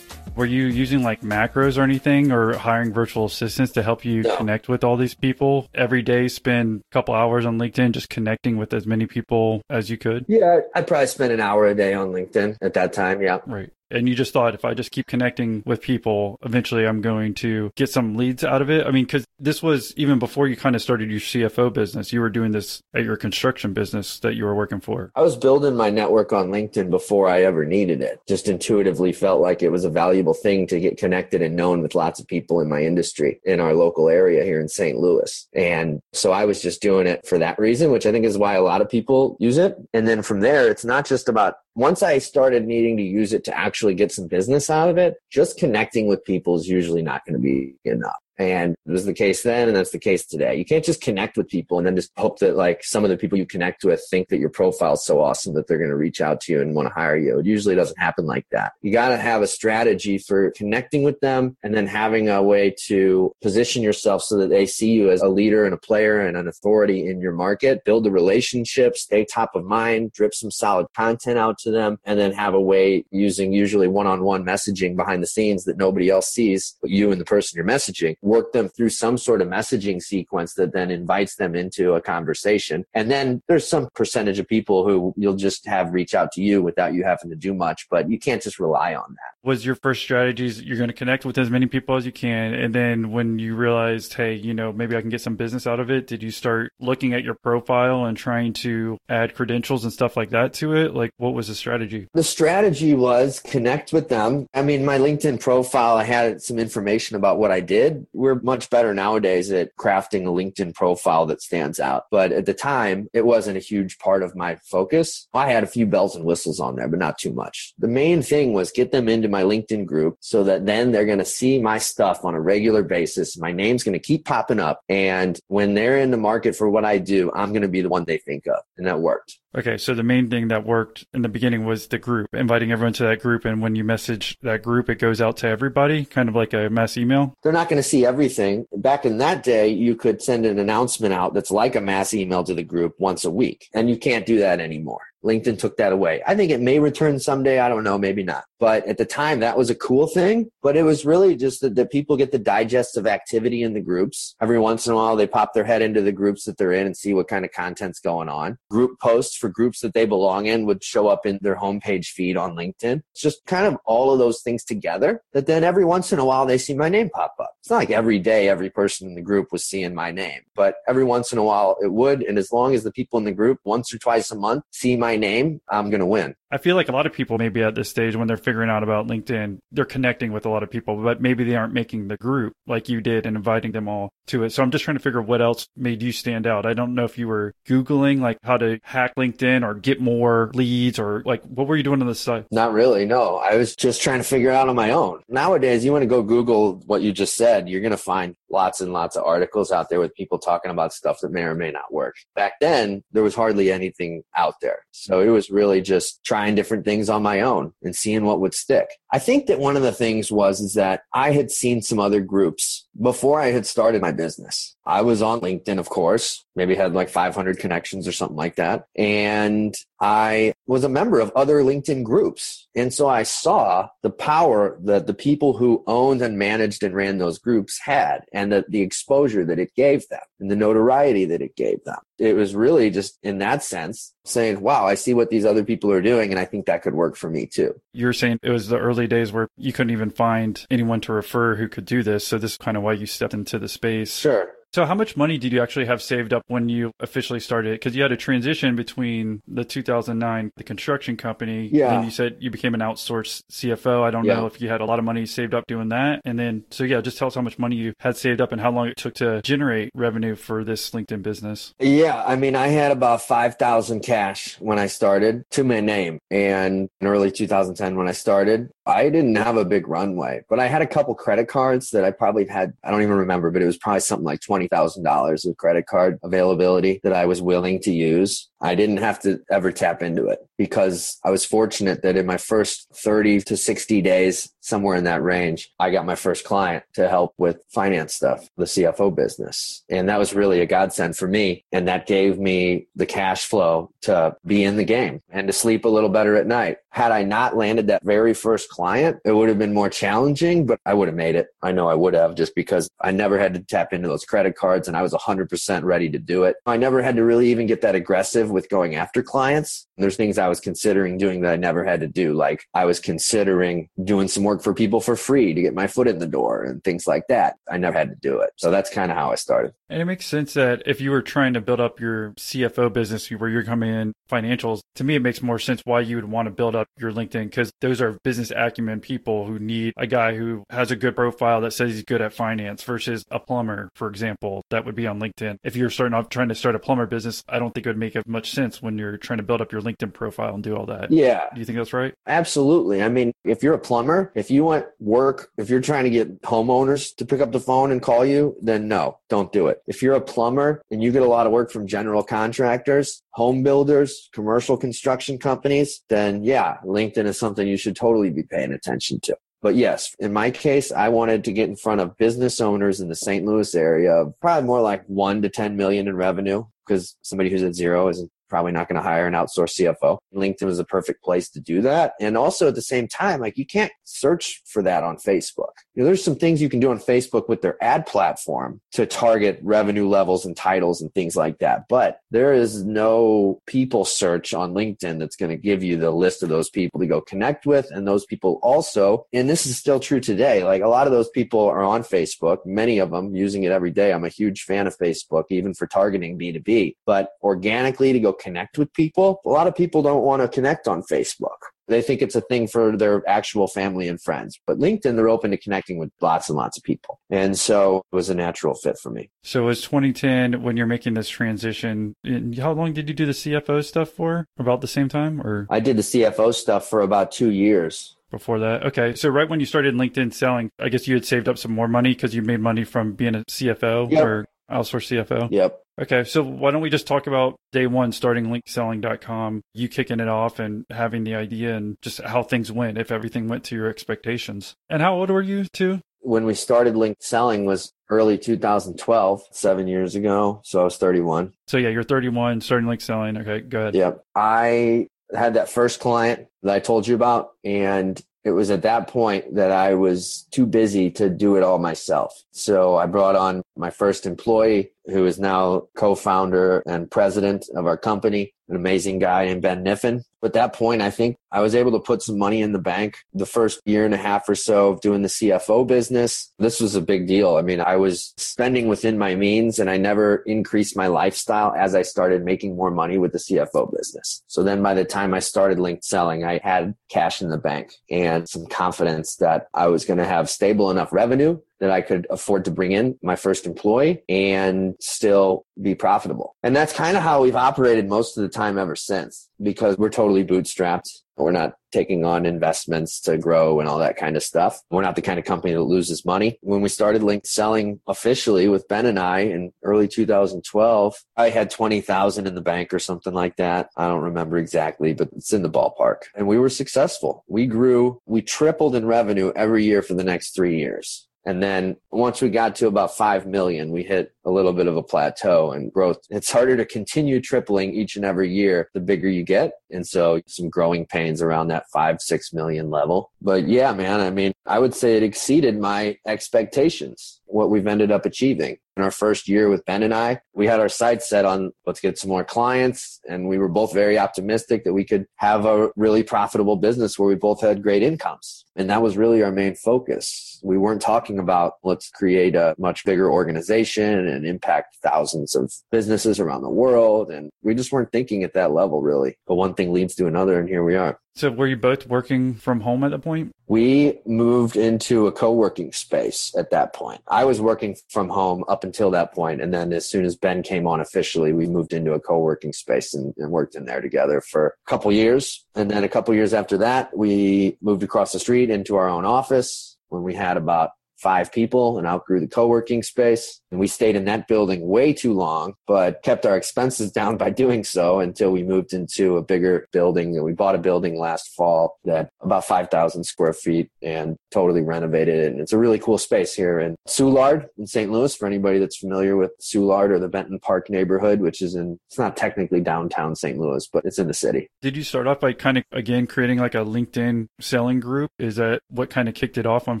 Were 0.36 0.44
you 0.44 0.66
using 0.66 1.02
like 1.02 1.22
macros 1.22 1.78
or 1.78 1.82
anything 1.82 2.30
or 2.30 2.56
hiring 2.58 2.92
virtual 2.92 3.24
assistants 3.24 3.72
to 3.72 3.82
help 3.82 4.04
you 4.04 4.20
no. 4.22 4.36
connect 4.36 4.68
with 4.68 4.84
all 4.84 4.98
these 4.98 5.14
people 5.14 5.68
every 5.74 6.02
day? 6.02 6.28
Spend 6.28 6.82
a 6.90 6.92
couple 6.92 7.14
hours 7.14 7.46
on 7.46 7.58
LinkedIn 7.58 7.92
just 7.92 8.10
connecting 8.10 8.58
with 8.58 8.74
as 8.74 8.86
many 8.86 9.06
people 9.06 9.62
as 9.70 9.88
you 9.88 9.96
could? 9.96 10.26
Yeah, 10.28 10.60
I'd 10.74 10.86
probably 10.86 11.06
spend 11.06 11.32
an 11.32 11.40
hour 11.40 11.66
a 11.66 11.74
day 11.74 11.94
on 11.94 12.08
LinkedIn 12.08 12.58
at 12.60 12.74
that 12.74 12.92
time. 12.92 13.22
Yeah. 13.22 13.38
Right. 13.46 13.70
And 13.90 14.08
you 14.08 14.14
just 14.14 14.32
thought 14.32 14.54
if 14.54 14.64
I 14.64 14.74
just 14.74 14.90
keep 14.90 15.06
connecting 15.06 15.62
with 15.64 15.80
people, 15.80 16.38
eventually 16.42 16.86
I'm 16.86 17.00
going 17.00 17.34
to 17.34 17.70
get 17.76 17.90
some 17.90 18.16
leads 18.16 18.44
out 18.44 18.62
of 18.62 18.70
it. 18.70 18.86
I 18.86 18.90
mean, 18.90 19.04
because 19.04 19.26
this 19.38 19.62
was 19.62 19.92
even 19.96 20.18
before 20.18 20.48
you 20.48 20.56
kind 20.56 20.74
of 20.74 20.82
started 20.82 21.10
your 21.10 21.20
CFO 21.20 21.72
business. 21.72 22.12
You 22.12 22.20
were 22.20 22.30
doing 22.30 22.52
this 22.52 22.80
at 22.94 23.04
your 23.04 23.16
construction 23.16 23.72
business 23.74 24.18
that 24.20 24.34
you 24.34 24.44
were 24.44 24.54
working 24.54 24.80
for. 24.80 25.12
I 25.14 25.22
was 25.22 25.36
building 25.36 25.76
my 25.76 25.90
network 25.90 26.32
on 26.32 26.48
LinkedIn 26.48 26.90
before 26.90 27.28
I 27.28 27.42
ever 27.42 27.64
needed 27.64 28.00
it. 28.00 28.20
Just 28.26 28.48
intuitively 28.48 29.12
felt 29.12 29.40
like 29.40 29.62
it 29.62 29.70
was 29.70 29.84
a 29.84 29.90
valuable 29.90 30.34
thing 30.34 30.66
to 30.68 30.80
get 30.80 30.96
connected 30.96 31.42
and 31.42 31.54
known 31.54 31.82
with 31.82 31.94
lots 31.94 32.18
of 32.18 32.26
people 32.26 32.60
in 32.60 32.68
my 32.68 32.82
industry 32.82 33.40
in 33.44 33.60
our 33.60 33.74
local 33.74 34.08
area 34.08 34.42
here 34.44 34.60
in 34.60 34.68
St. 34.68 34.98
Louis. 34.98 35.48
And 35.52 36.00
so 36.12 36.32
I 36.32 36.46
was 36.46 36.62
just 36.62 36.80
doing 36.80 37.06
it 37.06 37.26
for 37.26 37.38
that 37.38 37.58
reason, 37.58 37.90
which 37.90 38.06
I 38.06 38.12
think 38.12 38.24
is 38.24 38.38
why 38.38 38.54
a 38.54 38.62
lot 38.62 38.80
of 38.80 38.88
people 38.88 39.36
use 39.38 39.58
it. 39.58 39.76
And 39.92 40.08
then 40.08 40.22
from 40.22 40.40
there, 40.40 40.70
it's 40.70 40.84
not 40.84 41.06
just 41.06 41.28
about 41.28 41.56
once 41.76 42.02
I 42.02 42.18
started 42.18 42.66
needing 42.66 42.96
to 42.96 43.02
use 43.02 43.34
it 43.34 43.44
to 43.44 43.56
actually 43.56 43.94
get 43.94 44.10
some 44.10 44.26
business 44.26 44.70
out 44.70 44.88
of 44.88 44.96
it, 44.96 45.14
just 45.30 45.58
connecting 45.58 46.06
with 46.06 46.24
people 46.24 46.56
is 46.56 46.66
usually 46.66 47.02
not 47.02 47.24
going 47.26 47.34
to 47.34 47.38
be 47.38 47.74
enough. 47.84 48.16
And 48.38 48.74
it 48.86 48.90
was 48.90 49.04
the 49.04 49.14
case 49.14 49.42
then, 49.42 49.68
and 49.68 49.76
that's 49.76 49.90
the 49.90 49.98
case 49.98 50.26
today. 50.26 50.56
You 50.56 50.64
can't 50.64 50.84
just 50.84 51.00
connect 51.00 51.36
with 51.36 51.48
people 51.48 51.78
and 51.78 51.86
then 51.86 51.96
just 51.96 52.12
hope 52.16 52.38
that 52.40 52.56
like 52.56 52.84
some 52.84 53.04
of 53.04 53.10
the 53.10 53.16
people 53.16 53.38
you 53.38 53.46
connect 53.46 53.84
with 53.84 54.02
think 54.10 54.28
that 54.28 54.38
your 54.38 54.50
profile 54.50 54.94
is 54.94 55.04
so 55.04 55.20
awesome 55.20 55.54
that 55.54 55.66
they're 55.66 55.78
going 55.78 55.90
to 55.90 55.96
reach 55.96 56.20
out 56.20 56.40
to 56.42 56.52
you 56.52 56.60
and 56.60 56.74
want 56.74 56.88
to 56.88 56.94
hire 56.94 57.16
you. 57.16 57.38
It 57.38 57.46
usually 57.46 57.74
doesn't 57.74 57.98
happen 57.98 58.26
like 58.26 58.46
that. 58.52 58.72
You 58.82 58.92
got 58.92 59.08
to 59.08 59.16
have 59.16 59.42
a 59.42 59.46
strategy 59.46 60.18
for 60.18 60.50
connecting 60.52 61.02
with 61.02 61.20
them 61.20 61.56
and 61.62 61.74
then 61.74 61.86
having 61.86 62.28
a 62.28 62.42
way 62.42 62.74
to 62.86 63.32
position 63.42 63.82
yourself 63.82 64.22
so 64.22 64.36
that 64.38 64.48
they 64.48 64.66
see 64.66 64.92
you 64.92 65.10
as 65.10 65.22
a 65.22 65.28
leader 65.28 65.64
and 65.64 65.74
a 65.74 65.78
player 65.78 66.20
and 66.20 66.36
an 66.36 66.48
authority 66.48 67.08
in 67.08 67.20
your 67.20 67.32
market. 67.32 67.84
Build 67.84 68.04
the 68.04 68.10
relationship, 68.10 68.96
stay 68.96 69.24
top 69.24 69.54
of 69.54 69.64
mind, 69.64 70.12
drip 70.12 70.34
some 70.34 70.50
solid 70.50 70.86
content 70.96 71.38
out 71.38 71.58
to 71.58 71.70
them, 71.70 71.98
and 72.04 72.18
then 72.18 72.32
have 72.32 72.54
a 72.54 72.60
way 72.60 73.04
using 73.10 73.52
usually 73.52 73.88
one 73.88 74.06
on 74.06 74.22
one 74.22 74.44
messaging 74.44 74.96
behind 74.96 75.22
the 75.22 75.26
scenes 75.26 75.64
that 75.64 75.76
nobody 75.76 76.10
else 76.10 76.28
sees 76.28 76.76
but 76.80 76.90
you 76.90 77.10
and 77.12 77.20
the 77.20 77.24
person 77.24 77.56
you're 77.56 77.64
messaging 77.64 78.16
work 78.26 78.52
them 78.52 78.68
through 78.68 78.88
some 78.88 79.16
sort 79.16 79.40
of 79.40 79.46
messaging 79.48 80.02
sequence 80.02 80.54
that 80.54 80.72
then 80.72 80.90
invites 80.90 81.36
them 81.36 81.54
into 81.54 81.94
a 81.94 82.00
conversation. 82.00 82.84
And 82.92 83.08
then 83.08 83.40
there's 83.46 83.66
some 83.66 83.88
percentage 83.94 84.40
of 84.40 84.48
people 84.48 84.86
who 84.86 85.14
you'll 85.16 85.36
just 85.36 85.64
have 85.66 85.92
reach 85.92 86.12
out 86.14 86.32
to 86.32 86.42
you 86.42 86.60
without 86.60 86.92
you 86.92 87.04
having 87.04 87.30
to 87.30 87.36
do 87.36 87.54
much, 87.54 87.86
but 87.88 88.10
you 88.10 88.18
can't 88.18 88.42
just 88.42 88.58
rely 88.58 88.94
on 88.94 89.04
that. 89.10 89.35
Was 89.46 89.64
your 89.64 89.76
first 89.76 90.02
strategies 90.02 90.60
you're 90.60 90.76
going 90.76 90.88
to 90.88 90.94
connect 90.94 91.24
with 91.24 91.38
as 91.38 91.50
many 91.50 91.66
people 91.66 91.94
as 91.94 92.04
you 92.04 92.10
can? 92.10 92.52
And 92.52 92.74
then 92.74 93.12
when 93.12 93.38
you 93.38 93.54
realized, 93.54 94.14
hey, 94.14 94.34
you 94.34 94.52
know, 94.52 94.72
maybe 94.72 94.96
I 94.96 95.00
can 95.00 95.08
get 95.08 95.20
some 95.20 95.36
business 95.36 95.68
out 95.68 95.78
of 95.78 95.88
it, 95.88 96.08
did 96.08 96.20
you 96.20 96.32
start 96.32 96.72
looking 96.80 97.14
at 97.14 97.22
your 97.22 97.34
profile 97.34 98.06
and 98.06 98.16
trying 98.16 98.54
to 98.54 98.98
add 99.08 99.36
credentials 99.36 99.84
and 99.84 99.92
stuff 99.92 100.16
like 100.16 100.30
that 100.30 100.52
to 100.54 100.74
it? 100.74 100.94
Like, 100.94 101.12
what 101.16 101.32
was 101.32 101.46
the 101.46 101.54
strategy? 101.54 102.08
The 102.12 102.24
strategy 102.24 102.92
was 102.94 103.38
connect 103.38 103.92
with 103.92 104.08
them. 104.08 104.48
I 104.52 104.62
mean, 104.62 104.84
my 104.84 104.98
LinkedIn 104.98 105.40
profile, 105.40 105.96
I 105.96 106.02
had 106.02 106.42
some 106.42 106.58
information 106.58 107.16
about 107.16 107.38
what 107.38 107.52
I 107.52 107.60
did 107.60 108.06
we're 108.16 108.40
much 108.40 108.70
better 108.70 108.94
nowadays 108.94 109.52
at 109.52 109.76
crafting 109.76 110.22
a 110.22 110.30
LinkedIn 110.30 110.74
profile 110.74 111.26
that 111.26 111.42
stands 111.42 111.78
out. 111.78 112.06
But 112.10 112.32
at 112.32 112.46
the 112.46 112.54
time, 112.54 113.08
it 113.12 113.26
wasn't 113.26 113.56
a 113.56 113.60
huge 113.60 113.98
part 113.98 114.22
of 114.22 114.34
my 114.34 114.56
focus. 114.56 115.28
I 115.34 115.50
had 115.50 115.62
a 115.62 115.68
few 115.68 115.86
bells 115.86 116.16
and 116.16 116.24
whistles 116.24 116.58
on 116.58 116.76
there, 116.76 116.88
but 116.88 116.98
not 116.98 117.18
too 117.18 117.32
much. 117.32 117.74
The 117.78 117.88
main 117.88 118.22
thing 118.22 118.52
was 118.52 118.72
get 118.72 118.90
them 118.90 119.08
into 119.08 119.28
my 119.28 119.35
LinkedIn 119.42 119.86
group 119.86 120.16
so 120.20 120.44
that 120.44 120.66
then 120.66 120.92
they're 120.92 121.06
going 121.06 121.18
to 121.18 121.24
see 121.24 121.60
my 121.60 121.78
stuff 121.78 122.24
on 122.24 122.34
a 122.34 122.40
regular 122.40 122.82
basis. 122.82 123.38
My 123.38 123.52
name's 123.52 123.84
going 123.84 123.94
to 123.94 123.98
keep 123.98 124.24
popping 124.24 124.60
up. 124.60 124.82
And 124.88 125.38
when 125.48 125.74
they're 125.74 125.98
in 125.98 126.10
the 126.10 126.16
market 126.16 126.56
for 126.56 126.68
what 126.68 126.84
I 126.84 126.98
do, 126.98 127.32
I'm 127.34 127.50
going 127.50 127.62
to 127.62 127.68
be 127.68 127.80
the 127.80 127.88
one 127.88 128.04
they 128.04 128.18
think 128.18 128.46
of. 128.46 128.60
And 128.76 128.86
that 128.86 129.00
worked. 129.00 129.38
Okay, 129.56 129.78
so 129.78 129.94
the 129.94 130.02
main 130.02 130.28
thing 130.28 130.48
that 130.48 130.66
worked 130.66 131.06
in 131.14 131.22
the 131.22 131.30
beginning 131.30 131.64
was 131.64 131.88
the 131.88 131.98
group, 131.98 132.28
inviting 132.34 132.72
everyone 132.72 132.92
to 132.94 133.04
that 133.04 133.22
group. 133.22 133.46
And 133.46 133.62
when 133.62 133.74
you 133.74 133.84
message 133.84 134.36
that 134.42 134.62
group, 134.62 134.90
it 134.90 134.96
goes 134.96 135.22
out 135.22 135.38
to 135.38 135.48
everybody, 135.48 136.04
kind 136.04 136.28
of 136.28 136.34
like 136.34 136.52
a 136.52 136.68
mass 136.68 136.98
email. 136.98 137.34
They're 137.42 137.52
not 137.52 137.70
going 137.70 137.82
to 137.82 137.88
see 137.88 138.04
everything. 138.04 138.66
Back 138.76 139.06
in 139.06 139.16
that 139.18 139.42
day, 139.42 139.68
you 139.68 139.96
could 139.96 140.20
send 140.20 140.44
an 140.44 140.58
announcement 140.58 141.14
out 141.14 141.32
that's 141.32 141.50
like 141.50 141.74
a 141.74 141.80
mass 141.80 142.12
email 142.12 142.44
to 142.44 142.52
the 142.52 142.62
group 142.62 142.96
once 142.98 143.24
a 143.24 143.30
week. 143.30 143.70
And 143.72 143.88
you 143.88 143.96
can't 143.96 144.26
do 144.26 144.40
that 144.40 144.60
anymore. 144.60 145.00
LinkedIn 145.26 145.58
took 145.58 145.76
that 145.76 145.92
away. 145.92 146.22
I 146.26 146.34
think 146.34 146.50
it 146.50 146.60
may 146.60 146.78
return 146.78 147.18
someday. 147.18 147.58
I 147.58 147.68
don't 147.68 147.84
know, 147.84 147.98
maybe 147.98 148.22
not. 148.22 148.44
But 148.58 148.86
at 148.86 148.96
the 148.96 149.04
time, 149.04 149.40
that 149.40 149.58
was 149.58 149.68
a 149.68 149.74
cool 149.74 150.06
thing. 150.06 150.50
But 150.62 150.76
it 150.76 150.84
was 150.84 151.04
really 151.04 151.36
just 151.36 151.60
that, 151.60 151.74
that 151.74 151.90
people 151.90 152.16
get 152.16 152.32
the 152.32 152.38
digest 152.38 152.96
of 152.96 153.06
activity 153.06 153.62
in 153.62 153.74
the 153.74 153.80
groups. 153.80 154.34
Every 154.40 154.58
once 154.58 154.86
in 154.86 154.92
a 154.92 154.96
while, 154.96 155.16
they 155.16 155.26
pop 155.26 155.52
their 155.52 155.64
head 155.64 155.82
into 155.82 156.00
the 156.00 156.12
groups 156.12 156.44
that 156.44 156.56
they're 156.56 156.72
in 156.72 156.86
and 156.86 156.96
see 156.96 157.12
what 157.12 157.28
kind 157.28 157.44
of 157.44 157.52
content's 157.52 158.00
going 158.00 158.28
on. 158.28 158.56
Group 158.70 158.98
posts 159.00 159.36
for 159.36 159.48
groups 159.48 159.80
that 159.80 159.92
they 159.92 160.06
belong 160.06 160.46
in 160.46 160.64
would 160.66 160.82
show 160.82 161.08
up 161.08 161.26
in 161.26 161.38
their 161.42 161.56
homepage 161.56 162.06
feed 162.06 162.36
on 162.36 162.54
LinkedIn. 162.54 163.02
It's 163.12 163.20
just 163.20 163.44
kind 163.46 163.66
of 163.66 163.76
all 163.84 164.12
of 164.12 164.18
those 164.18 164.42
things 164.42 164.64
together 164.64 165.22
that 165.32 165.46
then 165.46 165.64
every 165.64 165.84
once 165.84 166.12
in 166.12 166.18
a 166.18 166.24
while 166.24 166.46
they 166.46 166.58
see 166.58 166.74
my 166.74 166.88
name 166.88 167.10
pop 167.10 167.34
up. 167.40 167.50
It's 167.60 167.70
not 167.70 167.78
like 167.78 167.90
every 167.90 168.18
day 168.18 168.48
every 168.48 168.70
person 168.70 169.08
in 169.08 169.14
the 169.14 169.22
group 169.22 169.48
was 169.50 169.64
seeing 169.64 169.94
my 169.94 170.12
name, 170.12 170.42
but 170.54 170.76
every 170.88 171.04
once 171.04 171.32
in 171.32 171.38
a 171.38 171.44
while 171.44 171.76
it 171.82 171.92
would. 171.92 172.22
And 172.22 172.38
as 172.38 172.52
long 172.52 172.74
as 172.74 172.84
the 172.84 172.92
people 172.92 173.18
in 173.18 173.24
the 173.24 173.32
group 173.32 173.58
once 173.64 173.92
or 173.92 173.98
twice 173.98 174.30
a 174.30 174.36
month 174.36 174.62
see 174.70 174.96
my 174.96 175.15
name, 175.16 175.60
I'm 175.68 175.90
going 175.90 176.00
to 176.00 176.06
win. 176.06 176.34
I 176.50 176.58
feel 176.58 176.76
like 176.76 176.88
a 176.88 176.92
lot 176.92 177.06
of 177.06 177.12
people 177.12 177.38
maybe 177.38 177.62
at 177.62 177.74
this 177.74 177.90
stage 177.90 178.14
when 178.14 178.28
they're 178.28 178.36
figuring 178.36 178.70
out 178.70 178.84
about 178.84 179.08
LinkedIn, 179.08 179.58
they're 179.72 179.84
connecting 179.84 180.30
with 180.30 180.46
a 180.46 180.48
lot 180.48 180.62
of 180.62 180.70
people, 180.70 180.96
but 181.02 181.20
maybe 181.20 181.42
they 181.42 181.56
aren't 181.56 181.72
making 181.72 182.06
the 182.06 182.16
group 182.16 182.52
like 182.68 182.88
you 182.88 183.00
did 183.00 183.26
and 183.26 183.36
inviting 183.36 183.72
them 183.72 183.88
all 183.88 184.10
to 184.28 184.44
it. 184.44 184.50
So 184.50 184.62
I'm 184.62 184.70
just 184.70 184.84
trying 184.84 184.96
to 184.96 185.02
figure 185.02 185.20
what 185.20 185.42
else 185.42 185.66
made 185.76 186.02
you 186.02 186.12
stand 186.12 186.46
out. 186.46 186.64
I 186.64 186.72
don't 186.72 186.94
know 186.94 187.04
if 187.04 187.18
you 187.18 187.26
were 187.26 187.52
Googling 187.66 188.20
like 188.20 188.38
how 188.44 188.56
to 188.58 188.78
hack 188.84 189.14
LinkedIn 189.16 189.66
or 189.66 189.74
get 189.74 190.00
more 190.00 190.52
leads 190.54 190.98
or 191.00 191.22
like 191.26 191.42
what 191.42 191.66
were 191.66 191.76
you 191.76 191.82
doing 191.82 192.00
on 192.00 192.06
the 192.06 192.14
site? 192.14 192.46
Not 192.52 192.72
really. 192.72 193.06
No, 193.06 193.36
I 193.36 193.56
was 193.56 193.74
just 193.74 194.00
trying 194.00 194.20
to 194.20 194.24
figure 194.24 194.52
out 194.52 194.68
on 194.68 194.76
my 194.76 194.90
own. 194.90 195.22
Nowadays, 195.28 195.84
you 195.84 195.92
want 195.92 196.02
to 196.02 196.06
go 196.06 196.22
Google 196.22 196.74
what 196.86 197.02
you 197.02 197.12
just 197.12 197.34
said, 197.34 197.68
you're 197.68 197.80
going 197.80 197.90
to 197.90 197.96
find 197.96 198.36
lots 198.50 198.80
and 198.80 198.92
lots 198.92 199.16
of 199.16 199.24
articles 199.24 199.72
out 199.72 199.88
there 199.88 200.00
with 200.00 200.14
people 200.14 200.38
talking 200.38 200.70
about 200.70 200.92
stuff 200.92 201.20
that 201.20 201.32
may 201.32 201.42
or 201.42 201.54
may 201.54 201.70
not 201.70 201.92
work. 201.92 202.14
Back 202.34 202.54
then, 202.60 203.02
there 203.12 203.22
was 203.22 203.34
hardly 203.34 203.72
anything 203.72 204.22
out 204.36 204.54
there. 204.60 204.78
So 204.92 205.20
it 205.20 205.28
was 205.28 205.50
really 205.50 205.80
just 205.80 206.24
trying 206.24 206.54
different 206.54 206.84
things 206.84 207.08
on 207.08 207.22
my 207.22 207.40
own 207.40 207.72
and 207.82 207.94
seeing 207.94 208.24
what 208.24 208.40
would 208.40 208.54
stick. 208.54 208.88
I 209.12 209.18
think 209.18 209.46
that 209.46 209.58
one 209.58 209.76
of 209.76 209.82
the 209.82 209.92
things 209.92 210.30
was 210.30 210.60
is 210.60 210.74
that 210.74 211.02
I 211.12 211.32
had 211.32 211.50
seen 211.50 211.82
some 211.82 211.98
other 211.98 212.20
groups 212.20 212.86
before 213.00 213.40
I 213.40 213.50
had 213.50 213.66
started 213.66 214.00
my 214.00 214.12
business. 214.12 214.75
I 214.86 215.02
was 215.02 215.20
on 215.20 215.40
LinkedIn, 215.40 215.78
of 215.78 215.88
course, 215.88 216.44
maybe 216.54 216.76
had 216.76 216.94
like 216.94 217.08
500 217.08 217.58
connections 217.58 218.06
or 218.06 218.12
something 218.12 218.36
like 218.36 218.56
that. 218.56 218.86
And 218.94 219.74
I 220.00 220.54
was 220.66 220.84
a 220.84 220.88
member 220.88 221.18
of 221.18 221.32
other 221.34 221.62
LinkedIn 221.62 222.04
groups. 222.04 222.68
And 222.74 222.94
so 222.94 223.08
I 223.08 223.24
saw 223.24 223.88
the 224.02 224.10
power 224.10 224.78
that 224.84 225.06
the 225.06 225.14
people 225.14 225.56
who 225.56 225.82
owned 225.86 226.22
and 226.22 226.38
managed 226.38 226.82
and 226.82 226.94
ran 226.94 227.18
those 227.18 227.38
groups 227.38 227.80
had 227.80 228.24
and 228.32 228.52
the, 228.52 228.64
the 228.68 228.80
exposure 228.80 229.44
that 229.44 229.58
it 229.58 229.74
gave 229.74 230.06
them 230.08 230.20
and 230.38 230.50
the 230.50 230.56
notoriety 230.56 231.24
that 231.26 231.42
it 231.42 231.56
gave 231.56 231.82
them. 231.84 231.98
It 232.18 232.34
was 232.36 232.54
really 232.54 232.90
just 232.90 233.18
in 233.22 233.38
that 233.38 233.62
sense 233.62 234.14
saying, 234.24 234.60
wow, 234.60 234.86
I 234.86 234.94
see 234.94 235.14
what 235.14 235.30
these 235.30 235.44
other 235.44 235.64
people 235.64 235.90
are 235.90 236.02
doing. 236.02 236.30
And 236.30 236.38
I 236.38 236.44
think 236.44 236.66
that 236.66 236.82
could 236.82 236.94
work 236.94 237.16
for 237.16 237.28
me 237.28 237.46
too. 237.46 237.74
You're 237.92 238.12
saying 238.12 238.38
it 238.42 238.50
was 238.50 238.68
the 238.68 238.78
early 238.78 239.06
days 239.06 239.32
where 239.32 239.48
you 239.56 239.72
couldn't 239.72 239.92
even 239.92 240.10
find 240.10 240.64
anyone 240.70 241.00
to 241.02 241.12
refer 241.12 241.56
who 241.56 241.68
could 241.68 241.86
do 241.86 242.02
this. 242.02 242.26
So 242.26 242.38
this 242.38 242.52
is 242.52 242.58
kind 242.58 242.76
of 242.76 242.82
why 242.82 242.92
you 242.92 243.06
stepped 243.06 243.34
into 243.34 243.58
the 243.58 243.68
space. 243.68 244.16
Sure. 244.16 244.52
So, 244.72 244.84
how 244.84 244.94
much 244.94 245.16
money 245.16 245.38
did 245.38 245.52
you 245.52 245.62
actually 245.62 245.86
have 245.86 246.02
saved 246.02 246.32
up 246.34 246.42
when 246.48 246.68
you 246.68 246.92
officially 247.00 247.40
started? 247.40 247.72
Because 247.72 247.96
you 247.96 248.02
had 248.02 248.12
a 248.12 248.16
transition 248.16 248.76
between 248.76 249.42
the 249.48 249.64
2009, 249.64 250.52
the 250.56 250.64
construction 250.64 251.16
company, 251.16 251.68
yeah. 251.72 251.94
and 251.94 252.04
you 252.04 252.10
said 252.10 252.36
you 252.40 252.50
became 252.50 252.74
an 252.74 252.80
outsourced 252.80 253.42
CFO. 253.50 254.02
I 254.02 254.10
don't 254.10 254.24
yeah. 254.24 254.34
know 254.34 254.46
if 254.46 254.60
you 254.60 254.68
had 254.68 254.80
a 254.80 254.84
lot 254.84 254.98
of 254.98 255.04
money 255.04 255.24
saved 255.26 255.54
up 255.54 255.66
doing 255.66 255.88
that. 255.90 256.20
And 256.24 256.38
then, 256.38 256.64
so 256.70 256.84
yeah, 256.84 257.00
just 257.00 257.18
tell 257.18 257.28
us 257.28 257.34
how 257.34 257.40
much 257.40 257.58
money 257.58 257.76
you 257.76 257.94
had 258.00 258.16
saved 258.16 258.40
up 258.40 258.52
and 258.52 258.60
how 258.60 258.70
long 258.70 258.88
it 258.88 258.96
took 258.96 259.14
to 259.14 259.40
generate 259.42 259.90
revenue 259.94 260.34
for 260.34 260.64
this 260.64 260.90
LinkedIn 260.90 261.22
business. 261.22 261.74
Yeah, 261.78 262.22
I 262.26 262.36
mean, 262.36 262.54
I 262.54 262.68
had 262.68 262.92
about 262.92 263.22
5,000 263.22 264.00
cash 264.00 264.60
when 264.60 264.78
I 264.78 264.86
started 264.86 265.44
to 265.52 265.64
my 265.64 265.80
name. 265.80 266.18
And 266.30 266.88
in 267.00 267.06
early 267.06 267.30
2010, 267.30 267.96
when 267.96 268.08
I 268.08 268.12
started, 268.12 268.70
I 268.84 269.04
didn't 269.04 269.36
have 269.36 269.56
a 269.56 269.64
big 269.64 269.88
runway, 269.88 270.42
but 270.48 270.60
I 270.60 270.68
had 270.68 270.82
a 270.82 270.86
couple 270.86 271.14
credit 271.14 271.48
cards 271.48 271.90
that 271.90 272.04
I 272.04 272.10
probably 272.10 272.46
had, 272.46 272.74
I 272.84 272.90
don't 272.90 273.02
even 273.02 273.16
remember, 273.16 273.50
but 273.50 273.62
it 273.62 273.66
was 273.66 273.76
probably 273.76 274.00
something 274.00 274.24
like 274.24 274.40
$20,000 274.68 275.48
of 275.48 275.56
credit 275.56 275.86
card 275.86 276.18
availability 276.22 277.00
that 277.02 277.12
I 277.12 277.26
was 277.26 277.42
willing 277.42 277.80
to 277.80 277.92
use. 277.92 278.48
I 278.60 278.74
didn't 278.74 278.98
have 278.98 279.20
to 279.20 279.40
ever 279.50 279.72
tap 279.72 280.02
into 280.02 280.28
it 280.28 280.38
because 280.58 281.18
I 281.24 281.30
was 281.30 281.44
fortunate 281.44 282.02
that 282.02 282.16
in 282.16 282.26
my 282.26 282.36
first 282.36 282.88
30 282.94 283.42
to 283.42 283.56
60 283.56 284.02
days, 284.02 284.52
somewhere 284.66 284.96
in 284.96 285.04
that 285.04 285.22
range, 285.22 285.70
I 285.78 285.90
got 285.90 286.04
my 286.04 286.16
first 286.16 286.44
client 286.44 286.82
to 286.94 287.08
help 287.08 287.34
with 287.38 287.60
finance 287.68 288.14
stuff, 288.14 288.48
the 288.56 288.64
CFO 288.64 289.14
business. 289.14 289.84
And 289.88 290.08
that 290.08 290.18
was 290.18 290.34
really 290.34 290.60
a 290.60 290.66
godsend 290.66 291.16
for 291.16 291.28
me. 291.28 291.64
And 291.72 291.86
that 291.86 292.06
gave 292.06 292.38
me 292.38 292.88
the 292.96 293.06
cash 293.06 293.46
flow 293.46 293.92
to 294.02 294.36
be 294.44 294.64
in 294.64 294.76
the 294.76 294.84
game 294.84 295.22
and 295.30 295.46
to 295.46 295.52
sleep 295.52 295.84
a 295.84 295.88
little 295.88 296.08
better 296.08 296.34
at 296.34 296.48
night. 296.48 296.78
Had 296.90 297.12
I 297.12 297.22
not 297.22 297.56
landed 297.56 297.86
that 297.88 298.02
very 298.02 298.34
first 298.34 298.68
client, 298.70 299.18
it 299.24 299.32
would 299.32 299.48
have 299.48 299.58
been 299.58 299.74
more 299.74 299.90
challenging, 299.90 300.66
but 300.66 300.80
I 300.84 300.94
would 300.94 301.08
have 301.08 301.16
made 301.16 301.36
it. 301.36 301.48
I 301.62 301.70
know 301.70 301.88
I 301.88 301.94
would 301.94 302.14
have 302.14 302.34
just 302.34 302.54
because 302.54 302.88
I 303.00 303.12
never 303.12 303.38
had 303.38 303.54
to 303.54 303.60
tap 303.60 303.92
into 303.92 304.08
those 304.08 304.24
credit 304.24 304.56
cards 304.56 304.88
and 304.88 304.96
I 304.96 305.02
was 305.02 305.12
100% 305.12 305.84
ready 305.84 306.08
to 306.10 306.18
do 306.18 306.44
it. 306.44 306.56
I 306.66 306.76
never 306.76 307.02
had 307.02 307.16
to 307.16 307.24
really 307.24 307.50
even 307.50 307.66
get 307.66 307.82
that 307.82 307.94
aggressive 307.94 308.50
with 308.50 308.68
going 308.68 308.96
after 308.96 309.22
clients. 309.22 309.86
There's 309.96 310.16
things 310.16 310.38
I 310.38 310.45
was 310.48 310.60
considering 310.60 311.18
doing 311.18 311.40
that 311.42 311.52
I 311.52 311.56
never 311.56 311.84
had 311.84 312.00
to 312.00 312.08
do. 312.08 312.34
Like 312.34 312.66
I 312.74 312.84
was 312.84 313.00
considering 313.00 313.88
doing 314.02 314.28
some 314.28 314.44
work 314.44 314.62
for 314.62 314.74
people 314.74 315.00
for 315.00 315.16
free 315.16 315.54
to 315.54 315.62
get 315.62 315.74
my 315.74 315.86
foot 315.86 316.08
in 316.08 316.18
the 316.18 316.26
door 316.26 316.62
and 316.64 316.82
things 316.84 317.06
like 317.06 317.26
that. 317.28 317.56
I 317.70 317.76
never 317.78 317.98
had 317.98 318.10
to 318.10 318.16
do 318.16 318.40
it. 318.40 318.50
So 318.56 318.70
that's 318.70 318.90
kind 318.90 319.10
of 319.10 319.16
how 319.16 319.30
I 319.30 319.36
started. 319.36 319.72
And 319.88 320.02
it 320.02 320.04
makes 320.04 320.26
sense 320.26 320.54
that 320.54 320.82
if 320.86 321.00
you 321.00 321.10
were 321.10 321.22
trying 321.22 321.54
to 321.54 321.60
build 321.60 321.80
up 321.80 322.00
your 322.00 322.32
CFO 322.32 322.92
business 322.92 323.28
where 323.28 323.48
you're 323.48 323.62
coming 323.62 323.94
in 323.94 324.12
financials, 324.28 324.80
to 324.96 325.04
me, 325.04 325.14
it 325.14 325.22
makes 325.22 325.42
more 325.42 325.58
sense 325.58 325.82
why 325.84 326.00
you 326.00 326.16
would 326.16 326.24
want 326.24 326.46
to 326.46 326.50
build 326.50 326.74
up 326.74 326.88
your 326.98 327.12
LinkedIn 327.12 327.44
because 327.44 327.72
those 327.80 328.00
are 328.00 328.18
business 328.24 328.50
acumen 328.50 329.00
people 329.00 329.46
who 329.46 329.58
need 329.58 329.94
a 329.96 330.06
guy 330.06 330.34
who 330.34 330.64
has 330.70 330.90
a 330.90 330.96
good 330.96 331.14
profile 331.14 331.60
that 331.60 331.72
says 331.72 331.92
he's 331.92 332.02
good 332.02 332.20
at 332.20 332.32
finance 332.32 332.82
versus 332.82 333.24
a 333.30 333.38
plumber, 333.38 333.88
for 333.94 334.08
example, 334.08 334.64
that 334.70 334.84
would 334.84 334.94
be 334.94 335.06
on 335.06 335.20
LinkedIn. 335.20 335.58
If 335.62 335.76
you're 335.76 335.90
starting 335.90 336.14
off 336.14 336.28
trying 336.28 336.48
to 336.48 336.54
start 336.54 336.74
a 336.74 336.80
plumber 336.80 337.06
business, 337.06 337.44
I 337.48 337.58
don't 337.58 337.72
think 337.72 337.86
it 337.86 337.90
would 337.90 337.98
make 337.98 338.16
as 338.16 338.26
much 338.26 338.50
sense 338.50 338.82
when 338.82 338.98
you're 338.98 339.16
trying 339.16 339.38
to 339.38 339.42
build 339.42 339.60
up 339.60 339.72
your 339.72 339.82
LinkedIn 339.82 340.12
profile 340.12 340.35
and 340.38 340.62
do 340.62 340.76
all 340.76 340.86
that. 340.86 341.10
Yeah. 341.10 341.44
Do 341.52 341.60
you 341.60 341.64
think 341.64 341.78
that's 341.78 341.92
right? 341.92 342.14
Absolutely. 342.26 343.02
I 343.02 343.08
mean, 343.08 343.32
if 343.44 343.62
you're 343.62 343.74
a 343.74 343.78
plumber, 343.78 344.32
if 344.34 344.50
you 344.50 344.64
want 344.64 344.86
work, 344.98 345.50
if 345.56 345.70
you're 345.70 345.80
trying 345.80 346.04
to 346.04 346.10
get 346.10 346.42
homeowners 346.42 347.14
to 347.16 347.26
pick 347.26 347.40
up 347.40 347.52
the 347.52 347.60
phone 347.60 347.90
and 347.90 348.02
call 348.02 348.24
you, 348.24 348.56
then 348.62 348.88
no, 348.88 349.18
don't 349.28 349.52
do 349.52 349.68
it. 349.68 349.82
If 349.86 350.02
you're 350.02 350.14
a 350.14 350.20
plumber 350.20 350.82
and 350.90 351.02
you 351.02 351.12
get 351.12 351.22
a 351.22 351.28
lot 351.28 351.46
of 351.46 351.52
work 351.52 351.70
from 351.70 351.86
general 351.86 352.22
contractors, 352.22 353.22
home 353.30 353.62
builders, 353.62 354.28
commercial 354.32 354.76
construction 354.76 355.38
companies, 355.38 356.02
then 356.08 356.44
yeah, 356.44 356.76
LinkedIn 356.84 357.26
is 357.26 357.38
something 357.38 357.66
you 357.66 357.76
should 357.76 357.96
totally 357.96 358.30
be 358.30 358.42
paying 358.42 358.72
attention 358.72 359.20
to. 359.20 359.36
But 359.62 359.74
yes, 359.74 360.14
in 360.18 360.32
my 360.32 360.50
case, 360.50 360.92
I 360.92 361.08
wanted 361.08 361.44
to 361.44 361.52
get 361.52 361.68
in 361.68 361.76
front 361.76 362.00
of 362.00 362.16
business 362.18 362.60
owners 362.60 363.00
in 363.00 363.08
the 363.08 363.16
St. 363.16 363.44
Louis 363.44 363.74
area, 363.74 364.26
probably 364.40 364.66
more 364.66 364.80
like 364.80 365.04
one 365.06 365.42
to 365.42 365.48
10 365.48 365.76
million 365.76 366.08
in 366.08 366.14
revenue 366.14 366.64
because 366.86 367.16
somebody 367.22 367.50
who's 367.50 367.62
at 367.62 367.74
zero 367.74 368.08
isn't 368.08 368.30
probably 368.48 368.72
not 368.72 368.88
going 368.88 368.96
to 368.96 369.02
hire 369.02 369.26
an 369.26 369.34
outsourced 369.34 369.96
CFO. 370.00 370.18
LinkedIn 370.34 370.68
is 370.68 370.78
a 370.78 370.84
perfect 370.84 371.22
place 371.22 371.48
to 371.50 371.60
do 371.60 371.82
that. 371.82 372.14
And 372.20 372.36
also 372.36 372.68
at 372.68 372.74
the 372.74 372.82
same 372.82 373.08
time, 373.08 373.40
like 373.40 373.58
you 373.58 373.66
can't 373.66 373.92
search 374.04 374.62
for 374.66 374.82
that 374.82 375.02
on 375.02 375.16
Facebook. 375.16 375.72
You 375.94 376.02
know, 376.02 376.04
there's 376.04 376.24
some 376.24 376.36
things 376.36 376.60
you 376.60 376.68
can 376.68 376.80
do 376.80 376.90
on 376.90 376.98
Facebook 376.98 377.48
with 377.48 377.62
their 377.62 377.82
ad 377.82 378.06
platform 378.06 378.80
to 378.92 379.06
target 379.06 379.60
revenue 379.62 380.08
levels 380.08 380.44
and 380.44 380.56
titles 380.56 381.00
and 381.00 381.12
things 381.14 381.36
like 381.36 381.58
that. 381.58 381.84
But 381.88 382.20
there 382.30 382.52
is 382.52 382.84
no 382.84 383.60
people 383.66 384.04
search 384.04 384.54
on 384.54 384.74
LinkedIn 384.74 385.18
that's 385.18 385.36
going 385.36 385.50
to 385.50 385.56
give 385.56 385.82
you 385.82 385.96
the 385.96 386.10
list 386.10 386.42
of 386.42 386.48
those 386.48 386.70
people 386.70 387.00
to 387.00 387.06
go 387.06 387.20
connect 387.20 387.66
with. 387.66 387.90
And 387.90 388.06
those 388.06 388.26
people 388.26 388.60
also, 388.62 389.26
and 389.32 389.48
this 389.48 389.66
is 389.66 389.76
still 389.76 390.00
true 390.00 390.20
today, 390.20 390.64
like 390.64 390.82
a 390.82 390.88
lot 390.88 391.06
of 391.06 391.12
those 391.12 391.30
people 391.30 391.60
are 391.60 391.82
on 391.82 392.02
Facebook, 392.02 392.58
many 392.64 392.98
of 392.98 393.10
them 393.10 393.34
using 393.34 393.64
it 393.64 393.72
every 393.72 393.90
day. 393.90 394.12
I'm 394.12 394.24
a 394.24 394.28
huge 394.28 394.62
fan 394.62 394.86
of 394.86 394.96
Facebook, 394.98 395.44
even 395.50 395.74
for 395.74 395.86
targeting 395.86 396.38
B2B, 396.38 396.96
but 397.06 397.30
organically 397.42 398.12
to 398.12 398.20
go 398.20 398.32
connect 398.38 398.78
with 398.78 398.92
people. 398.92 399.40
A 399.44 399.48
lot 399.48 399.66
of 399.66 399.74
people 399.74 400.02
don't 400.02 400.22
want 400.22 400.42
to 400.42 400.48
connect 400.48 400.88
on 400.88 401.02
Facebook. 401.02 401.56
They 401.88 402.02
think 402.02 402.20
it's 402.20 402.34
a 402.34 402.40
thing 402.40 402.66
for 402.66 402.96
their 402.96 403.22
actual 403.28 403.68
family 403.68 404.08
and 404.08 404.20
friends. 404.20 404.58
But 404.66 404.78
LinkedIn, 404.78 405.14
they're 405.14 405.28
open 405.28 405.52
to 405.52 405.56
connecting 405.56 405.98
with 405.98 406.10
lots 406.20 406.48
and 406.48 406.56
lots 406.56 406.76
of 406.76 406.82
people. 406.82 407.20
And 407.30 407.56
so 407.56 407.98
it 408.10 408.16
was 408.16 408.28
a 408.28 408.34
natural 408.34 408.74
fit 408.74 408.98
for 408.98 409.10
me. 409.10 409.30
So 409.44 409.62
it 409.62 409.66
was 409.66 409.82
2010 409.82 410.62
when 410.62 410.76
you're 410.76 410.86
making 410.86 411.14
this 411.14 411.28
transition. 411.28 412.14
And 412.24 412.58
how 412.58 412.72
long 412.72 412.92
did 412.92 413.08
you 413.08 413.14
do 413.14 413.26
the 413.26 413.32
CFO 413.32 413.84
stuff 413.84 414.08
for? 414.08 414.46
About 414.58 414.80
the 414.80 414.88
same 414.88 415.08
time 415.08 415.40
or? 415.40 415.66
I 415.70 415.80
did 415.80 415.96
the 415.96 416.02
CFO 416.02 416.52
stuff 416.52 416.88
for 416.88 417.02
about 417.02 417.30
two 417.30 417.50
years 417.50 418.16
before 418.30 418.58
that. 418.58 418.84
Okay. 418.86 419.14
So 419.14 419.28
right 419.28 419.48
when 419.48 419.60
you 419.60 419.66
started 419.66 419.94
LinkedIn 419.94 420.34
selling, 420.34 420.70
I 420.80 420.88
guess 420.88 421.06
you 421.06 421.14
had 421.14 421.24
saved 421.24 421.48
up 421.48 421.58
some 421.58 421.72
more 421.72 421.88
money 421.88 422.14
because 422.14 422.34
you 422.34 422.42
made 422.42 422.60
money 422.60 422.84
from 422.84 423.12
being 423.12 423.36
a 423.36 423.44
CFO 423.44 424.10
yep. 424.10 424.24
or 424.24 424.46
outsource 424.70 425.24
CFO. 425.24 425.48
Yep. 425.50 425.80
Okay, 426.00 426.24
so 426.24 426.42
why 426.42 426.70
don't 426.70 426.82
we 426.82 426.90
just 426.90 427.06
talk 427.06 427.26
about 427.26 427.58
day 427.72 427.86
one 427.86 428.12
starting 428.12 428.46
linkedselling.com, 428.48 429.62
you 429.72 429.88
kicking 429.88 430.20
it 430.20 430.28
off 430.28 430.58
and 430.58 430.84
having 430.90 431.24
the 431.24 431.34
idea 431.34 431.74
and 431.74 431.96
just 432.02 432.20
how 432.20 432.42
things 432.42 432.70
went, 432.70 432.98
if 432.98 433.10
everything 433.10 433.48
went 433.48 433.64
to 433.64 433.74
your 433.74 433.88
expectations. 433.88 434.74
And 434.90 435.00
how 435.00 435.14
old 435.14 435.30
were 435.30 435.42
you 435.42 435.64
too? 435.72 436.00
When 436.20 436.44
we 436.44 436.54
started 436.54 436.94
LinkedSelling 436.94 437.64
was 437.64 437.92
early 438.10 438.36
2012, 438.36 439.42
seven 439.52 439.86
years 439.86 440.14
ago. 440.14 440.60
So 440.64 440.80
I 440.82 440.84
was 440.84 440.98
31. 440.98 441.54
So 441.66 441.78
yeah, 441.78 441.88
you're 441.88 442.02
31, 442.02 442.60
starting 442.60 442.88
LinkedSelling. 442.88 443.40
Okay, 443.40 443.60
good. 443.60 443.94
Yep. 443.94 444.22
I 444.34 445.08
had 445.34 445.54
that 445.54 445.70
first 445.70 446.00
client 446.00 446.46
that 446.62 446.74
I 446.74 446.78
told 446.78 447.06
you 447.06 447.14
about, 447.14 447.50
and 447.64 448.20
it 448.46 448.52
was 448.52 448.70
at 448.70 448.82
that 448.82 449.08
point 449.08 449.56
that 449.56 449.72
I 449.72 449.94
was 449.94 450.46
too 450.52 450.66
busy 450.66 451.10
to 451.10 451.28
do 451.28 451.56
it 451.56 451.64
all 451.64 451.80
myself. 451.80 452.32
So 452.52 452.96
I 452.96 453.06
brought 453.06 453.34
on 453.34 453.60
my 453.76 453.90
first 453.90 454.24
employee 454.24 454.92
who 455.06 455.26
is 455.26 455.40
now 455.40 455.88
co-founder 455.96 456.84
and 456.86 457.10
president 457.10 457.66
of 457.74 457.86
our 457.86 457.96
company, 457.96 458.54
an 458.68 458.76
amazing 458.76 459.18
guy 459.18 459.46
named 459.46 459.62
Ben 459.62 459.84
Niffen. 459.84 460.22
At 460.46 460.52
that 460.52 460.72
point, 460.72 461.02
I 461.02 461.10
think 461.10 461.36
I 461.50 461.60
was 461.60 461.74
able 461.74 461.90
to 461.92 461.98
put 461.98 462.22
some 462.22 462.38
money 462.38 462.62
in 462.62 462.72
the 462.72 462.78
bank 462.78 463.18
the 463.34 463.46
first 463.46 463.80
year 463.84 464.04
and 464.04 464.14
a 464.14 464.16
half 464.16 464.48
or 464.48 464.54
so 464.54 464.90
of 464.90 465.00
doing 465.00 465.22
the 465.22 465.28
CFO 465.28 465.86
business. 465.86 466.52
This 466.58 466.80
was 466.80 466.94
a 466.94 467.00
big 467.00 467.26
deal. 467.26 467.56
I 467.56 467.62
mean, 467.62 467.80
I 467.80 467.96
was 467.96 468.32
spending 468.36 468.86
within 468.86 469.18
my 469.18 469.34
means 469.34 469.78
and 469.78 469.90
I 469.90 469.96
never 469.96 470.36
increased 470.46 470.96
my 470.96 471.08
lifestyle 471.08 471.74
as 471.76 471.94
I 471.94 472.02
started 472.02 472.44
making 472.44 472.76
more 472.76 472.92
money 472.92 473.18
with 473.18 473.32
the 473.32 473.38
CFO 473.38 473.92
business. 473.92 474.42
So 474.46 474.62
then 474.62 474.82
by 474.82 474.94
the 474.94 475.04
time 475.04 475.34
I 475.34 475.40
started 475.40 475.80
linked 475.80 476.04
selling, 476.04 476.44
I 476.44 476.60
had 476.62 476.94
cash 477.10 477.42
in 477.42 477.50
the 477.50 477.58
bank 477.58 477.92
and 478.08 478.48
some 478.48 478.66
confidence 478.66 479.36
that 479.36 479.66
I 479.74 479.88
was 479.88 480.04
going 480.04 480.18
to 480.18 480.24
have 480.24 480.48
stable 480.48 480.90
enough 480.90 481.12
revenue 481.12 481.60
that 481.80 481.90
I 481.90 482.00
could 482.00 482.26
afford 482.30 482.64
to 482.66 482.70
bring 482.70 482.92
in 482.92 483.18
my 483.22 483.36
first 483.36 483.66
employee 483.66 484.22
and 484.28 484.94
still 485.00 485.66
be 485.80 485.94
profitable. 485.94 486.56
And 486.62 486.74
that's 486.74 486.92
kind 486.92 487.16
of 487.16 487.22
how 487.22 487.42
we've 487.42 487.56
operated 487.56 488.08
most 488.08 488.36
of 488.36 488.42
the 488.42 488.48
time 488.48 488.78
ever 488.78 488.96
since 488.96 489.48
because 489.62 489.96
we're 489.96 490.10
totally 490.10 490.44
bootstrapped. 490.44 491.08
We're 491.36 491.52
not 491.52 491.74
taking 491.92 492.24
on 492.24 492.46
investments 492.46 493.20
to 493.22 493.36
grow 493.36 493.78
and 493.78 493.88
all 493.88 493.98
that 493.98 494.16
kind 494.16 494.36
of 494.36 494.42
stuff. 494.42 494.80
We're 494.90 495.02
not 495.02 495.16
the 495.16 495.22
kind 495.22 495.38
of 495.38 495.44
company 495.44 495.74
that 495.74 495.82
loses 495.82 496.24
money. 496.24 496.58
When 496.62 496.80
we 496.80 496.88
started 496.88 497.22
linked 497.22 497.46
selling 497.46 498.00
officially 498.06 498.68
with 498.68 498.88
Ben 498.88 499.04
and 499.04 499.18
I 499.18 499.40
in 499.40 499.72
early 499.82 500.08
2012, 500.08 501.14
I 501.36 501.50
had 501.50 501.70
20,000 501.70 502.46
in 502.46 502.54
the 502.54 502.60
bank 502.62 502.94
or 502.94 502.98
something 502.98 503.34
like 503.34 503.56
that. 503.56 503.90
I 503.96 504.08
don't 504.08 504.22
remember 504.22 504.56
exactly, 504.56 505.12
but 505.12 505.28
it's 505.36 505.52
in 505.52 505.62
the 505.62 505.70
ballpark. 505.70 506.22
And 506.34 506.46
we 506.46 506.58
were 506.58 506.70
successful. 506.70 507.44
We 507.48 507.66
grew, 507.66 508.20
we 508.24 508.40
tripled 508.40 508.94
in 508.94 509.06
revenue 509.06 509.52
every 509.54 509.84
year 509.84 510.00
for 510.00 510.14
the 510.14 510.24
next 510.24 510.54
three 510.54 510.78
years 510.78 511.25
And 511.46 511.62
then 511.62 511.96
once 512.10 512.42
we 512.42 512.50
got 512.50 512.74
to 512.76 512.88
about 512.88 513.16
5 513.16 513.46
million, 513.46 513.92
we 513.92 514.02
hit 514.02 514.32
a 514.44 514.50
little 514.50 514.72
bit 514.72 514.88
of 514.88 514.96
a 514.96 515.02
plateau 515.02 515.70
and 515.70 515.92
growth. 515.92 516.18
It's 516.28 516.50
harder 516.50 516.76
to 516.76 516.84
continue 516.84 517.40
tripling 517.40 517.94
each 517.94 518.16
and 518.16 518.24
every 518.24 518.52
year 518.52 518.90
the 518.94 519.00
bigger 519.00 519.28
you 519.28 519.44
get. 519.44 519.72
And 519.90 520.04
so 520.04 520.40
some 520.48 520.68
growing 520.68 521.06
pains 521.06 521.40
around 521.40 521.68
that 521.68 521.84
five, 521.92 522.20
six 522.20 522.52
million 522.52 522.90
level. 522.90 523.30
But 523.40 523.68
yeah, 523.68 523.92
man, 523.92 524.20
I 524.20 524.30
mean, 524.30 524.52
I 524.66 524.80
would 524.80 524.92
say 524.92 525.16
it 525.16 525.22
exceeded 525.22 525.78
my 525.78 526.18
expectations, 526.26 527.35
what 527.46 527.70
we've 527.70 527.86
ended 527.86 528.10
up 528.10 528.26
achieving. 528.26 528.76
In 528.96 529.02
our 529.02 529.10
first 529.10 529.46
year 529.46 529.68
with 529.68 529.84
Ben 529.84 530.02
and 530.02 530.14
I, 530.14 530.40
we 530.54 530.66
had 530.66 530.80
our 530.80 530.88
sights 530.88 531.28
set 531.28 531.44
on 531.44 531.72
let's 531.84 532.00
get 532.00 532.18
some 532.18 532.30
more 532.30 532.44
clients. 532.44 533.20
And 533.28 533.46
we 533.46 533.58
were 533.58 533.68
both 533.68 533.92
very 533.92 534.18
optimistic 534.18 534.84
that 534.84 534.94
we 534.94 535.04
could 535.04 535.26
have 535.36 535.66
a 535.66 535.90
really 535.96 536.22
profitable 536.22 536.76
business 536.76 537.18
where 537.18 537.28
we 537.28 537.34
both 537.34 537.60
had 537.60 537.82
great 537.82 538.02
incomes. 538.02 538.64
And 538.74 538.88
that 538.88 539.02
was 539.02 539.18
really 539.18 539.42
our 539.42 539.52
main 539.52 539.74
focus. 539.74 540.58
We 540.62 540.78
weren't 540.78 541.02
talking 541.02 541.38
about 541.38 541.74
let's 541.84 542.08
create 542.08 542.54
a 542.54 542.74
much 542.78 543.04
bigger 543.04 543.30
organization 543.30 544.26
and 544.26 544.46
impact 544.46 544.96
thousands 545.02 545.54
of 545.54 545.72
businesses 545.90 546.40
around 546.40 546.62
the 546.62 546.70
world. 546.70 547.30
And 547.30 547.50
we 547.62 547.74
just 547.74 547.92
weren't 547.92 548.12
thinking 548.12 548.44
at 548.44 548.54
that 548.54 548.72
level, 548.72 549.02
really. 549.02 549.36
But 549.46 549.56
one 549.56 549.74
thing 549.74 549.92
leads 549.92 550.14
to 550.16 550.26
another, 550.26 550.58
and 550.58 550.68
here 550.68 550.84
we 550.84 550.96
are. 550.96 551.18
So 551.34 551.50
were 551.50 551.66
you 551.66 551.76
both 551.76 552.06
working 552.06 552.54
from 552.54 552.80
home 552.80 553.04
at 553.04 553.10
the 553.10 553.18
point? 553.18 553.52
We 553.68 554.20
moved 554.24 554.76
into 554.76 555.26
a 555.26 555.32
co-working 555.32 555.92
space 555.92 556.54
at 556.56 556.70
that 556.70 556.92
point. 556.92 557.20
I 557.26 557.44
was 557.44 557.60
working 557.60 557.96
from 558.08 558.28
home 558.28 558.64
up 558.68 558.84
until 558.84 559.10
that 559.10 559.34
point, 559.34 559.60
and 559.60 559.74
then 559.74 559.92
as 559.92 560.08
soon 560.08 560.24
as 560.24 560.36
Ben 560.36 560.62
came 560.62 560.86
on 560.86 561.00
officially, 561.00 561.52
we 561.52 561.66
moved 561.66 561.92
into 561.92 562.12
a 562.12 562.20
co-working 562.20 562.72
space 562.72 563.12
and, 563.12 563.34
and 563.36 563.50
worked 563.50 563.74
in 563.74 563.84
there 563.84 564.00
together 564.00 564.40
for 564.40 564.68
a 564.68 564.90
couple 564.90 565.10
years. 565.10 565.64
And 565.74 565.90
then 565.90 566.04
a 566.04 566.08
couple 566.08 566.34
years 566.34 566.54
after 566.54 566.78
that, 566.78 567.16
we 567.16 567.76
moved 567.80 568.02
across 568.02 568.32
the 568.32 568.38
street 568.38 568.70
into 568.70 568.96
our 568.96 569.08
own 569.08 569.24
office 569.24 569.96
when 570.08 570.22
we 570.22 570.34
had 570.34 570.56
about 570.56 570.90
five 571.16 571.52
people 571.52 571.98
and 571.98 572.06
outgrew 572.06 572.40
the 572.40 572.46
co-working 572.46 573.02
space. 573.02 573.60
And 573.70 573.80
we 573.80 573.86
stayed 573.86 574.16
in 574.16 574.24
that 574.26 574.48
building 574.48 574.86
way 574.86 575.12
too 575.12 575.32
long 575.32 575.74
but 575.86 576.22
kept 576.22 576.46
our 576.46 576.56
expenses 576.56 577.10
down 577.16 577.36
by 577.36 577.50
doing 577.50 577.84
so 577.84 578.20
until 578.20 578.50
we 578.50 578.62
moved 578.62 578.92
into 578.92 579.36
a 579.36 579.42
bigger 579.42 579.88
building. 579.92 580.42
We 580.42 580.52
bought 580.52 580.74
a 580.74 580.78
building 580.78 581.18
last 581.18 581.54
fall 581.54 581.98
that 582.04 582.30
about 582.40 582.64
5000 582.64 583.24
square 583.24 583.52
feet 583.52 583.90
and 584.02 584.36
totally 584.50 584.82
renovated 584.82 585.36
it. 585.36 585.52
And 585.52 585.60
it's 585.60 585.72
a 585.72 585.78
really 585.78 585.98
cool 585.98 586.18
space 586.18 586.54
here 586.54 586.78
in 586.78 586.96
soulard 587.08 587.66
in 587.78 587.86
st 587.86 588.10
louis. 588.10 588.34
For 588.34 588.46
anybody 588.46 588.78
that's 588.78 588.96
familiar 588.96 589.36
with 589.36 589.52
soulard 589.60 590.10
or 590.10 590.18
the 590.18 590.28
benton 590.28 590.58
park 590.58 590.90
neighborhood 590.90 591.40
which 591.40 591.62
is 591.62 591.74
in 591.74 591.98
it's 592.08 592.18
not 592.18 592.36
technically 592.36 592.80
downtown 592.80 593.34
st 593.34 593.58
louis 593.58 593.88
but 593.92 594.04
it's 594.04 594.18
in 594.18 594.26
the 594.26 594.34
city. 594.34 594.68
Did 594.82 594.96
you 594.96 595.02
start 595.02 595.26
off 595.26 595.40
by 595.40 595.52
kind 595.52 595.78
of 595.78 595.84
again 595.92 596.26
creating 596.26 596.58
like 596.58 596.74
a 596.74 596.84
linkedin 596.84 597.48
selling 597.60 598.00
group? 598.00 598.30
Is 598.38 598.56
that 598.56 598.82
what 598.88 599.10
kind 599.10 599.28
of 599.28 599.34
kicked 599.34 599.58
it 599.58 599.66
off 599.66 599.88
on 599.88 600.00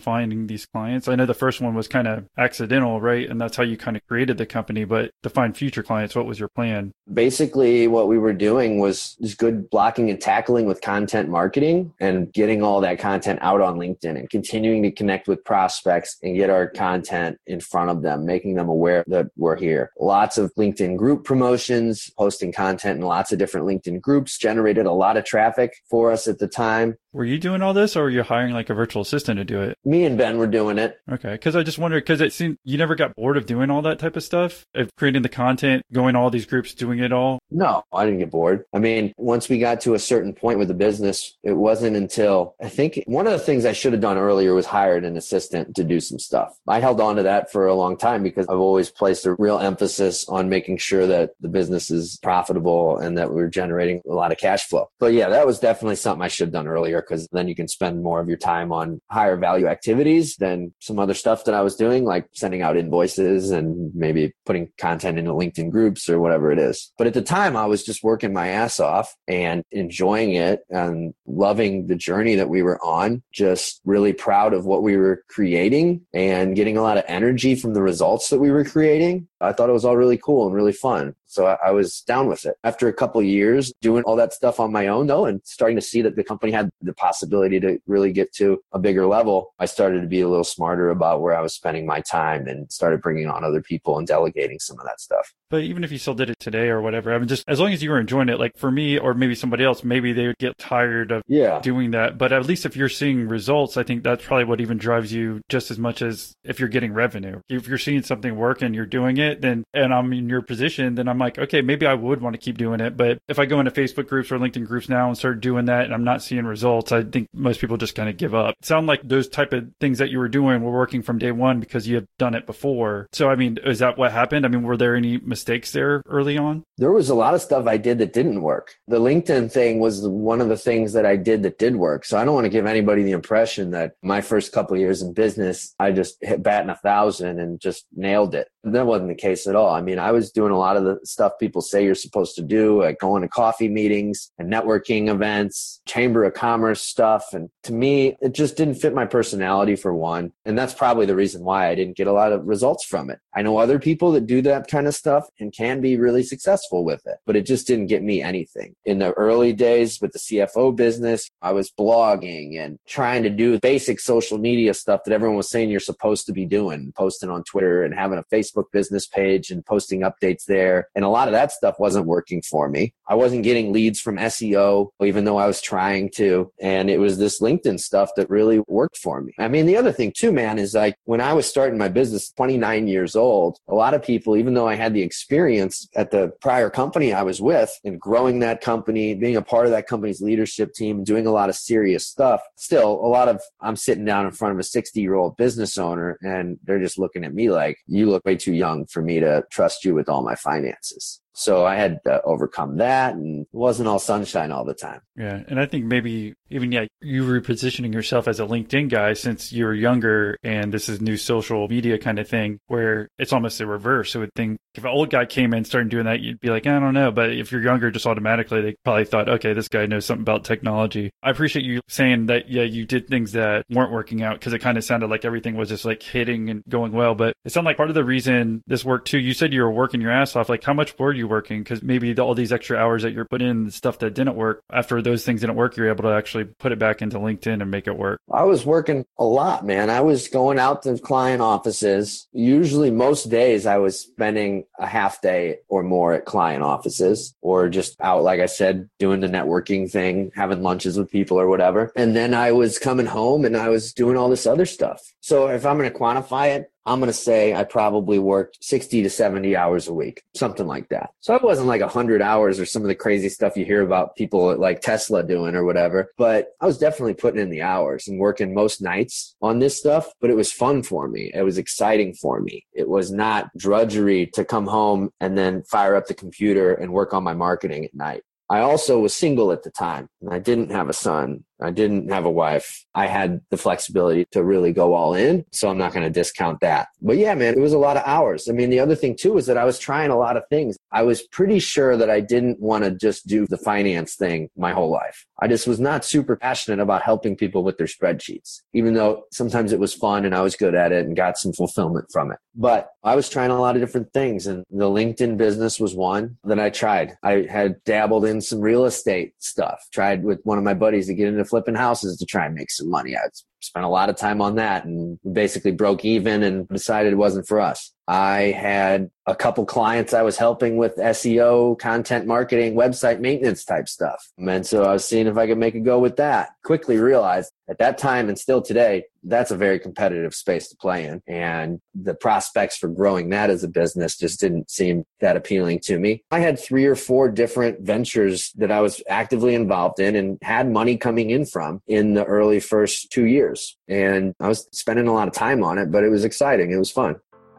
finding 0.00 0.46
these 0.46 0.66
clients 0.66 1.05
I 1.08 1.16
know 1.16 1.26
the 1.26 1.34
first 1.34 1.60
one 1.60 1.74
was 1.74 1.88
kind 1.88 2.08
of 2.08 2.24
accidental, 2.38 3.00
right? 3.00 3.28
And 3.28 3.40
that's 3.40 3.56
how 3.56 3.62
you 3.62 3.76
kind 3.76 3.96
of 3.96 4.06
created 4.06 4.38
the 4.38 4.46
company. 4.46 4.84
But 4.84 5.10
to 5.22 5.30
find 5.30 5.56
future 5.56 5.82
clients, 5.82 6.14
what 6.14 6.26
was 6.26 6.38
your 6.38 6.48
plan? 6.48 6.92
Basically, 7.12 7.86
what 7.86 8.08
we 8.08 8.18
were 8.18 8.32
doing 8.32 8.78
was 8.78 9.16
just 9.22 9.38
good 9.38 9.70
blocking 9.70 10.10
and 10.10 10.20
tackling 10.20 10.66
with 10.66 10.80
content 10.80 11.28
marketing 11.28 11.92
and 12.00 12.32
getting 12.32 12.62
all 12.62 12.80
that 12.80 12.98
content 12.98 13.38
out 13.42 13.60
on 13.60 13.76
LinkedIn 13.76 14.18
and 14.18 14.30
continuing 14.30 14.82
to 14.82 14.90
connect 14.90 15.28
with 15.28 15.44
prospects 15.44 16.16
and 16.22 16.36
get 16.36 16.50
our 16.50 16.68
content 16.68 17.38
in 17.46 17.60
front 17.60 17.90
of 17.90 18.02
them, 18.02 18.26
making 18.26 18.54
them 18.54 18.68
aware 18.68 19.04
that 19.06 19.26
we're 19.36 19.56
here. 19.56 19.92
Lots 19.98 20.38
of 20.38 20.52
LinkedIn 20.56 20.96
group 20.96 21.24
promotions, 21.24 22.10
posting 22.18 22.52
content 22.52 23.00
in 23.00 23.06
lots 23.06 23.32
of 23.32 23.38
different 23.38 23.66
LinkedIn 23.66 24.00
groups 24.00 24.38
generated 24.38 24.86
a 24.86 24.92
lot 24.92 25.16
of 25.16 25.24
traffic 25.24 25.72
for 25.88 26.10
us 26.10 26.26
at 26.28 26.38
the 26.38 26.48
time. 26.48 26.96
Were 27.12 27.24
you 27.24 27.38
doing 27.38 27.62
all 27.62 27.72
this 27.72 27.96
or 27.96 28.02
were 28.02 28.10
you 28.10 28.22
hiring 28.22 28.52
like 28.52 28.68
a 28.68 28.74
virtual 28.74 29.02
assistant 29.02 29.38
to 29.38 29.44
do 29.44 29.62
it? 29.62 29.78
Me 29.84 30.04
and 30.04 30.18
Ben 30.18 30.38
were 30.38 30.46
doing 30.46 30.78
it. 30.78 30.95
Okay. 31.10 31.38
Cause 31.38 31.54
I 31.54 31.62
just 31.62 31.78
wondered, 31.78 32.04
cause 32.04 32.20
it 32.20 32.32
seemed 32.32 32.58
you 32.64 32.76
never 32.78 32.96
got 32.96 33.14
bored 33.14 33.36
of 33.36 33.46
doing 33.46 33.70
all 33.70 33.82
that 33.82 33.98
type 33.98 34.16
of 34.16 34.24
stuff, 34.24 34.64
of 34.74 34.90
creating 34.96 35.22
the 35.22 35.28
content, 35.28 35.84
going 35.92 36.16
all 36.16 36.30
these 36.30 36.46
groups, 36.46 36.74
doing 36.74 36.98
it 36.98 37.12
all. 37.12 37.38
No, 37.50 37.84
I 37.92 38.04
didn't 38.04 38.18
get 38.18 38.30
bored. 38.30 38.64
I 38.74 38.80
mean, 38.80 39.12
once 39.16 39.48
we 39.48 39.58
got 39.58 39.80
to 39.82 39.94
a 39.94 39.98
certain 40.00 40.32
point 40.32 40.58
with 40.58 40.68
the 40.68 40.74
business, 40.74 41.36
it 41.44 41.52
wasn't 41.52 41.96
until 41.96 42.56
I 42.60 42.68
think 42.68 43.02
one 43.06 43.26
of 43.26 43.32
the 43.32 43.38
things 43.38 43.64
I 43.64 43.72
should 43.72 43.92
have 43.92 44.02
done 44.02 44.18
earlier 44.18 44.52
was 44.54 44.66
hired 44.66 45.04
an 45.04 45.16
assistant 45.16 45.76
to 45.76 45.84
do 45.84 46.00
some 46.00 46.18
stuff. 46.18 46.56
I 46.66 46.80
held 46.80 47.00
on 47.00 47.16
to 47.16 47.22
that 47.22 47.52
for 47.52 47.66
a 47.66 47.74
long 47.74 47.96
time 47.96 48.24
because 48.24 48.46
I've 48.48 48.58
always 48.58 48.90
placed 48.90 49.26
a 49.26 49.36
real 49.38 49.58
emphasis 49.58 50.28
on 50.28 50.48
making 50.48 50.78
sure 50.78 51.06
that 51.06 51.30
the 51.40 51.48
business 51.48 51.90
is 51.90 52.18
profitable 52.20 52.98
and 52.98 53.16
that 53.16 53.32
we're 53.32 53.48
generating 53.48 54.02
a 54.10 54.12
lot 54.12 54.32
of 54.32 54.38
cash 54.38 54.64
flow. 54.64 54.88
But 54.98 55.12
yeah, 55.12 55.28
that 55.28 55.46
was 55.46 55.60
definitely 55.60 55.96
something 55.96 56.22
I 56.22 56.28
should 56.28 56.48
have 56.48 56.52
done 56.52 56.66
earlier 56.66 57.00
because 57.00 57.28
then 57.30 57.46
you 57.46 57.54
can 57.54 57.68
spend 57.68 58.02
more 58.02 58.20
of 58.20 58.28
your 58.28 58.38
time 58.38 58.72
on 58.72 59.00
higher 59.08 59.36
value 59.36 59.68
activities 59.68 60.34
than 60.36 60.74
some 60.80 60.95
other 60.98 61.14
stuff 61.14 61.44
that 61.44 61.54
I 61.54 61.62
was 61.62 61.76
doing, 61.76 62.04
like 62.04 62.28
sending 62.32 62.62
out 62.62 62.76
invoices 62.76 63.50
and 63.50 63.94
maybe 63.94 64.32
putting 64.44 64.70
content 64.78 65.18
into 65.18 65.32
LinkedIn 65.32 65.70
groups 65.70 66.08
or 66.08 66.20
whatever 66.20 66.50
it 66.50 66.58
is. 66.58 66.92
But 66.98 67.06
at 67.06 67.14
the 67.14 67.22
time, 67.22 67.56
I 67.56 67.66
was 67.66 67.84
just 67.84 68.02
working 68.02 68.32
my 68.32 68.48
ass 68.48 68.80
off 68.80 69.14
and 69.28 69.62
enjoying 69.70 70.34
it 70.34 70.60
and 70.70 71.14
loving 71.26 71.86
the 71.86 71.96
journey 71.96 72.36
that 72.36 72.48
we 72.48 72.62
were 72.62 72.82
on, 72.84 73.22
just 73.32 73.80
really 73.84 74.12
proud 74.12 74.54
of 74.54 74.64
what 74.64 74.82
we 74.82 74.96
were 74.96 75.22
creating 75.28 76.02
and 76.12 76.56
getting 76.56 76.76
a 76.76 76.82
lot 76.82 76.98
of 76.98 77.04
energy 77.08 77.54
from 77.54 77.74
the 77.74 77.82
results 77.82 78.30
that 78.30 78.38
we 78.38 78.50
were 78.50 78.64
creating. 78.64 79.28
I 79.40 79.52
thought 79.52 79.68
it 79.68 79.74
was 79.74 79.84
all 79.84 79.96
really 79.96 80.18
cool 80.18 80.46
and 80.46 80.54
really 80.54 80.72
fun. 80.72 81.14
So 81.36 81.46
I, 81.46 81.58
I 81.66 81.70
was 81.70 82.00
down 82.00 82.28
with 82.28 82.46
it. 82.46 82.56
After 82.64 82.88
a 82.88 82.94
couple 82.94 83.22
years 83.22 83.70
doing 83.82 84.02
all 84.04 84.16
that 84.16 84.32
stuff 84.32 84.58
on 84.58 84.72
my 84.72 84.86
own, 84.86 85.06
though, 85.06 85.26
and 85.26 85.42
starting 85.44 85.76
to 85.76 85.82
see 85.82 86.00
that 86.00 86.16
the 86.16 86.24
company 86.24 86.50
had 86.50 86.70
the 86.80 86.94
possibility 86.94 87.60
to 87.60 87.78
really 87.86 88.10
get 88.10 88.32
to 88.36 88.58
a 88.72 88.78
bigger 88.78 89.06
level, 89.06 89.52
I 89.58 89.66
started 89.66 90.00
to 90.00 90.06
be 90.06 90.22
a 90.22 90.28
little 90.28 90.44
smarter 90.44 90.88
about 90.88 91.20
where 91.20 91.36
I 91.36 91.42
was 91.42 91.54
spending 91.54 91.84
my 91.84 92.00
time 92.00 92.46
and 92.46 92.72
started 92.72 93.02
bringing 93.02 93.28
on 93.28 93.44
other 93.44 93.60
people 93.60 93.98
and 93.98 94.06
delegating 94.06 94.58
some 94.58 94.78
of 94.80 94.86
that 94.86 94.98
stuff. 94.98 95.34
But 95.48 95.62
even 95.62 95.84
if 95.84 95.92
you 95.92 95.98
still 95.98 96.14
did 96.14 96.30
it 96.30 96.38
today 96.40 96.68
or 96.68 96.80
whatever, 96.80 97.14
I 97.14 97.18
mean, 97.18 97.28
just 97.28 97.44
as 97.48 97.60
long 97.60 97.72
as 97.72 97.82
you 97.82 97.90
were 97.90 98.00
enjoying 98.00 98.28
it, 98.28 98.38
like 98.38 98.56
for 98.56 98.70
me 98.70 98.98
or 98.98 99.14
maybe 99.14 99.34
somebody 99.34 99.64
else, 99.64 99.84
maybe 99.84 100.12
they 100.12 100.26
would 100.26 100.38
get 100.38 100.58
tired 100.58 101.12
of 101.12 101.22
yeah. 101.26 101.60
doing 101.60 101.92
that. 101.92 102.18
But 102.18 102.32
at 102.32 102.46
least 102.46 102.66
if 102.66 102.76
you're 102.76 102.88
seeing 102.88 103.28
results, 103.28 103.76
I 103.76 103.82
think 103.82 104.02
that's 104.02 104.24
probably 104.24 104.44
what 104.44 104.60
even 104.60 104.78
drives 104.78 105.12
you 105.12 105.40
just 105.48 105.70
as 105.70 105.78
much 105.78 106.02
as 106.02 106.34
if 106.44 106.58
you're 106.58 106.68
getting 106.68 106.92
revenue. 106.92 107.40
If 107.48 107.68
you're 107.68 107.78
seeing 107.78 108.02
something 108.02 108.36
work 108.36 108.62
and 108.62 108.74
you're 108.74 108.86
doing 108.86 109.18
it, 109.18 109.40
then, 109.40 109.64
and 109.72 109.94
I'm 109.94 110.12
in 110.12 110.28
your 110.28 110.42
position, 110.42 110.94
then 110.94 111.08
I'm 111.08 111.18
like, 111.18 111.38
okay, 111.38 111.62
maybe 111.62 111.86
I 111.86 111.94
would 111.94 112.20
want 112.20 112.34
to 112.34 112.40
keep 112.40 112.58
doing 112.58 112.80
it. 112.80 112.96
But 112.96 113.18
if 113.28 113.38
I 113.38 113.46
go 113.46 113.60
into 113.60 113.70
Facebook 113.70 114.08
groups 114.08 114.32
or 114.32 114.38
LinkedIn 114.38 114.66
groups 114.66 114.88
now 114.88 115.08
and 115.08 115.16
start 115.16 115.40
doing 115.40 115.66
that 115.66 115.84
and 115.84 115.94
I'm 115.94 116.04
not 116.04 116.22
seeing 116.22 116.44
results, 116.44 116.92
I 116.92 117.02
think 117.02 117.28
most 117.32 117.60
people 117.60 117.76
just 117.76 117.94
kind 117.94 118.08
of 118.08 118.16
give 118.16 118.34
up. 118.34 118.54
It 118.58 118.66
sound 118.66 118.86
like 118.86 119.00
those 119.02 119.28
type 119.28 119.52
of 119.52 119.68
things 119.80 119.98
that 119.98 120.10
you 120.10 120.18
were 120.18 120.28
doing 120.28 120.62
were 120.62 120.72
working 120.72 121.02
from 121.02 121.18
day 121.18 121.32
one 121.32 121.60
because 121.60 121.86
you 121.86 121.96
have 121.96 122.06
done 122.18 122.34
it 122.34 122.46
before. 122.46 123.06
So, 123.12 123.28
I 123.28 123.36
mean, 123.36 123.58
is 123.64 123.78
that 123.78 123.98
what 123.98 124.12
happened? 124.12 124.44
I 124.44 124.48
mean, 124.48 124.62
were 124.62 124.76
there 124.76 124.96
any 124.96 125.18
mistakes 125.36 125.70
there 125.72 126.02
early 126.08 126.38
on? 126.38 126.64
There 126.78 126.92
was 126.92 127.10
a 127.10 127.14
lot 127.14 127.34
of 127.34 127.42
stuff 127.42 127.66
I 127.66 127.76
did 127.76 127.98
that 127.98 128.14
didn't 128.14 128.40
work. 128.40 128.74
The 128.88 128.98
LinkedIn 128.98 129.52
thing 129.52 129.80
was 129.80 130.08
one 130.08 130.40
of 130.40 130.48
the 130.48 130.56
things 130.56 130.94
that 130.94 131.04
I 131.04 131.16
did 131.16 131.42
that 131.42 131.58
did 131.58 131.76
work. 131.76 132.06
So 132.06 132.16
I 132.16 132.24
don't 132.24 132.34
want 132.34 132.46
to 132.46 132.56
give 132.56 132.64
anybody 132.64 133.02
the 133.02 133.12
impression 133.12 133.70
that 133.72 133.92
my 134.02 134.22
first 134.22 134.52
couple 134.52 134.78
years 134.78 135.02
in 135.02 135.12
business, 135.12 135.74
I 135.78 135.92
just 135.92 136.16
hit 136.22 136.42
batting 136.42 136.70
a 136.70 136.76
thousand 136.76 137.38
and 137.38 137.60
just 137.60 137.84
nailed 137.94 138.34
it. 138.34 138.48
That 138.72 138.86
wasn't 138.86 139.10
the 139.10 139.14
case 139.14 139.46
at 139.46 139.54
all. 139.54 139.72
I 139.72 139.80
mean, 139.80 140.00
I 140.00 140.10
was 140.10 140.32
doing 140.32 140.50
a 140.50 140.58
lot 140.58 140.76
of 140.76 140.82
the 140.82 140.98
stuff 141.04 141.38
people 141.38 141.62
say 141.62 141.84
you're 141.84 141.94
supposed 141.94 142.34
to 142.34 142.42
do, 142.42 142.82
like 142.82 142.98
going 142.98 143.22
to 143.22 143.28
coffee 143.28 143.68
meetings 143.68 144.32
and 144.38 144.52
networking 144.52 145.08
events, 145.08 145.80
chamber 145.86 146.24
of 146.24 146.34
commerce 146.34 146.82
stuff. 146.82 147.32
And 147.32 147.48
to 147.62 147.72
me, 147.72 148.16
it 148.20 148.34
just 148.34 148.56
didn't 148.56 148.74
fit 148.74 148.92
my 148.92 149.06
personality 149.06 149.76
for 149.76 149.94
one. 149.94 150.32
And 150.44 150.58
that's 150.58 150.74
probably 150.74 151.06
the 151.06 151.14
reason 151.14 151.44
why 151.44 151.68
I 151.68 151.76
didn't 151.76 151.96
get 151.96 152.08
a 152.08 152.12
lot 152.12 152.32
of 152.32 152.44
results 152.44 152.84
from 152.84 153.08
it. 153.08 153.20
I 153.36 153.42
know 153.42 153.58
other 153.58 153.78
people 153.78 154.10
that 154.12 154.26
do 154.26 154.42
that 154.42 154.66
kind 154.66 154.88
of 154.88 154.96
stuff 154.96 155.28
and 155.38 155.52
can 155.52 155.80
be 155.80 155.96
really 155.96 156.24
successful 156.24 156.84
with 156.84 157.06
it, 157.06 157.18
but 157.24 157.36
it 157.36 157.46
just 157.46 157.68
didn't 157.68 157.86
get 157.86 158.02
me 158.02 158.20
anything. 158.20 158.74
In 158.84 158.98
the 158.98 159.12
early 159.12 159.52
days 159.52 160.00
with 160.00 160.10
the 160.12 160.18
CFO 160.18 160.74
business, 160.74 161.30
I 161.40 161.52
was 161.52 161.70
blogging 161.70 162.58
and 162.58 162.80
trying 162.88 163.22
to 163.22 163.30
do 163.30 163.60
basic 163.60 164.00
social 164.00 164.38
media 164.38 164.74
stuff 164.74 165.02
that 165.04 165.12
everyone 165.12 165.36
was 165.36 165.50
saying 165.50 165.70
you're 165.70 165.78
supposed 165.78 166.26
to 166.26 166.32
be 166.32 166.46
doing, 166.46 166.92
posting 166.96 167.30
on 167.30 167.44
Twitter 167.44 167.84
and 167.84 167.94
having 167.94 168.18
a 168.18 168.24
Facebook 168.34 168.55
business 168.72 169.06
page 169.06 169.50
and 169.50 169.64
posting 169.64 170.00
updates 170.00 170.44
there. 170.46 170.88
And 170.94 171.04
a 171.04 171.08
lot 171.08 171.28
of 171.28 171.32
that 171.32 171.52
stuff 171.52 171.76
wasn't 171.78 172.06
working 172.06 172.42
for 172.42 172.68
me. 172.68 172.94
I 173.08 173.14
wasn't 173.14 173.44
getting 173.44 173.72
leads 173.72 174.00
from 174.00 174.16
SEO, 174.16 174.88
even 175.02 175.24
though 175.24 175.36
I 175.36 175.46
was 175.46 175.60
trying 175.60 176.10
to. 176.16 176.50
And 176.60 176.90
it 176.90 176.98
was 176.98 177.18
this 177.18 177.40
LinkedIn 177.40 177.80
stuff 177.80 178.10
that 178.16 178.30
really 178.30 178.60
worked 178.66 178.96
for 178.96 179.20
me. 179.20 179.32
I 179.38 179.48
mean, 179.48 179.66
the 179.66 179.76
other 179.76 179.92
thing 179.92 180.12
too, 180.16 180.32
man, 180.32 180.58
is 180.58 180.74
like 180.74 180.96
when 181.04 181.20
I 181.20 181.32
was 181.32 181.46
starting 181.46 181.78
my 181.78 181.88
business 181.88 182.30
29 182.30 182.88
years 182.88 183.14
old, 183.16 183.58
a 183.68 183.74
lot 183.74 183.94
of 183.94 184.02
people, 184.02 184.36
even 184.36 184.54
though 184.54 184.68
I 184.68 184.74
had 184.74 184.94
the 184.94 185.02
experience 185.02 185.88
at 185.94 186.10
the 186.10 186.32
prior 186.40 186.70
company 186.70 187.12
I 187.12 187.22
was 187.22 187.40
with 187.40 187.72
and 187.84 188.00
growing 188.00 188.40
that 188.40 188.60
company, 188.60 189.14
being 189.14 189.36
a 189.36 189.42
part 189.42 189.66
of 189.66 189.72
that 189.72 189.86
company's 189.86 190.20
leadership 190.20 190.72
team, 190.74 191.04
doing 191.04 191.26
a 191.26 191.32
lot 191.32 191.48
of 191.48 191.56
serious 191.56 192.06
stuff, 192.06 192.40
still 192.56 192.92
a 192.92 193.08
lot 193.08 193.28
of 193.28 193.40
I'm 193.60 193.76
sitting 193.76 194.04
down 194.04 194.26
in 194.26 194.32
front 194.32 194.54
of 194.54 194.58
a 194.58 194.64
60 194.64 195.00
year 195.00 195.14
old 195.14 195.36
business 195.36 195.78
owner 195.78 196.18
and 196.22 196.58
they're 196.64 196.80
just 196.80 196.98
looking 196.98 197.24
at 197.24 197.34
me 197.34 197.50
like, 197.50 197.78
you 197.86 198.10
look 198.10 198.24
way 198.24 198.36
too 198.36 198.45
young 198.52 198.86
for 198.86 199.02
me 199.02 199.20
to 199.20 199.44
trust 199.50 199.84
you 199.84 199.94
with 199.94 200.08
all 200.08 200.22
my 200.22 200.34
finances. 200.34 201.20
So 201.38 201.66
I 201.66 201.74
had 201.76 202.00
to 202.04 202.22
overcome 202.22 202.78
that 202.78 203.14
and 203.14 203.42
it 203.42 203.48
wasn't 203.52 203.88
all 203.88 203.98
sunshine 203.98 204.50
all 204.50 204.64
the 204.64 204.74
time. 204.74 205.02
Yeah. 205.16 205.42
And 205.48 205.60
I 205.60 205.66
think 205.66 205.84
maybe 205.84 206.34
even, 206.48 206.72
yeah, 206.72 206.86
you 207.00 207.24
repositioning 207.24 207.92
yourself 207.92 208.26
as 208.26 208.40
a 208.40 208.46
LinkedIn 208.46 208.88
guy 208.88 209.12
since 209.12 209.52
you 209.52 209.66
were 209.66 209.74
younger 209.74 210.38
and 210.42 210.72
this 210.72 210.88
is 210.88 211.00
new 211.00 211.18
social 211.18 211.68
media 211.68 211.98
kind 211.98 212.18
of 212.18 212.26
thing 212.26 212.58
where 212.68 213.08
it's 213.18 213.34
almost 213.34 213.58
the 213.58 213.66
reverse. 213.66 214.12
So 214.12 214.20
I 214.20 214.22
would 214.22 214.34
think 214.34 214.58
if 214.74 214.84
an 214.84 214.90
old 214.90 215.10
guy 215.10 215.26
came 215.26 215.52
in 215.52 215.64
started 215.64 215.90
doing 215.90 216.06
that, 216.06 216.20
you'd 216.20 216.40
be 216.40 216.48
like, 216.48 216.66
I 216.66 216.78
don't 216.78 216.94
know. 216.94 217.10
But 217.10 217.32
if 217.32 217.52
you're 217.52 217.62
younger, 217.62 217.90
just 217.90 218.06
automatically, 218.06 218.60
they 218.62 218.76
probably 218.84 219.04
thought, 219.04 219.28
okay, 219.28 219.52
this 219.52 219.68
guy 219.68 219.86
knows 219.86 220.06
something 220.06 220.22
about 220.22 220.44
technology. 220.44 221.10
I 221.22 221.30
appreciate 221.30 221.64
you 221.64 221.80
saying 221.88 222.26
that, 222.26 222.50
yeah, 222.50 222.62
you 222.62 222.86
did 222.86 223.08
things 223.08 223.32
that 223.32 223.64
weren't 223.70 223.92
working 223.92 224.22
out 224.22 224.38
because 224.38 224.52
it 224.52 224.60
kind 224.60 224.78
of 224.78 224.84
sounded 224.84 225.10
like 225.10 225.24
everything 225.24 225.56
was 225.56 225.68
just 225.68 225.84
like 225.84 226.02
hitting 226.02 226.50
and 226.50 226.62
going 226.68 226.92
well. 226.92 227.14
But 227.14 227.34
it 227.44 227.52
sounded 227.52 227.68
like 227.68 227.76
part 227.76 227.90
of 227.90 227.94
the 227.94 228.04
reason 228.04 228.62
this 228.66 228.84
worked 228.84 229.08
too, 229.08 229.18
you 229.18 229.34
said 229.34 229.52
you 229.52 229.62
were 229.62 229.72
working 229.72 230.00
your 230.00 230.12
ass 230.12 230.36
off. 230.36 230.48
Like, 230.48 230.64
how 230.64 230.74
much 230.74 230.98
were 230.98 231.12
you 231.12 231.25
working? 231.26 231.62
Because 231.62 231.82
maybe 231.82 232.12
the, 232.12 232.22
all 232.22 232.34
these 232.34 232.52
extra 232.52 232.78
hours 232.78 233.02
that 233.02 233.12
you're 233.12 233.24
putting 233.24 233.48
in, 233.48 233.64
the 233.64 233.72
stuff 233.72 233.98
that 234.00 234.14
didn't 234.14 234.36
work, 234.36 234.62
after 234.72 235.02
those 235.02 235.24
things 235.24 235.40
didn't 235.40 235.56
work, 235.56 235.76
you're 235.76 235.88
able 235.88 236.04
to 236.04 236.10
actually 236.10 236.44
put 236.44 236.72
it 236.72 236.78
back 236.78 237.02
into 237.02 237.18
LinkedIn 237.18 237.60
and 237.60 237.70
make 237.70 237.86
it 237.86 237.96
work. 237.96 238.20
I 238.32 238.44
was 238.44 238.64
working 238.64 239.04
a 239.18 239.24
lot, 239.24 239.64
man. 239.64 239.90
I 239.90 240.00
was 240.00 240.28
going 240.28 240.58
out 240.58 240.82
to 240.82 240.98
client 240.98 241.42
offices. 241.42 242.28
Usually, 242.32 242.90
most 242.90 243.30
days, 243.30 243.66
I 243.66 243.78
was 243.78 243.98
spending 243.98 244.64
a 244.78 244.86
half 244.86 245.20
day 245.20 245.58
or 245.68 245.82
more 245.82 246.14
at 246.14 246.24
client 246.24 246.62
offices 246.62 247.34
or 247.40 247.68
just 247.68 248.00
out, 248.00 248.22
like 248.22 248.40
I 248.40 248.46
said, 248.46 248.88
doing 248.98 249.20
the 249.20 249.28
networking 249.28 249.90
thing, 249.90 250.30
having 250.34 250.62
lunches 250.62 250.98
with 250.98 251.10
people 251.10 251.38
or 251.38 251.48
whatever. 251.48 251.92
And 251.96 252.14
then 252.14 252.34
I 252.34 252.52
was 252.52 252.78
coming 252.78 253.06
home 253.06 253.44
and 253.44 253.56
I 253.56 253.68
was 253.68 253.92
doing 253.92 254.16
all 254.16 254.28
this 254.28 254.46
other 254.46 254.66
stuff. 254.66 255.02
So 255.20 255.48
if 255.48 255.66
I'm 255.66 255.78
going 255.78 255.90
to 255.90 255.98
quantify 255.98 256.56
it, 256.56 256.70
I'm 256.86 257.00
going 257.00 257.08
to 257.08 257.12
say 257.12 257.52
I 257.52 257.64
probably 257.64 258.18
worked 258.20 258.58
60 258.64 259.02
to 259.02 259.10
70 259.10 259.56
hours 259.56 259.88
a 259.88 259.92
week, 259.92 260.22
something 260.36 260.66
like 260.66 260.88
that. 260.90 261.10
So 261.20 261.34
I 261.34 261.42
wasn't 261.42 261.66
like 261.66 261.80
100 261.80 262.22
hours 262.22 262.60
or 262.60 262.64
some 262.64 262.82
of 262.82 262.88
the 262.88 262.94
crazy 262.94 263.28
stuff 263.28 263.56
you 263.56 263.64
hear 263.64 263.82
about 263.82 264.14
people 264.14 264.56
like 264.56 264.80
Tesla 264.80 265.24
doing 265.24 265.56
or 265.56 265.64
whatever, 265.64 266.12
but 266.16 266.48
I 266.60 266.66
was 266.66 266.78
definitely 266.78 267.14
putting 267.14 267.40
in 267.40 267.50
the 267.50 267.62
hours 267.62 268.06
and 268.06 268.20
working 268.20 268.54
most 268.54 268.80
nights 268.80 269.34
on 269.42 269.58
this 269.58 269.76
stuff, 269.76 270.12
but 270.20 270.30
it 270.30 270.36
was 270.36 270.52
fun 270.52 270.84
for 270.84 271.08
me. 271.08 271.32
It 271.34 271.42
was 271.42 271.58
exciting 271.58 272.14
for 272.14 272.40
me. 272.40 272.64
It 272.72 272.88
was 272.88 273.10
not 273.10 273.50
drudgery 273.56 274.26
to 274.34 274.44
come 274.44 274.66
home 274.66 275.10
and 275.20 275.36
then 275.36 275.64
fire 275.64 275.96
up 275.96 276.06
the 276.06 276.14
computer 276.14 276.74
and 276.74 276.92
work 276.92 277.12
on 277.12 277.24
my 277.24 277.34
marketing 277.34 277.84
at 277.84 277.94
night. 277.94 278.22
I 278.48 278.60
also 278.60 279.00
was 279.00 279.12
single 279.12 279.50
at 279.50 279.64
the 279.64 279.70
time 279.70 280.08
and 280.20 280.32
I 280.32 280.38
didn't 280.38 280.70
have 280.70 280.88
a 280.88 280.92
son. 280.92 281.44
I 281.60 281.70
didn't 281.70 282.10
have 282.10 282.24
a 282.24 282.30
wife. 282.30 282.84
I 282.94 283.06
had 283.06 283.40
the 283.50 283.56
flexibility 283.56 284.26
to 284.32 284.42
really 284.42 284.72
go 284.72 284.94
all 284.94 285.14
in. 285.14 285.44
So 285.52 285.68
I'm 285.68 285.78
not 285.78 285.92
going 285.92 286.04
to 286.04 286.10
discount 286.10 286.60
that. 286.60 286.88
But 287.00 287.16
yeah, 287.16 287.34
man, 287.34 287.54
it 287.54 287.60
was 287.60 287.72
a 287.72 287.78
lot 287.78 287.96
of 287.96 288.02
hours. 288.06 288.48
I 288.48 288.52
mean, 288.52 288.70
the 288.70 288.80
other 288.80 288.94
thing 288.94 289.16
too 289.16 289.38
is 289.38 289.46
that 289.46 289.56
I 289.56 289.64
was 289.64 289.78
trying 289.78 290.10
a 290.10 290.18
lot 290.18 290.36
of 290.36 290.44
things. 290.50 290.76
I 290.92 291.02
was 291.02 291.22
pretty 291.22 291.58
sure 291.58 291.96
that 291.96 292.10
I 292.10 292.20
didn't 292.20 292.60
want 292.60 292.84
to 292.84 292.90
just 292.90 293.26
do 293.26 293.46
the 293.46 293.58
finance 293.58 294.16
thing 294.16 294.48
my 294.56 294.72
whole 294.72 294.90
life. 294.90 295.26
I 295.40 295.48
just 295.48 295.66
was 295.66 295.80
not 295.80 296.04
super 296.04 296.36
passionate 296.36 296.80
about 296.80 297.02
helping 297.02 297.36
people 297.36 297.62
with 297.62 297.76
their 297.78 297.86
spreadsheets, 297.86 298.62
even 298.72 298.94
though 298.94 299.24
sometimes 299.32 299.72
it 299.72 299.80
was 299.80 299.94
fun 299.94 300.24
and 300.24 300.34
I 300.34 300.40
was 300.40 300.56
good 300.56 300.74
at 300.74 300.92
it 300.92 301.06
and 301.06 301.16
got 301.16 301.38
some 301.38 301.52
fulfillment 301.52 302.06
from 302.10 302.32
it. 302.32 302.38
But 302.54 302.90
I 303.02 303.14
was 303.14 303.28
trying 303.28 303.50
a 303.50 303.60
lot 303.60 303.76
of 303.76 303.82
different 303.82 304.12
things 304.12 304.46
and 304.46 304.64
the 304.70 304.86
LinkedIn 304.86 305.36
business 305.36 305.78
was 305.78 305.94
one 305.94 306.38
that 306.44 306.58
I 306.58 306.70
tried. 306.70 307.16
I 307.22 307.46
had 307.48 307.82
dabbled 307.84 308.24
in 308.24 308.40
some 308.40 308.60
real 308.60 308.86
estate 308.86 309.34
stuff, 309.38 309.86
tried 309.92 310.24
with 310.24 310.40
one 310.44 310.58
of 310.58 310.64
my 310.64 310.74
buddies 310.74 311.06
to 311.08 311.14
get 311.14 311.28
into 311.28 311.44
flipping 311.46 311.74
houses 311.74 312.16
to 312.18 312.26
try 312.26 312.46
and 312.46 312.54
make 312.54 312.70
some 312.70 312.90
money. 312.90 313.16
I 313.16 313.28
spent 313.60 313.84
a 313.84 313.88
lot 313.88 314.08
of 314.08 314.16
time 314.16 314.40
on 314.40 314.56
that 314.56 314.84
and 314.84 315.18
basically 315.32 315.72
broke 315.72 316.04
even 316.04 316.42
and 316.42 316.68
decided 316.68 317.12
it 317.12 317.16
wasn't 317.16 317.46
for 317.46 317.60
us. 317.60 317.92
I 318.08 318.54
had 318.56 319.10
a 319.26 319.34
couple 319.34 319.64
clients 319.66 320.14
I 320.14 320.22
was 320.22 320.36
helping 320.36 320.76
with 320.76 320.96
SEO, 320.96 321.76
content 321.78 322.26
marketing, 322.26 322.74
website 322.74 323.18
maintenance 323.18 323.64
type 323.64 323.88
stuff. 323.88 324.24
And 324.38 324.64
so 324.64 324.84
I 324.84 324.92
was 324.92 325.04
seeing 325.04 325.26
if 325.26 325.36
I 325.36 325.48
could 325.48 325.58
make 325.58 325.74
a 325.74 325.80
go 325.80 325.98
with 325.98 326.16
that. 326.16 326.50
Quickly 326.64 326.98
realized 326.98 327.52
at 327.68 327.78
that 327.78 327.98
time 327.98 328.28
and 328.28 328.38
still 328.38 328.62
today, 328.62 329.04
that's 329.24 329.50
a 329.50 329.56
very 329.56 329.80
competitive 329.80 330.34
space 330.34 330.68
to 330.68 330.76
play 330.76 331.04
in. 331.04 331.20
And 331.26 331.80
the 331.94 332.14
prospects 332.14 332.76
for 332.76 332.88
growing 332.88 333.30
that 333.30 333.50
as 333.50 333.64
a 333.64 333.68
business 333.68 334.16
just 334.16 334.38
didn't 334.38 334.70
seem 334.70 335.04
that 335.18 335.36
appealing 335.36 335.80
to 335.80 335.98
me. 335.98 336.22
I 336.30 336.38
had 336.38 336.60
three 336.60 336.84
or 336.84 336.94
four 336.94 337.28
different 337.28 337.80
ventures 337.80 338.52
that 338.56 338.70
I 338.70 338.80
was 338.80 339.02
actively 339.08 339.56
involved 339.56 339.98
in 339.98 340.14
and 340.14 340.38
had 340.42 340.70
money 340.70 340.96
coming 340.96 341.30
in 341.30 341.44
from 341.44 341.82
in 341.88 342.14
the 342.14 342.24
early 342.24 342.60
first 342.60 343.10
two 343.10 343.26
years. 343.26 343.45
And 343.88 344.34
I 344.40 344.48
was 344.48 344.68
spending 344.72 345.08
a 345.08 345.12
lot 345.12 345.28
of 345.28 345.34
time 345.34 345.62
on 345.62 345.78
it, 345.78 345.90
but 345.90 346.04
it 346.04 346.08
was 346.08 346.24
exciting. 346.24 346.70
It 346.70 346.76
was 346.76 346.90
fun. 346.90 347.16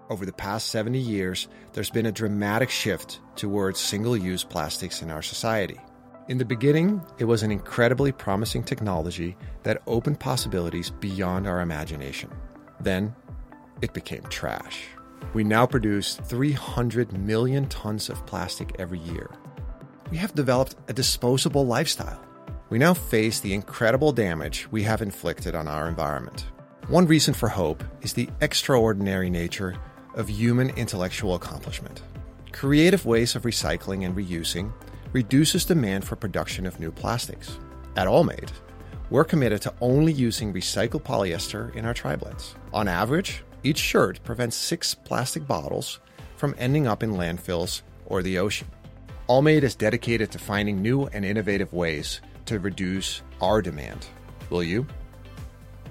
Over 0.10 0.26
the 0.26 0.34
past 0.34 0.70
70 0.70 0.98
years, 0.98 1.48
there's 1.74 1.90
been 1.90 2.06
a 2.06 2.12
dramatic 2.12 2.70
shift 2.70 3.20
towards 3.36 3.80
single 3.80 4.16
use 4.16 4.44
plastics 4.44 5.02
in 5.02 5.12
our 5.12 5.22
society. 5.22 5.80
In 6.30 6.38
the 6.38 6.46
beginning, 6.46 7.02
it 7.20 7.26
was 7.26 7.44
an 7.44 7.52
incredibly 7.52 8.12
promising 8.12 8.64
technology 8.64 9.38
that 9.64 9.82
opened 9.88 10.20
possibilities 10.20 10.90
beyond 10.90 11.48
our 11.48 11.62
imagination. 11.62 12.30
Then, 12.80 13.16
it 13.82 13.94
became 13.94 14.24
trash. 14.24 14.84
We 15.34 15.44
now 15.44 15.66
produce 15.66 16.16
300 16.16 17.18
million 17.18 17.68
tons 17.68 18.10
of 18.10 18.26
plastic 18.26 18.76
every 18.80 19.00
year. 19.00 19.30
We 20.10 20.18
have 20.18 20.34
developed 20.36 20.76
a 20.88 20.94
disposable 20.94 21.66
lifestyle. 21.66 22.27
We 22.70 22.78
now 22.80 22.94
face 22.94 23.40
the 23.40 23.54
incredible 23.54 24.12
damage 24.12 24.68
we 24.72 24.84
have 24.84 25.02
inflicted 25.02 25.56
on 25.56 25.70
our 25.70 25.88
environment. 25.88 26.48
One 26.90 27.08
reason 27.08 27.34
for 27.34 27.48
hope 27.48 27.82
is 28.02 28.12
the 28.12 28.28
extraordinary 28.42 29.30
nature 29.30 29.78
of 30.16 30.28
human 30.28 30.72
intellectual 30.72 31.36
accomplishment. 31.36 32.02
Creative 32.52 33.06
ways 33.06 33.36
of 33.36 33.44
recycling 33.44 34.06
and 34.06 34.14
reusing 34.18 34.74
reduces 35.14 35.64
demand 35.64 36.04
for 36.04 36.18
production 36.18 36.66
of 36.66 36.78
new 36.78 36.92
plastics. 36.92 37.58
At 37.96 38.08
Allmade, 38.08 38.52
we're 39.10 39.24
committed 39.24 39.62
to 39.62 39.74
only 39.80 40.12
using 40.12 40.54
recycled 40.54 41.04
polyester 41.04 41.74
in 41.74 41.86
our 41.86 41.94
tri-blends. 41.94 42.56
On 42.74 42.90
average, 42.90 43.46
each 43.64 43.78
shirt 43.78 44.22
prevents 44.26 44.58
six 44.58 44.94
plastic 44.94 45.48
bottles 45.48 46.02
from 46.36 46.54
ending 46.58 46.86
up 46.86 47.02
in 47.02 47.12
landfills 47.12 47.84
or 48.08 48.22
the 48.22 48.40
ocean. 48.40 48.68
Allmade 49.30 49.64
is 49.64 49.76
dedicated 49.76 50.32
to 50.32 50.40
finding 50.40 50.82
new 50.82 51.06
and 51.08 51.24
innovative 51.24 51.72
ways 51.72 52.22
to 52.48 52.60
reduce 52.60 53.22
our 53.42 53.62
demand. 53.62 54.08
Will 54.50 54.64
you? 54.64 54.88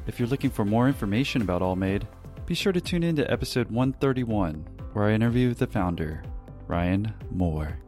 If 0.07 0.19
you're 0.19 0.29
looking 0.29 0.51
for 0.51 0.65
more 0.65 0.89
information 0.89 1.43
about 1.43 1.63
Allmade, 1.63 2.07
be 2.47 2.55
sure 2.55 2.73
to 2.73 2.81
tune 2.81 3.03
in 3.03 3.17
to 3.17 3.31
episode 3.31 3.71
131, 3.71 4.67
where 4.93 5.07
I 5.07 5.13
interview 5.13 5.53
the 5.53 5.67
founder, 5.67 6.23
Ryan 6.67 7.13
Moore. 7.31 7.79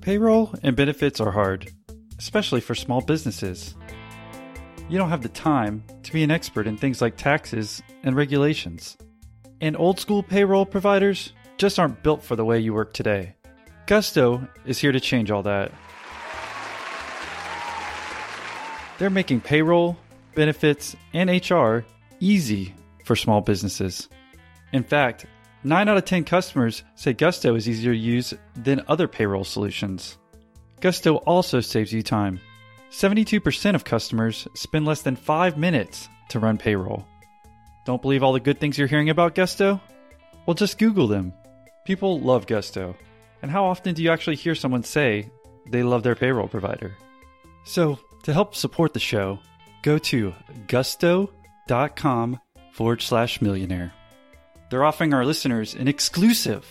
Payroll 0.00 0.54
and 0.62 0.74
benefits 0.74 1.20
are 1.20 1.30
hard, 1.30 1.70
especially 2.18 2.60
for 2.60 2.74
small 2.74 3.00
businesses. 3.00 3.76
You 4.88 4.98
don't 4.98 5.10
have 5.10 5.22
the 5.22 5.28
time 5.28 5.84
to 6.02 6.12
be 6.12 6.22
an 6.22 6.30
expert 6.30 6.66
in 6.66 6.76
things 6.76 7.00
like 7.00 7.16
taxes 7.16 7.82
and 8.02 8.16
regulations. 8.16 8.98
And 9.60 9.76
old 9.76 10.00
school 10.00 10.22
payroll 10.22 10.66
providers 10.66 11.32
just 11.60 11.78
aren't 11.78 12.02
built 12.02 12.24
for 12.24 12.36
the 12.36 12.44
way 12.44 12.58
you 12.58 12.72
work 12.72 12.94
today. 12.94 13.34
Gusto 13.86 14.48
is 14.64 14.78
here 14.78 14.92
to 14.92 14.98
change 14.98 15.30
all 15.30 15.42
that. 15.42 15.70
They're 18.98 19.10
making 19.10 19.42
payroll, 19.42 19.98
benefits, 20.34 20.96
and 21.12 21.28
HR 21.28 21.84
easy 22.18 22.74
for 23.04 23.14
small 23.14 23.42
businesses. 23.42 24.08
In 24.72 24.82
fact, 24.82 25.26
9 25.62 25.86
out 25.86 25.98
of 25.98 26.06
10 26.06 26.24
customers 26.24 26.82
say 26.94 27.12
Gusto 27.12 27.54
is 27.54 27.68
easier 27.68 27.92
to 27.92 27.98
use 27.98 28.32
than 28.56 28.82
other 28.88 29.06
payroll 29.06 29.44
solutions. 29.44 30.16
Gusto 30.80 31.16
also 31.16 31.60
saves 31.60 31.92
you 31.92 32.02
time. 32.02 32.40
72% 32.90 33.74
of 33.74 33.84
customers 33.84 34.48
spend 34.54 34.86
less 34.86 35.02
than 35.02 35.14
5 35.14 35.58
minutes 35.58 36.08
to 36.30 36.38
run 36.38 36.56
payroll. 36.56 37.04
Don't 37.84 38.00
believe 38.00 38.22
all 38.22 38.32
the 38.32 38.40
good 38.40 38.58
things 38.58 38.78
you're 38.78 38.88
hearing 38.88 39.10
about 39.10 39.34
Gusto? 39.34 39.78
Well, 40.46 40.54
just 40.54 40.78
Google 40.78 41.06
them. 41.06 41.34
People 41.84 42.20
love 42.20 42.46
Gusto. 42.46 42.96
And 43.42 43.50
how 43.50 43.64
often 43.64 43.94
do 43.94 44.02
you 44.02 44.10
actually 44.10 44.36
hear 44.36 44.54
someone 44.54 44.82
say 44.82 45.30
they 45.68 45.82
love 45.82 46.02
their 46.02 46.14
payroll 46.14 46.48
provider? 46.48 46.96
So, 47.64 47.98
to 48.24 48.32
help 48.32 48.54
support 48.54 48.92
the 48.92 49.00
show, 49.00 49.38
go 49.82 49.98
to 49.98 50.34
gusto.com 50.68 52.40
forward 52.72 53.02
slash 53.02 53.40
millionaire. 53.40 53.92
They're 54.70 54.84
offering 54.84 55.14
our 55.14 55.24
listeners 55.24 55.74
an 55.74 55.88
exclusive 55.88 56.66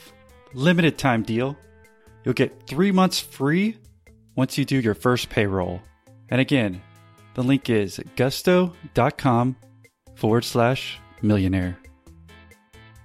limited 0.54 0.98
time 0.98 1.24
deal. 1.24 1.58
You'll 2.24 2.34
get 2.34 2.68
three 2.68 2.92
months 2.92 3.20
free 3.20 3.78
once 4.36 4.58
you 4.58 4.66
do 4.66 4.80
your 4.80 4.94
first 4.94 5.30
payroll. 5.30 5.82
And 6.30 6.40
again, 6.40 6.82
the 7.34 7.44
link 7.44 7.70
is 7.70 8.00
gusto.com 8.16 9.56
forward 10.16 10.46
slash 10.46 11.00
millionaire. 11.22 11.78